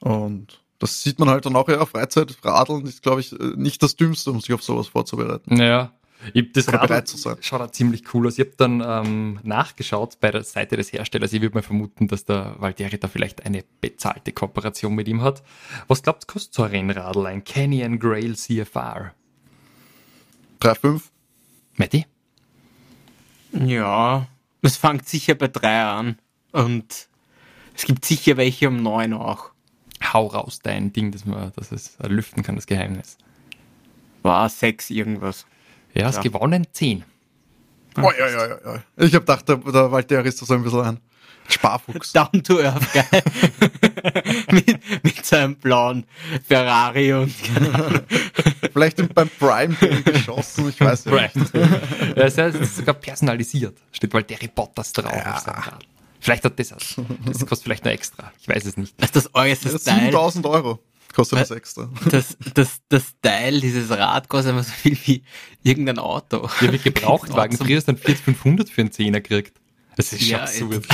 Und 0.00 0.62
das 0.78 1.02
sieht 1.02 1.18
man 1.18 1.28
halt 1.28 1.46
dann 1.46 1.56
auch 1.56 1.68
ja, 1.68 1.84
Freizeitradeln 1.84 2.86
ist, 2.86 3.02
glaube 3.02 3.20
ich, 3.20 3.38
äh, 3.38 3.52
nicht 3.56 3.82
das 3.82 3.96
Dümmste, 3.96 4.30
um 4.30 4.40
sich 4.40 4.52
auf 4.52 4.62
sowas 4.62 4.88
vorzubereiten. 4.88 5.54
Naja, 5.54 5.92
ich, 6.34 6.52
das 6.52 6.68
Oder 6.68 6.78
bereit 6.78 7.08
zu 7.08 7.16
sein. 7.16 7.36
schaut 7.40 7.60
auch 7.60 7.70
ziemlich 7.70 8.02
cool 8.12 8.26
aus. 8.26 8.38
Ich 8.38 8.46
habe 8.46 8.56
dann 8.56 8.82
ähm, 8.84 9.40
nachgeschaut 9.42 10.18
bei 10.20 10.30
der 10.30 10.42
Seite 10.44 10.76
des 10.76 10.92
Herstellers. 10.92 11.32
Ich 11.32 11.40
würde 11.40 11.54
mal 11.54 11.62
vermuten, 11.62 12.08
dass 12.08 12.24
der 12.24 12.56
Valtteri 12.58 12.98
da 12.98 13.08
vielleicht 13.08 13.44
eine 13.46 13.64
bezahlte 13.80 14.32
Kooperation 14.32 14.94
mit 14.94 15.08
ihm 15.08 15.22
hat. 15.22 15.42
Was 15.88 16.02
glaubt 16.02 16.26
kostet 16.26 16.54
so 16.54 16.62
ein 16.62 16.70
Rennradl, 16.70 17.26
ein 17.26 17.44
Canyon 17.44 17.98
Grail 17.98 18.36
CFR? 18.36 19.14
3,5? 20.60 21.02
Matti? 21.76 22.06
ja, 23.52 24.26
es 24.62 24.76
fängt 24.76 25.08
sicher 25.08 25.34
bei 25.34 25.48
drei 25.48 25.82
an. 25.82 26.18
Und 26.52 27.08
es 27.74 27.84
gibt 27.84 28.04
sicher 28.04 28.36
welche 28.36 28.68
um 28.68 28.82
neun 28.82 29.12
auch. 29.14 29.50
Hau 30.12 30.26
raus 30.26 30.60
dein 30.62 30.92
Ding, 30.92 31.12
dass 31.12 31.24
man, 31.24 31.52
äh, 31.52 32.06
lüften 32.08 32.42
kann, 32.42 32.56
das 32.56 32.66
Geheimnis. 32.66 33.18
War 34.22 34.48
sechs 34.48 34.90
irgendwas. 34.90 35.46
Ja, 35.94 36.08
es 36.08 36.16
Ja. 36.16 36.22
gewonnen 36.22 36.66
10. 36.72 37.04
Oh, 37.96 38.10
ja, 38.18 38.28
ja, 38.28 38.46
ja, 38.46 38.58
ja. 38.64 38.74
Ich 38.96 39.14
habe 39.14 39.20
gedacht, 39.20 39.48
der, 39.48 39.56
der 39.56 39.90
Valtteri 39.90 40.28
ist 40.28 40.40
da 40.40 40.46
so 40.46 40.54
ein 40.54 40.62
bisschen 40.62 40.80
ein 40.82 41.00
Sparfuchs. 41.48 42.12
Down 42.14 42.42
to 42.44 42.60
earth, 42.60 42.92
geil. 42.92 43.22
mit, 44.52 45.04
mit 45.04 45.26
seinem 45.26 45.56
blauen 45.56 46.06
Ferrari 46.46 47.12
und 47.12 47.34
Vielleicht 48.72 49.14
beim 49.14 49.28
Prime 49.28 49.74
geschossen, 50.04 50.68
ich 50.68 50.80
weiß 50.80 51.04
ja 51.06 51.12
nicht. 51.34 51.54
ja, 52.16 52.24
es 52.24 52.36
ist 52.36 52.76
sogar 52.76 52.94
personalisiert. 52.94 53.76
Steht 53.92 54.12
Valtteri 54.12 54.48
Bottas 54.48 54.92
drauf 54.92 55.12
auf 55.12 55.38
seinem 55.40 55.58
Rad. 55.58 55.84
Vielleicht 56.20 56.44
hat 56.44 56.58
das 56.58 56.72
auch. 56.72 56.78
Das 57.24 57.46
kostet 57.46 57.64
vielleicht 57.64 57.84
noch 57.84 57.92
extra. 57.92 58.30
Ich 58.40 58.48
weiß 58.48 58.64
es 58.66 58.76
nicht. 58.76 58.94
das 58.98 59.06
ist 59.08 59.16
das 59.16 59.34
äußerste 59.34 59.64
Das 59.68 59.74
ist 59.74 59.82
Style. 59.82 60.00
7000 60.02 60.46
Euro 60.46 60.78
kostet 61.14 61.38
Äh, 61.38 61.42
das 61.42 61.50
extra. 61.50 61.88
Das, 62.10 62.36
das, 62.54 62.80
das 62.88 63.04
Style, 63.18 63.60
dieses 63.60 63.90
Rad 63.90 64.28
kostet 64.28 64.52
immer 64.52 64.62
so 64.62 64.72
viel 64.72 64.96
wie 65.04 65.22
irgendein 65.62 65.98
Auto. 65.98 66.48
Ich 66.60 66.66
habe 66.66 66.78
Gebrauchtwagen 66.84 67.56
früher 67.56 67.76
hast 67.78 67.88
du 67.88 67.92
dann 67.92 68.00
4500 68.02 68.68
für 68.68 68.82
einen 68.82 68.92
Zehner 68.92 69.20
gekriegt. 69.20 69.59
Das 70.00 70.12
ist 70.14 70.22
schon 70.22 70.30
Ja, 70.30 70.42
absurd. 70.42 70.86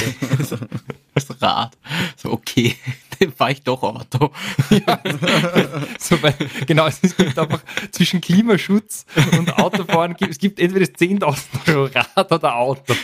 Das 1.15 1.43
Rad. 1.43 1.77
So, 2.17 2.33
okay, 2.33 2.75
dann 3.19 3.33
fahre 3.33 3.53
ich 3.53 3.63
doch 3.63 3.83
Auto. 3.83 4.31
So, 5.99 6.21
weil, 6.23 6.35
genau, 6.67 6.87
es 6.87 7.01
gibt 7.01 7.39
einfach 7.39 7.61
zwischen 7.91 8.21
Klimaschutz 8.21 9.07
und 9.39 9.57
Autofahren, 9.59 10.15
gibt- 10.15 10.31
es 10.33 10.39
gibt 10.39 10.61
entweder 10.61 10.87
das 10.87 10.95
10.000 11.01 11.39
Euro 11.69 11.85
Rad 11.95 12.33
oder 12.33 12.57
Auto. 12.57 12.95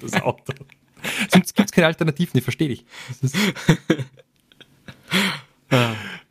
Das 0.00 0.14
Auto. 0.22 0.52
Sonst 1.32 1.54
gibt 1.54 1.68
es 1.68 1.72
keine 1.72 1.86
Alternativen, 1.86 2.36
ich 2.38 2.44
verstehe 2.44 2.68
dich. 2.68 2.84
Das 3.22 3.32
ist 3.32 3.36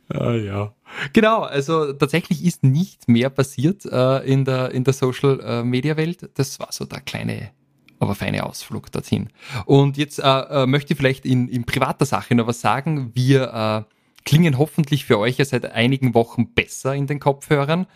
Ah, 0.08 0.32
ja. 0.34 0.72
Genau, 1.12 1.42
also 1.42 1.92
tatsächlich 1.92 2.44
ist 2.44 2.62
nicht 2.62 3.08
mehr 3.08 3.28
passiert 3.28 3.84
äh, 3.86 4.18
in 4.20 4.44
der, 4.44 4.70
in 4.70 4.84
der 4.84 4.94
Social 4.94 5.40
äh. 5.64 6.30
Das 6.34 6.58
war 6.60 6.68
so 6.70 6.84
der 6.84 7.00
kleine, 7.00 7.50
aber 7.98 8.14
feine 8.14 8.44
Ausflug 8.44 8.90
dorthin. 8.92 9.28
Und 9.64 9.96
jetzt 9.96 10.18
äh, 10.18 10.22
äh, 10.22 10.66
möchte 10.66 10.92
ich 10.92 10.98
vielleicht 10.98 11.24
in, 11.24 11.48
in 11.48 11.64
privater 11.64 12.06
Sache 12.06 12.34
noch 12.34 12.46
was 12.46 12.60
sagen. 12.60 13.10
Wir 13.14 13.86
äh, 13.88 13.94
klingen 14.24 14.58
hoffentlich 14.58 15.04
für 15.06 15.18
euch 15.18 15.38
ja 15.38 15.44
seit 15.44 15.72
einigen 15.72 16.14
Wochen 16.14 16.52
besser 16.52 16.94
in 16.94 17.06
den 17.06 17.20
Kopfhörern. 17.20 17.86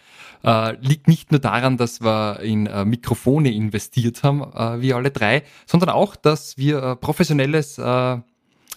Äh, 0.43 0.77
liegt 0.81 1.09
nicht 1.09 1.33
nur 1.33 1.41
daran, 1.41 1.77
dass 1.77 2.01
wir 2.01 2.41
in 2.41 2.67
äh, 2.67 2.85
Mikrofone 2.87 3.53
investiert 3.53 4.23
haben, 4.23 4.43
äh, 4.43 4.81
wie 4.81 4.95
alle 4.95 5.11
drei, 5.11 5.43
sondern 5.67 5.91
auch, 5.91 6.17
dass 6.17 6.57
wir 6.57 6.83
äh, 6.83 6.97
professionelles 6.97 7.77
äh, 7.77 8.19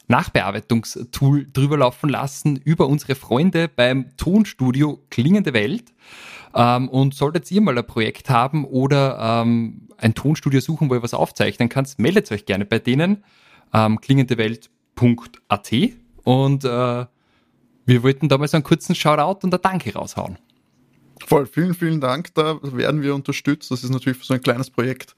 Nachbearbeitungstool 0.07 1.47
drüber 1.53 1.77
laufen 1.77 2.09
lassen 2.09 2.57
über 2.57 2.87
unsere 2.87 3.15
Freunde 3.15 3.69
beim 3.69 4.17
Tonstudio 4.17 4.99
Klingende 5.09 5.53
Welt. 5.53 5.93
Ähm, 6.55 6.89
und 6.89 7.15
solltet 7.15 7.49
ihr 7.51 7.61
mal 7.61 7.77
ein 7.77 7.87
Projekt 7.87 8.29
haben 8.29 8.65
oder 8.65 9.17
ähm, 9.19 9.87
ein 9.97 10.13
Tonstudio 10.13 10.59
suchen, 10.59 10.89
wo 10.89 10.95
ihr 10.95 11.03
was 11.03 11.13
aufzeichnen 11.13 11.69
kannst, 11.69 11.99
meldet 11.99 12.31
euch 12.31 12.45
gerne 12.45 12.65
bei 12.65 12.79
denen. 12.79 13.23
Ähm, 13.73 13.99
klingendewelt.at 13.99 15.71
und 16.23 16.63
äh, 16.63 17.05
wir 17.85 18.03
wollten 18.03 18.29
da 18.29 18.37
mal 18.37 18.47
so 18.47 18.57
einen 18.57 18.63
kurzen 18.63 18.95
Shoutout 18.95 19.45
und 19.45 19.53
ein 19.53 19.61
Danke 19.61 19.93
raushauen. 19.93 20.37
Voll, 21.25 21.45
vielen, 21.45 21.73
vielen 21.73 22.01
Dank. 22.01 22.33
Da 22.33 22.59
werden 22.61 23.01
wir 23.01 23.15
unterstützt. 23.15 23.71
Das 23.71 23.83
ist 23.83 23.91
natürlich 23.91 24.23
so 24.23 24.33
ein 24.33 24.41
kleines 24.41 24.69
Projekt 24.69 25.15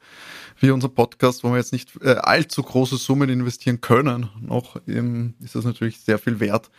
wie 0.60 0.70
unser 0.70 0.90
Podcast, 0.90 1.44
wo 1.44 1.50
wir 1.50 1.58
jetzt 1.58 1.74
nicht 1.74 1.92
äh, 2.02 2.16
allzu 2.16 2.64
große 2.64 2.98
Summen 2.98 3.30
investieren 3.30 3.82
können. 3.82 4.30
Noch 4.40 4.78
ähm, 4.88 5.34
ist 5.42 5.56
das 5.56 5.66
natürlich 5.66 6.00
sehr 6.00 6.20
viel 6.20 6.40
wert, 6.40 6.70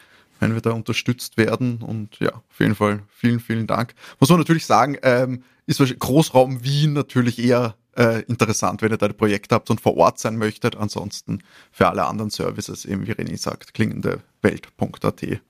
wenn 0.40 0.54
wir 0.54 0.60
da 0.60 0.70
unterstützt 0.72 1.36
werden. 1.36 1.82
Und 1.82 2.18
ja, 2.18 2.32
auf 2.32 2.60
jeden 2.60 2.74
Fall 2.74 3.02
vielen, 3.08 3.40
vielen 3.40 3.66
Dank. 3.66 3.94
Muss 4.20 4.30
man 4.30 4.38
natürlich 4.38 4.66
sagen, 4.66 4.96
ähm, 5.02 5.42
ist 5.66 5.80
Großraum 5.98 6.62
Wien 6.64 6.92
natürlich 6.92 7.38
eher 7.38 7.76
äh, 7.96 8.22
interessant, 8.22 8.82
wenn 8.82 8.92
ihr 8.92 8.98
da 8.98 9.06
ein 9.06 9.16
Projekt 9.16 9.52
habt 9.52 9.70
und 9.70 9.80
vor 9.80 9.96
Ort 9.96 10.18
sein 10.18 10.36
möchtet. 10.36 10.76
Ansonsten 10.76 11.42
für 11.72 11.88
alle 11.88 12.04
anderen 12.04 12.30
Services, 12.30 12.84
eben 12.84 13.06
wie 13.06 13.12
René 13.12 13.36
sagt, 13.36 13.74
klingendewelt.at. 13.74 15.40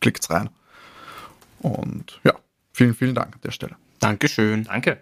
Klickt's 0.00 0.30
rein. 0.30 0.50
Und 1.60 2.20
ja, 2.24 2.34
vielen, 2.72 2.94
vielen 2.94 3.14
Dank 3.14 3.34
an 3.34 3.40
der 3.42 3.50
Stelle. 3.50 3.76
Dankeschön. 3.98 4.64
Danke. 4.64 5.00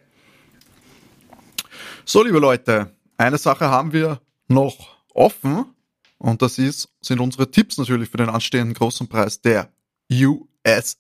So, 2.05 2.23
liebe 2.23 2.39
Leute, 2.39 2.91
eine 3.17 3.39
Sache 3.39 3.69
haben 3.69 3.93
wir 3.93 4.21
noch 4.49 4.99
offen 5.15 5.74
und 6.25 6.41
das 6.41 6.57
ist, 6.57 6.89
sind 7.03 7.21
unsere 7.21 7.51
Tipps 7.51 7.77
natürlich 7.77 8.09
für 8.09 8.17
den 8.17 8.31
anstehenden 8.31 8.73
großen 8.73 9.09
Preis 9.09 9.43
der 9.43 9.69
USA 10.11 10.97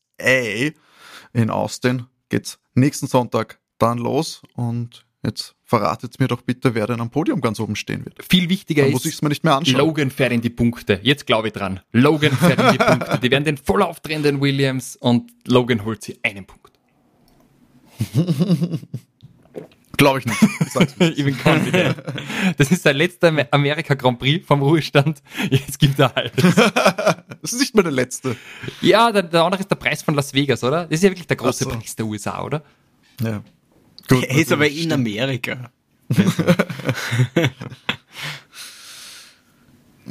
in 1.33 1.49
Austin. 1.49 2.05
Geht's 2.29 2.59
nächsten 2.75 3.07
Sonntag 3.07 3.59
dann 3.79 3.97
los 3.97 4.43
und 4.55 5.07
jetzt 5.25 5.55
verratet 5.63 6.21
mir 6.21 6.29
doch 6.29 6.43
bitte, 6.43 6.75
wer 6.75 6.87
denn 6.87 7.01
am 7.01 7.09
Podium 7.09 7.41
ganz 7.41 7.59
oben 7.59 7.75
stehen 7.75 8.05
wird. 8.05 8.23
Viel 8.29 8.51
wichtiger 8.51 8.83
Dann 8.83 8.91
ist, 8.91 9.05
muss 9.05 9.07
es 9.07 9.23
mir 9.23 9.31
nicht 9.31 9.45
mehr 9.45 9.57
anschauen. 9.57 9.79
Logan 9.79 10.11
fährt 10.11 10.33
in 10.33 10.43
die 10.43 10.51
Punkte. 10.51 11.01
Jetzt 11.03 11.27
glaube 11.27 11.49
ich 11.49 11.55
dran. 11.55 11.81
Logan 11.93 12.33
fährt 12.33 12.61
in 12.61 12.73
die 12.73 12.79
Punkte. 12.85 13.19
Die 13.23 13.31
werden 13.31 13.45
den 13.45 13.57
voll 13.57 13.83
aufdrehen, 13.83 14.23
den 14.23 14.43
Williams, 14.43 14.95
und 14.95 15.33
Logan 15.47 15.87
holt 15.87 16.03
sie 16.03 16.19
einen 16.23 16.45
Punkt. 16.45 16.79
Glaube 19.97 20.19
ich 20.21 20.27
nicht. 20.27 20.41
Bin 20.99 21.37
confident. 21.45 21.97
Das 22.57 22.71
ist 22.71 22.83
sein 22.83 22.97
letzter 22.97 23.29
Amer- 23.29 23.49
Amerika 23.53 23.95
Grand 23.95 24.19
Prix 24.19 24.47
vom 24.47 24.63
Ruhestand. 24.63 25.23
Jetzt 25.51 25.79
gibt 25.79 25.99
er 25.99 26.15
halt. 26.15 26.33
Das 27.43 27.53
ist 27.53 27.61
nicht 27.61 27.75
mehr 27.75 27.83
der 27.85 27.93
letzte. 27.93 28.37
Ja, 28.81 29.13
der, 29.13 29.23
der 29.23 29.43
andere 29.45 29.61
ist 29.61 29.71
der 29.71 29.77
Preis 29.77 30.03
von 30.03 30.15
Las 30.15 30.33
Vegas, 30.33 30.65
oder? 30.65 30.85
Das 30.85 30.93
ist 30.93 31.03
ja 31.03 31.11
wirklich 31.11 31.27
der 31.27 31.37
große 31.37 31.65
so. 31.65 31.71
Preis 31.71 31.95
der 31.95 32.07
USA, 32.07 32.43
oder? 32.43 32.63
Ja. 33.21 33.43
Gut, 34.09 34.25
Er 34.25 34.37
ist 34.39 34.51
aber 34.51 34.67
in. 34.69 34.91
Amerika. 34.93 35.71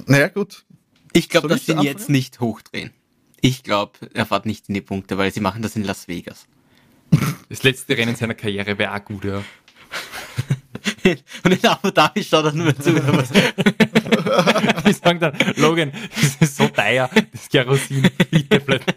Naja, 0.06 0.28
gut. 0.28 0.66
Ich 1.14 1.30
glaube, 1.30 1.48
dass 1.48 1.66
sie 1.66 1.74
ihn 1.74 1.82
jetzt 1.82 2.10
nicht 2.10 2.40
hochdrehen. 2.40 2.92
Ich 3.42 3.64
glaube, 3.64 3.94
er 4.14 4.26
fährt 4.26 4.46
nicht 4.46 4.68
in 4.70 4.74
die 4.74 4.82
Punkte, 4.82 5.18
weil 5.18 5.32
sie 5.32 5.40
machen 5.42 5.62
das 5.62 5.76
in 5.76 5.84
Las 5.84 6.08
Vegas. 6.08 6.48
Das 7.50 7.64
letzte 7.64 7.96
Rennen 7.98 8.16
seiner 8.16 8.34
Karriere 8.34 8.78
wäre 8.78 8.96
auch 8.96 9.04
gut, 9.06 9.26
ja. 9.26 9.44
Und 11.44 11.52
in 11.52 11.66
Abu 11.66 11.92
Dhabi 11.92 12.24
schaut 12.24 12.46
er 12.46 12.52
nur 12.54 12.66
mehr 12.66 12.80
zu. 12.80 12.92
oder 12.92 13.18
was? 13.18 13.30
Die 14.86 14.94
sagen 14.94 15.20
dann, 15.20 15.38
Logan, 15.58 15.92
das 16.16 16.36
ist 16.40 16.58
so 16.58 16.68
teuer, 16.68 17.10
das 17.32 17.50
Kerosin, 17.50 18.10
bitte 18.32 18.60
bleibt. 18.60 18.96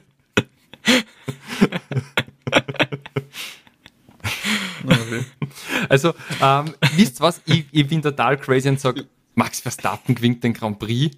Okay. 4.86 5.24
Also, 5.88 6.14
ähm, 6.40 6.74
wisst 6.94 7.20
was, 7.20 7.40
ich, 7.46 7.64
ich 7.72 7.86
bin 7.86 8.02
total 8.02 8.36
crazy 8.36 8.68
und 8.68 8.80
sage, 8.80 9.06
Max 9.34 9.60
Verstappen 9.60 10.14
gewinnt 10.14 10.44
den 10.44 10.54
Grand 10.54 10.78
Prix 10.78 11.16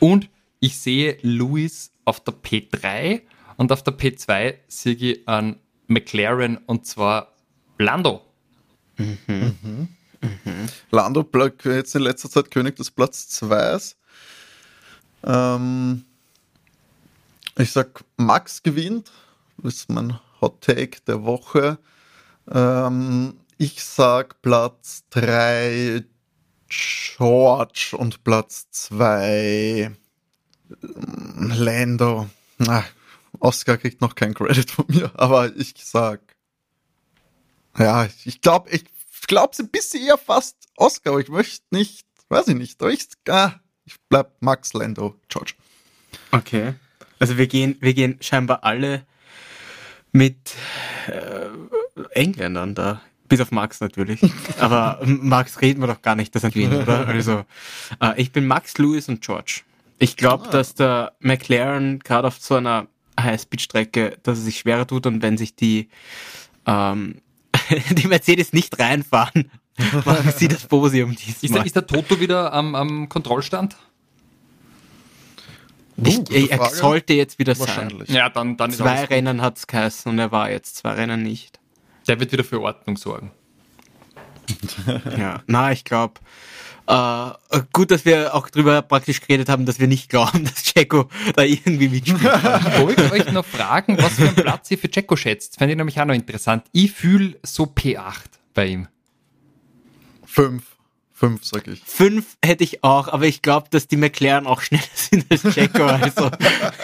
und 0.00 0.28
ich 0.60 0.78
sehe 0.78 1.18
Lewis 1.22 1.92
auf 2.04 2.20
der 2.20 2.34
P3 2.34 3.22
und 3.56 3.72
auf 3.72 3.82
der 3.82 3.96
P2 3.96 4.54
sehe 4.66 4.94
ich 4.94 5.28
an 5.28 5.56
McLaren 5.86 6.58
und 6.66 6.86
zwar 6.86 7.34
Lando. 7.78 8.22
Lando 10.90 11.22
bleibt 11.22 11.64
jetzt 11.64 11.94
in 11.94 12.02
letzter 12.02 12.30
Zeit 12.30 12.50
König 12.50 12.76
des 12.76 12.90
Platz 12.90 13.28
2. 13.28 13.78
Ähm, 15.24 16.04
ich 17.56 17.72
sag, 17.72 18.04
Max 18.16 18.62
gewinnt. 18.62 19.10
Das 19.58 19.74
ist 19.74 19.90
mein 19.90 20.18
Hot 20.40 20.60
Take 20.60 21.00
der 21.06 21.24
Woche. 21.24 21.78
Ähm, 22.50 23.38
ich 23.58 23.82
sag 23.82 24.40
Platz 24.42 25.04
3 25.10 26.04
George 26.68 27.96
und 27.96 28.24
Platz 28.24 28.68
2 28.70 29.90
Lando. 30.80 32.28
Ah, 32.66 32.84
Oscar 33.40 33.76
kriegt 33.76 34.00
noch 34.00 34.14
kein 34.14 34.34
Credit 34.34 34.70
von 34.70 34.84
mir, 34.88 35.10
aber 35.18 35.54
ich 35.56 35.74
sag 35.78 36.20
ja, 37.78 38.08
ich 38.24 38.40
glaube, 38.40 38.70
ich 38.70 38.84
glaube 39.26 39.50
es 39.52 39.58
ein 39.58 39.68
bisschen 39.70 40.06
eher 40.06 40.18
fast 40.18 40.56
Oscar, 40.76 41.10
aber 41.12 41.20
ich 41.20 41.28
möchte 41.28 41.64
nicht, 41.70 42.06
weiß 42.28 42.48
ich 42.48 42.54
nicht, 42.56 42.80
aber 42.80 42.92
ich, 42.92 43.06
ah, 43.28 43.54
ich 43.84 43.96
bleib 44.08 44.32
Max 44.40 44.72
Lando, 44.72 45.16
George. 45.28 45.54
Okay. 46.30 46.74
Also 47.18 47.36
wir 47.36 47.46
gehen, 47.46 47.76
wir 47.80 47.94
gehen 47.94 48.18
scheinbar 48.20 48.64
alle 48.64 49.04
mit 50.12 50.54
äh, 51.08 51.48
Engländern 52.12 52.74
da. 52.74 53.00
Bis 53.28 53.40
auf 53.40 53.50
Max 53.50 53.80
natürlich. 53.80 54.20
Aber 54.58 55.00
Max 55.04 55.60
reden 55.60 55.80
wir 55.82 55.86
doch 55.86 56.00
gar 56.00 56.14
nicht, 56.14 56.34
dass 56.34 56.44
er 56.44 56.50
gewinnt, 56.50 56.72
oder? 56.74 57.06
Also, 57.06 57.44
äh, 58.00 58.18
ich 58.18 58.32
bin 58.32 58.46
Max, 58.46 58.78
Lewis 58.78 59.08
und 59.10 59.20
George. 59.20 59.60
Ich 59.98 60.16
glaube, 60.16 60.46
Ah. 60.48 60.50
dass 60.50 60.74
der 60.74 61.12
McLaren 61.20 61.98
gerade 61.98 62.28
auf 62.28 62.38
so 62.38 62.54
einer 62.54 62.86
High-Speed-Strecke, 63.20 64.16
dass 64.22 64.38
er 64.38 64.44
sich 64.44 64.60
schwerer 64.60 64.86
tut 64.86 65.04
und 65.06 65.20
wenn 65.20 65.36
sich 65.36 65.54
die, 65.56 65.90
ähm, 66.66 67.20
die 67.90 68.06
Mercedes 68.06 68.52
nicht 68.52 68.78
reinfahren, 68.78 69.50
machen 70.04 70.32
sie 70.36 70.48
das 70.48 70.66
Podium 70.66 71.12
Ist 71.12 71.42
diesmal. 71.42 71.60
der, 71.60 71.66
ist 71.66 71.76
der 71.76 71.86
Toto 71.86 72.20
wieder 72.20 72.52
am, 72.52 72.74
am 72.74 73.08
Kontrollstand? 73.08 73.76
ich, 75.96 76.16
gute 76.16 76.34
er 76.36 76.58
Frage. 76.58 76.74
sollte 76.76 77.14
jetzt 77.14 77.38
wieder 77.38 77.54
sein. 77.54 77.66
Wahrscheinlich. 77.66 78.08
Ja, 78.08 78.28
dann, 78.28 78.56
dann 78.56 78.70
ist 78.70 78.78
Zwei. 78.78 79.04
Rennen 79.04 79.42
hat's 79.42 79.66
geheißen 79.66 80.10
und 80.10 80.18
er 80.18 80.30
war 80.32 80.50
jetzt 80.50 80.76
zwei 80.76 80.92
Rennen 80.92 81.22
nicht. 81.22 81.58
Der 82.06 82.18
wird 82.20 82.32
wieder 82.32 82.44
für 82.44 82.60
Ordnung 82.60 82.96
sorgen. 82.96 83.32
Ja, 85.18 85.42
na, 85.46 85.72
ich 85.72 85.84
glaube, 85.84 86.14
äh, 86.88 87.32
gut, 87.74 87.90
dass 87.90 88.06
wir 88.06 88.34
auch 88.34 88.48
drüber 88.48 88.80
praktisch 88.80 89.20
geredet 89.20 89.50
haben, 89.50 89.66
dass 89.66 89.78
wir 89.78 89.86
nicht 89.86 90.08
glauben, 90.08 90.44
dass 90.54 90.62
Checo 90.64 91.08
da 91.36 91.42
irgendwie 91.42 91.88
mitspielt. 91.88 92.18
Ich 92.22 92.80
wollte 92.80 93.12
euch 93.12 93.30
noch 93.32 93.44
fragen, 93.44 93.98
was 93.98 94.14
für 94.14 94.26
einen 94.26 94.34
Platz 94.34 94.70
ihr 94.70 94.78
für 94.78 94.88
Checo 94.88 95.16
schätzt. 95.16 95.58
Fände 95.58 95.72
ich 95.72 95.76
nämlich 95.76 96.00
auch 96.00 96.06
noch 96.06 96.14
interessant. 96.14 96.64
Ich 96.72 96.92
fühle 96.92 97.38
so 97.42 97.64
P8 97.64 98.24
bei 98.54 98.66
ihm. 98.66 98.88
Fünf. 100.24 100.64
Fünf, 101.12 101.44
sag 101.44 101.66
ich. 101.66 101.82
Fünf 101.84 102.36
hätte 102.42 102.62
ich 102.62 102.84
auch, 102.84 103.08
aber 103.08 103.26
ich 103.26 103.42
glaube, 103.42 103.66
dass 103.70 103.88
die 103.88 103.96
McLaren 103.96 104.46
auch 104.46 104.60
schneller 104.60 104.84
sind 104.94 105.26
als 105.30 105.42
Checo, 105.42 105.84
also 105.84 106.30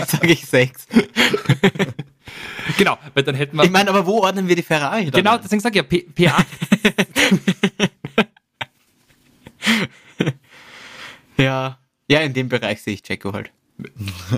sage 0.07 0.32
ich 0.32 0.44
sechs. 0.44 0.86
Genau, 2.76 2.98
weil 3.14 3.22
dann 3.22 3.36
hätten 3.36 3.57
wir. 3.57 3.64
Ich 3.64 3.70
meine, 3.70 3.90
aber 3.90 4.07
wo 4.07 4.22
ordnen 4.22 4.48
wir 4.48 4.57
die 4.57 4.62
Ferrari 4.62 5.05
dann? 5.05 5.22
genau, 5.22 5.38
deswegen 5.38 5.61
sage 5.61 5.78
ich 5.78 5.84
ja, 6.16 6.24
P, 6.24 6.30
P8. 6.30 6.44
Ja, 11.36 11.78
ja, 12.08 12.20
in 12.20 12.32
dem 12.32 12.48
Bereich 12.48 12.82
sehe 12.82 12.94
ich 12.94 13.02
Checo 13.02 13.32
halt. 13.32 13.50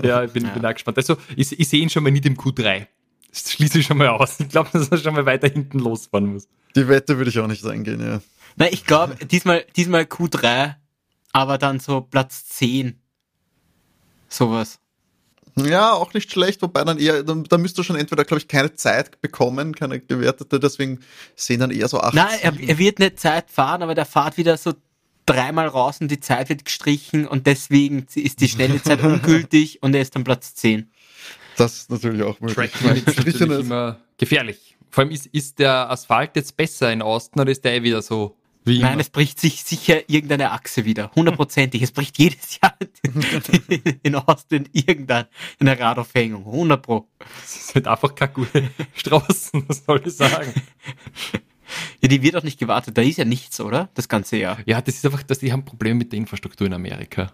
Ja, 0.03 0.23
ich 0.23 0.31
bin, 0.31 0.45
Ja. 0.47 0.53
bin 0.53 0.65
auch 0.65 0.73
gespannt. 0.73 0.97
Also, 0.97 1.17
ich, 1.35 1.59
ich 1.59 1.69
sehe 1.69 1.81
ihn 1.81 1.89
schon 1.89 2.03
mal 2.03 2.11
nicht 2.11 2.25
im 2.25 2.35
Q3. 2.35 2.87
Das 3.31 3.51
schließe 3.51 3.79
ich 3.79 3.85
schon 3.85 3.97
mal 3.97 4.07
aus. 4.07 4.39
Ich 4.39 4.49
glaube, 4.49 4.69
dass 4.73 4.89
er 4.89 4.97
schon 4.97 5.13
mal 5.13 5.25
weiter 5.25 5.47
hinten 5.47 5.79
losfahren 5.79 6.33
muss. 6.33 6.47
Die 6.75 6.87
Wette 6.87 7.17
würde 7.17 7.29
ich 7.29 7.37
auch 7.39 7.47
nicht 7.47 7.63
eingehen, 7.65 8.01
ja. 8.01 8.21
Nein, 8.55 8.69
ich 8.71 8.85
glaube, 8.85 9.15
diesmal, 9.25 9.65
diesmal 9.75 10.03
Q3, 10.03 10.75
aber 11.33 11.57
dann 11.59 11.79
so 11.79 12.01
Platz 12.01 12.47
10. 12.47 12.99
Sowas. 14.27 14.79
Ja, 15.55 15.93
auch 15.93 16.13
nicht 16.13 16.31
schlecht, 16.31 16.61
wobei 16.61 16.83
dann 16.83 16.99
eher, 16.99 17.23
da, 17.23 17.33
da 17.33 17.57
müsste 17.57 17.81
er 17.81 17.83
schon 17.83 17.95
entweder, 17.95 18.25
glaube 18.25 18.39
ich, 18.39 18.47
keine 18.47 18.73
Zeit 18.73 19.21
bekommen, 19.21 19.75
keine 19.75 19.99
gewertete, 19.99 20.59
deswegen 20.59 20.99
sehen 21.35 21.59
dann 21.59 21.71
eher 21.71 21.87
so 21.87 21.99
acht. 21.99 22.13
Nein, 22.13 22.39
er, 22.41 22.59
er 22.59 22.77
wird 22.77 22.99
nicht 22.99 23.19
Zeit 23.19 23.49
fahren, 23.49 23.81
aber 23.81 23.95
der 23.95 24.05
fahrt 24.05 24.37
wieder 24.37 24.57
so 24.57 24.73
dreimal 25.27 25.67
raus 25.67 26.01
und 26.01 26.09
die 26.09 26.19
Zeit 26.19 26.49
wird 26.49 26.65
gestrichen 26.65 27.27
und 27.27 27.45
deswegen 27.45 28.07
ist 28.15 28.41
die 28.41 28.49
schnelle 28.49 28.81
Zeit 28.81 29.03
ungültig 29.03 29.83
und 29.83 29.93
er 29.93 30.01
ist 30.01 30.15
dann 30.15 30.23
Platz 30.23 30.55
10. 30.55 30.89
Das 31.57 31.77
ist 31.77 31.91
natürlich 31.91 32.23
auch 32.23 32.39
möglich. 32.39 32.71
Track 32.71 33.41
immer 33.59 33.99
gefährlich. 34.17 34.75
Vor 34.89 35.03
allem 35.03 35.11
ist, 35.11 35.27
ist 35.27 35.59
der 35.59 35.91
Asphalt 35.91 36.35
jetzt 36.35 36.57
besser 36.57 36.91
in 36.91 37.01
Austin 37.01 37.41
oder 37.41 37.51
ist 37.51 37.63
der 37.65 37.75
eh 37.75 37.83
wieder 37.83 38.01
so 38.01 38.35
wie 38.63 38.79
Nein, 38.79 38.99
es 38.99 39.09
bricht 39.09 39.39
sich 39.39 39.63
sicher 39.63 40.09
irgendeine 40.09 40.51
Achse 40.51 40.83
wieder. 40.83 41.09
Hundertprozentig. 41.15 41.81
Es 41.81 41.91
bricht 41.91 42.17
jedes 42.17 42.59
Jahr 42.59 42.75
in 44.03 44.15
Austin 44.15 44.67
irgendeine 44.73 45.29
Radaufhängung. 45.61 46.45
100 46.45 46.81
Pro. 46.81 47.07
Es 47.43 47.69
sind 47.69 47.87
einfach 47.87 48.13
keine 48.13 48.33
gute 48.33 48.69
Straßen, 48.93 49.63
was 49.67 49.85
soll 49.85 50.01
ich 50.05 50.13
sagen? 50.15 50.53
Ja, 52.01 52.07
die 52.07 52.21
wird 52.21 52.35
auch 52.35 52.43
nicht 52.43 52.59
gewartet. 52.59 52.97
Da 52.97 53.01
ist 53.01 53.17
ja 53.17 53.25
nichts, 53.25 53.59
oder? 53.59 53.89
Das 53.93 54.07
ganze 54.07 54.37
Jahr. 54.37 54.59
Ja, 54.65 54.81
das 54.81 54.95
ist 54.95 55.05
einfach, 55.05 55.23
dass 55.23 55.39
die 55.39 55.51
haben 55.51 55.65
Probleme 55.65 55.99
mit 55.99 56.11
der 56.11 56.17
Infrastruktur 56.17 56.67
in 56.67 56.73
Amerika. 56.73 57.31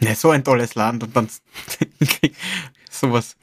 Ja, 0.00 0.14
so 0.14 0.30
ein 0.30 0.44
tolles 0.44 0.74
Land 0.74 1.02
und 1.02 1.16
dann 1.16 1.28
sowas. 2.90 3.36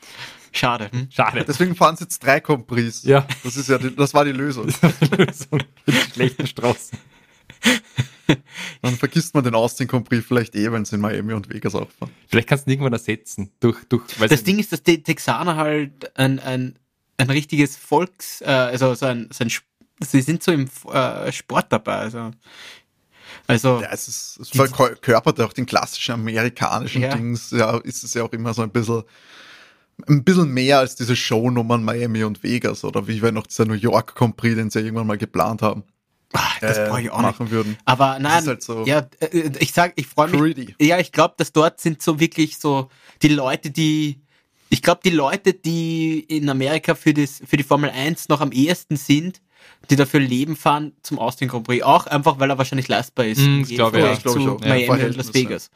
Schade. 0.52 0.90
Hm? 0.92 1.10
Schade. 1.12 1.44
Deswegen 1.46 1.76
fahren 1.76 1.98
sie 1.98 2.06
jetzt 2.06 2.24
drei 2.24 2.40
Compris. 2.40 3.04
Ja. 3.04 3.28
Das 3.44 3.58
ist 3.58 3.68
ja, 3.68 3.78
die, 3.78 3.94
das 3.94 4.14
war 4.14 4.24
die 4.24 4.32
Lösung. 4.32 4.66
Lösung 5.18 5.60
für 5.84 5.92
die 5.92 6.12
schlechten 6.14 6.48
Straßen. 6.48 6.98
Dann 8.82 8.96
vergisst 8.96 9.36
man 9.36 9.44
den 9.44 9.54
Austin 9.54 9.88
Compris 9.88 10.26
vielleicht 10.26 10.56
eh, 10.56 10.72
wenn 10.72 10.86
sie 10.86 10.96
in 10.96 11.02
Miami 11.02 11.34
und 11.34 11.54
Vegas 11.54 11.76
auch 11.76 11.90
fahren. 11.92 12.12
Vielleicht 12.28 12.48
kannst 12.48 12.66
du 12.66 12.70
ihn 12.70 12.74
irgendwann 12.74 12.94
ersetzen. 12.94 13.52
Durch, 13.60 13.84
durch, 13.86 14.04
Das 14.30 14.44
Ding 14.44 14.58
ist, 14.60 14.72
dass 14.72 14.82
die 14.82 15.04
Texaner 15.04 15.58
halt 15.58 16.18
ein, 16.18 16.40
ein, 16.40 16.80
ein 17.18 17.30
richtiges 17.30 17.78
Volks, 17.78 18.42
äh, 18.42 18.46
also 18.46 18.94
so 18.96 19.06
ein, 19.06 19.30
so 19.32 19.44
ein 19.44 19.52
sie 20.02 20.22
sind 20.22 20.44
so 20.44 20.52
im 20.52 20.70
äh, 20.92 21.32
Sport 21.32 21.68
dabei. 21.70 21.96
Also, 21.98 22.32
also 23.48 23.82
ja, 23.82 23.90
es, 23.92 24.08
ist, 24.08 24.40
es 24.40 24.50
verkörpert 24.50 25.40
auch 25.42 25.54
den 25.54 25.66
klassischen 25.66 26.14
amerikanischen 26.14 27.02
Ja. 27.02 27.16
Dings. 27.16 27.52
Ja, 27.52 27.78
ist 27.78 28.04
es 28.04 28.14
ja 28.14 28.24
auch 28.24 28.34
immer 28.34 28.54
so 28.54 28.62
ein 28.62 28.72
bisschen, 28.72 29.04
ein 30.08 30.24
bisschen 30.24 30.50
mehr 30.50 30.80
als 30.80 30.96
diese 30.96 31.16
Shownummern 31.16 31.84
Miami 31.84 32.24
und 32.24 32.44
Vegas 32.44 32.84
oder 32.84 33.08
wie 33.08 33.22
wir 33.22 33.32
noch 33.32 33.48
dieser 33.48 33.66
New 33.66 33.74
York 33.74 34.16
Prix, 34.36 34.56
den 34.56 34.70
sie 34.70 34.80
irgendwann 34.80 35.08
mal 35.08 35.18
geplant 35.18 35.62
haben, 35.62 35.84
ah, 36.34 36.42
das 36.62 36.78
äh, 36.78 36.88
brauche 36.90 37.02
ich 37.02 37.12
auch 37.12 37.22
nicht. 37.22 37.40
machen 37.40 37.52
würden. 37.52 37.78
Aber 37.86 38.20
nein, 38.20 38.46
halt 38.46 38.64
so 38.64 38.86
ja, 38.86 39.08
äh, 39.20 39.52
ich 39.60 39.72
sag, 39.72 39.94
ich 39.96 40.08
freue 40.08 40.30
mich. 40.30 40.76
Ja, 40.82 41.00
ich 41.00 41.12
glaube, 41.12 41.36
dass 41.38 41.54
dort 41.54 41.80
sind 41.80 42.02
so 42.02 42.20
wirklich 42.20 42.58
so 42.58 42.90
die 43.22 43.30
Leute, 43.30 43.72
die 43.72 44.22
ich 44.70 44.82
glaube, 44.82 45.02
die 45.04 45.12
Leute, 45.12 45.54
die 45.54 46.20
in 46.20 46.50
Amerika 46.50 46.96
für 46.96 47.14
das 47.14 47.42
für 47.46 47.58
die 47.58 47.64
Formel 47.64 47.90
1 47.90 48.30
noch 48.30 48.42
am 48.42 48.52
ehesten 48.52 48.98
sind, 48.98 49.42
die 49.90 49.96
dafür 49.96 50.20
Leben 50.20 50.56
fahren 50.56 50.94
zum 51.02 51.20
Austin 51.20 51.48
Grand 51.48 51.66
Prix, 51.68 51.84
auch 51.84 52.08
einfach, 52.08 52.40
weil 52.40 52.50
er 52.50 52.58
wahrscheinlich 52.58 52.88
leistbar 52.88 53.26
ist. 53.26 53.40
Mm, 53.42 53.62
ich 53.62 53.76
glaube 53.76 54.12
ich 54.14 54.20
zu 54.20 54.30
auch. 54.30 54.62
Ja, 54.62 54.68
Miami 54.70 55.04
und. 55.04 55.16
Las 55.18 55.34
Vegas. 55.34 55.70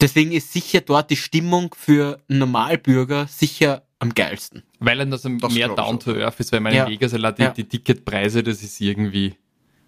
Deswegen 0.00 0.32
ist 0.32 0.52
sicher 0.52 0.80
dort 0.80 1.10
die 1.10 1.16
Stimmung 1.16 1.74
für 1.78 2.20
einen 2.28 2.40
Normalbürger 2.40 3.26
sicher 3.28 3.82
am 3.98 4.12
geilsten. 4.14 4.62
Weil 4.80 5.00
er 5.00 5.06
das, 5.06 5.22
Das 5.22 5.52
mehr 5.52 5.66
glaub 5.68 5.76
down 5.76 6.00
to 6.00 6.12
earth 6.14 6.40
ist, 6.40 6.52
weil 6.52 6.60
man 6.60 6.74
Ja. 6.74 6.84
in 6.84 6.92
Vegas 6.92 7.12
die, 7.12 7.42
Ja. 7.42 7.50
die 7.50 7.64
Ticketpreise, 7.64 8.42
das 8.42 8.62
ist 8.62 8.80
irgendwie 8.80 9.34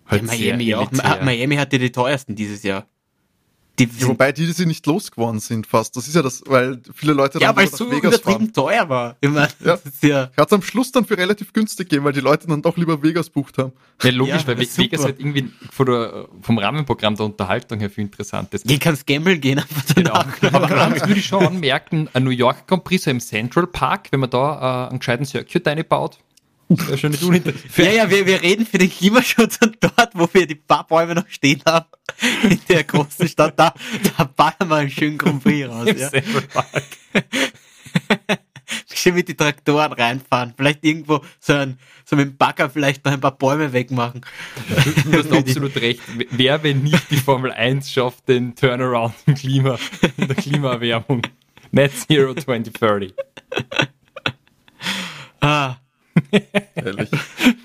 halt 0.07 0.23
ja, 0.23 0.29
Miami 0.29 0.65
sehr 0.67 0.81
auch. 0.81 0.91
elitär. 0.93 1.25
Miami 1.25 1.57
hatte 1.57 1.79
die 1.79 1.91
teuersten 1.93 2.35
dieses 2.35 2.63
Jahr. 2.63 2.87
Die 3.79 3.89
Ja, 3.99 4.09
wobei 4.09 4.33
die, 4.33 4.47
die 4.47 4.53
sie 4.53 4.65
nicht 4.67 4.87
losgeworden 4.87 5.39
sind 5.39 5.67
fast. 5.67 5.97
Das 5.97 6.09
ist 6.09 6.15
ja 6.15 6.23
das, 6.23 6.43
weil 6.47 6.81
viele 6.95 7.13
Leute 7.13 7.39
ja, 7.39 7.49
dann 7.49 7.57
weil 7.57 7.65
wieder 7.67 7.73
es 7.75 7.79
so 7.79 7.91
Vegas 7.91 8.21
fahren. 8.21 8.33
übertrieben 8.35 8.53
teuer 8.53 8.89
war. 8.89 9.17
Ich 9.21 9.29
mein, 9.31 9.49
Ja. 9.61 9.77
das 9.77 9.85
ist 9.85 10.03
ja 10.03 10.31
Hat 10.37 10.47
es 10.47 10.53
am 10.53 10.63
Schluss 10.63 10.93
dann 10.93 11.05
für 11.05 11.19
relativ 11.19 11.53
günstig 11.53 11.89
gegeben, 11.89 12.05
weil 12.07 12.13
die 12.15 12.21
Leute 12.21 12.47
dann 12.47 12.63
doch 12.63 12.77
lieber 12.77 13.03
Vegas 13.03 13.29
bucht 13.29 13.59
haben. 13.59 13.73
Ja, 14.03 14.11
logisch, 14.11 14.43
Ja, 14.43 14.47
weil 14.49 14.65
super. 14.67 14.83
Vegas 14.85 15.05
halt 15.05 15.21
irgendwie 15.21 15.51
von 15.71 15.87
der, 15.87 16.29
vom 16.41 16.59
Rahmenprogramm 16.59 17.17
der 17.17 17.27
Unterhaltung 17.27 17.79
her 17.81 17.91
viel 17.91 18.05
interessant 18.05 18.53
ist. 18.55 18.67
Geh 18.67 18.79
kannst 18.79 19.07
gamble 19.07 19.39
gehen 19.39 19.59
einfach 19.59 19.83
Genau. 19.95 20.13
danach. 20.41 20.43
Aber 20.55 20.81
eins 20.83 21.01
würde 21.07 21.21
ich 21.21 21.27
schon 21.27 21.45
anmerken, 21.47 22.09
ein 22.15 22.25
New 22.25 22.31
York 22.31 22.67
Grand 22.67 22.85
Prix 22.85 23.05
so 23.05 23.11
im 23.11 23.21
Central 23.21 23.67
Park, 23.67 24.09
wenn 24.11 24.21
man 24.21 24.31
da 24.31 24.87
äh, 24.87 24.91
einen 24.91 24.99
gescheiten 25.01 25.27
Circuit 25.27 25.67
einbaut, 25.69 26.19
uninteressant. 26.69 27.55
Ja, 27.77 27.91
ja, 27.91 28.11
wir, 28.11 28.27
wir 28.27 28.43
reden 28.43 28.67
für 28.67 28.79
den 28.79 28.91
Klimaschutz 28.91 29.59
und 29.63 29.77
dort, 29.81 30.11
wo 30.15 30.29
wir 30.33 30.47
die 30.47 30.57
paar 30.57 30.87
Bäume 30.87 31.15
noch 31.15 31.29
stehen 31.29 31.63
haben, 31.67 31.87
in 32.43 32.61
der 32.69 32.85
großen 32.85 33.29
Stadt, 33.29 33.59
da, 33.59 33.75
da 34.17 34.25
ballern 34.25 34.69
wir 34.69 34.77
einen 34.77 34.91
schönen 34.91 35.19
Grand 35.19 35.43
Prix 35.43 35.69
raus. 35.69 35.87
Im 35.87 35.99
Ja. 35.99 36.11
Schön 38.93 39.15
mit 39.15 39.29
die 39.29 39.37
Traktoren 39.37 39.93
reinfahren. 39.93 40.53
Vielleicht 40.57 40.85
irgendwo 40.85 41.21
so, 41.39 41.53
ein, 41.53 41.79
so 42.05 42.17
mit 42.17 42.31
dem 42.31 42.37
Bagger 42.37 42.69
vielleicht 42.69 43.05
noch 43.05 43.13
ein 43.13 43.21
paar 43.21 43.37
Bäume 43.37 43.73
wegmachen. 43.73 44.23
Du 45.05 45.19
hast 45.19 45.33
absolut 45.33 45.77
recht. 45.77 46.01
Wer, 46.31 46.65
wenn 46.65 46.83
nicht 46.83 47.09
die 47.11 47.19
Formel 47.19 47.53
1 47.53 47.93
schafft, 47.93 48.29
den 48.29 48.57
Turnaround 48.57 49.15
im 49.27 49.35
Klima, 49.37 49.79
in 50.17 50.27
der 50.27 50.37
Klimaerwärmung? 50.37 51.23
Net 51.71 51.93
Zero 51.97 52.35
2030. 52.35 53.15
Ah, 55.41 55.77
Ehrlich. 56.75 57.11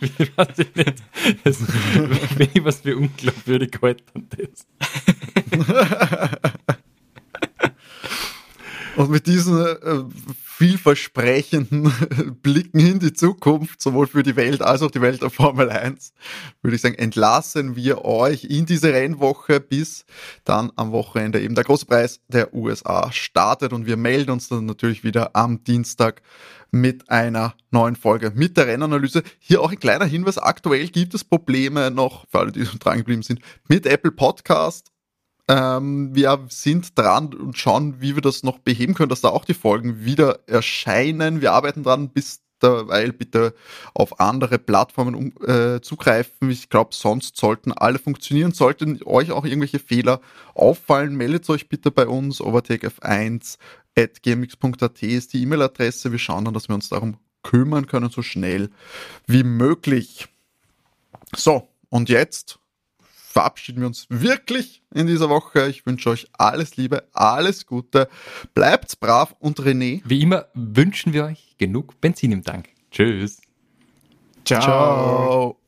Ich 0.01 0.37
weiß 0.37 0.57
nicht. 0.57 1.03
Das, 1.43 1.59
wenn 2.37 2.49
ich 2.53 2.63
was 2.63 2.81
für 2.81 2.97
unglaubwürdig 2.97 3.71
halte 3.81 4.03
an 4.13 4.27
das. 4.29 4.65
Und 8.97 9.09
mit 9.09 9.25
diesen 9.27 9.65
äh, 9.65 10.03
vielversprechenden 10.61 11.91
Blicken 12.43 12.81
in 12.81 12.99
die 12.99 13.13
Zukunft, 13.13 13.81
sowohl 13.81 14.05
für 14.05 14.21
die 14.21 14.35
Welt 14.35 14.61
als 14.61 14.83
auch 14.83 14.91
die 14.91 15.01
Welt 15.01 15.23
der 15.23 15.31
Formel 15.31 15.71
1, 15.71 16.13
würde 16.61 16.75
ich 16.75 16.81
sagen, 16.83 16.93
entlassen 16.93 17.75
wir 17.75 18.05
euch 18.05 18.43
in 18.43 18.67
diese 18.67 18.93
Rennwoche, 18.93 19.59
bis 19.59 20.05
dann 20.43 20.71
am 20.75 20.91
Wochenende 20.91 21.41
eben 21.41 21.55
der 21.55 21.63
große 21.63 21.87
Preis 21.87 22.19
der 22.27 22.53
USA 22.53 23.11
startet. 23.11 23.73
Und 23.73 23.87
wir 23.87 23.97
melden 23.97 24.29
uns 24.29 24.49
dann 24.49 24.67
natürlich 24.67 25.03
wieder 25.03 25.35
am 25.35 25.63
Dienstag 25.63 26.21
mit 26.69 27.09
einer 27.09 27.55
neuen 27.71 27.95
Folge 27.95 28.31
mit 28.35 28.55
der 28.55 28.67
Rennanalyse. 28.67 29.23
Hier 29.39 29.61
auch 29.61 29.71
ein 29.71 29.79
kleiner 29.79 30.05
Hinweis. 30.05 30.37
Aktuell 30.37 30.89
gibt 30.89 31.15
es 31.15 31.23
Probleme 31.23 31.89
noch, 31.89 32.27
für 32.29 32.37
alle, 32.37 32.51
die 32.51 32.65
dran 32.77 32.99
geblieben 32.99 33.23
sind, 33.23 33.39
mit 33.67 33.87
Apple 33.87 34.11
Podcast. 34.11 34.90
Ähm, 35.47 36.13
wir 36.13 36.45
sind 36.49 36.97
dran 36.97 37.33
und 37.33 37.57
schauen, 37.57 37.99
wie 37.99 38.15
wir 38.15 38.21
das 38.21 38.43
noch 38.43 38.59
beheben 38.59 38.93
können, 38.93 39.09
dass 39.09 39.21
da 39.21 39.29
auch 39.29 39.45
die 39.45 39.53
Folgen 39.53 40.05
wieder 40.05 40.39
erscheinen. 40.47 41.41
Wir 41.41 41.53
arbeiten 41.53 41.83
dran, 41.83 42.09
bis 42.09 42.41
derweil 42.61 43.11
bitte 43.11 43.53
auf 43.93 44.19
andere 44.19 44.59
Plattformen 44.59 45.15
um, 45.15 45.33
äh, 45.47 45.81
zugreifen. 45.81 46.49
Ich 46.49 46.69
glaube, 46.69 46.93
sonst 46.93 47.37
sollten 47.37 47.71
alle 47.71 47.99
funktionieren. 47.99 48.51
Sollten 48.51 48.99
euch 49.05 49.31
auch 49.31 49.45
irgendwelche 49.45 49.79
Fehler 49.79 50.21
auffallen, 50.53 51.15
meldet 51.15 51.49
euch 51.49 51.69
bitte 51.69 51.91
bei 51.91 52.07
uns. 52.07 52.39
overtakef1 52.41 53.57
at 53.97 54.21
gmx.at 54.23 55.03
ist 55.03 55.33
die 55.33 55.41
E-Mail-Adresse. 55.41 56.11
Wir 56.11 56.19
schauen 56.19 56.45
dann, 56.45 56.53
dass 56.53 56.69
wir 56.69 56.75
uns 56.75 56.89
darum 56.89 57.17
kümmern 57.43 57.87
können, 57.87 58.09
so 58.09 58.21
schnell 58.21 58.69
wie 59.27 59.43
möglich. 59.43 60.27
So, 61.35 61.67
und 61.89 62.09
jetzt 62.09 62.59
verabschieden 63.31 63.81
wir 63.81 63.87
uns 63.87 64.05
wirklich 64.09 64.83
in 64.93 65.07
dieser 65.07 65.29
Woche. 65.29 65.67
Ich 65.67 65.85
wünsche 65.85 66.09
euch 66.09 66.27
alles 66.33 66.77
Liebe, 66.77 67.03
alles 67.13 67.65
Gute. 67.65 68.09
Bleibt's 68.53 68.95
brav 68.95 69.35
und 69.39 69.59
René. 69.59 70.01
Wie 70.05 70.21
immer 70.21 70.45
wünschen 70.53 71.13
wir 71.13 71.25
euch 71.25 71.55
genug 71.57 71.99
Benzin 72.01 72.31
im 72.31 72.43
Tank. 72.43 72.69
Tschüss. 72.91 73.41
ciao. 74.45 74.61
Ciao. 74.61 75.60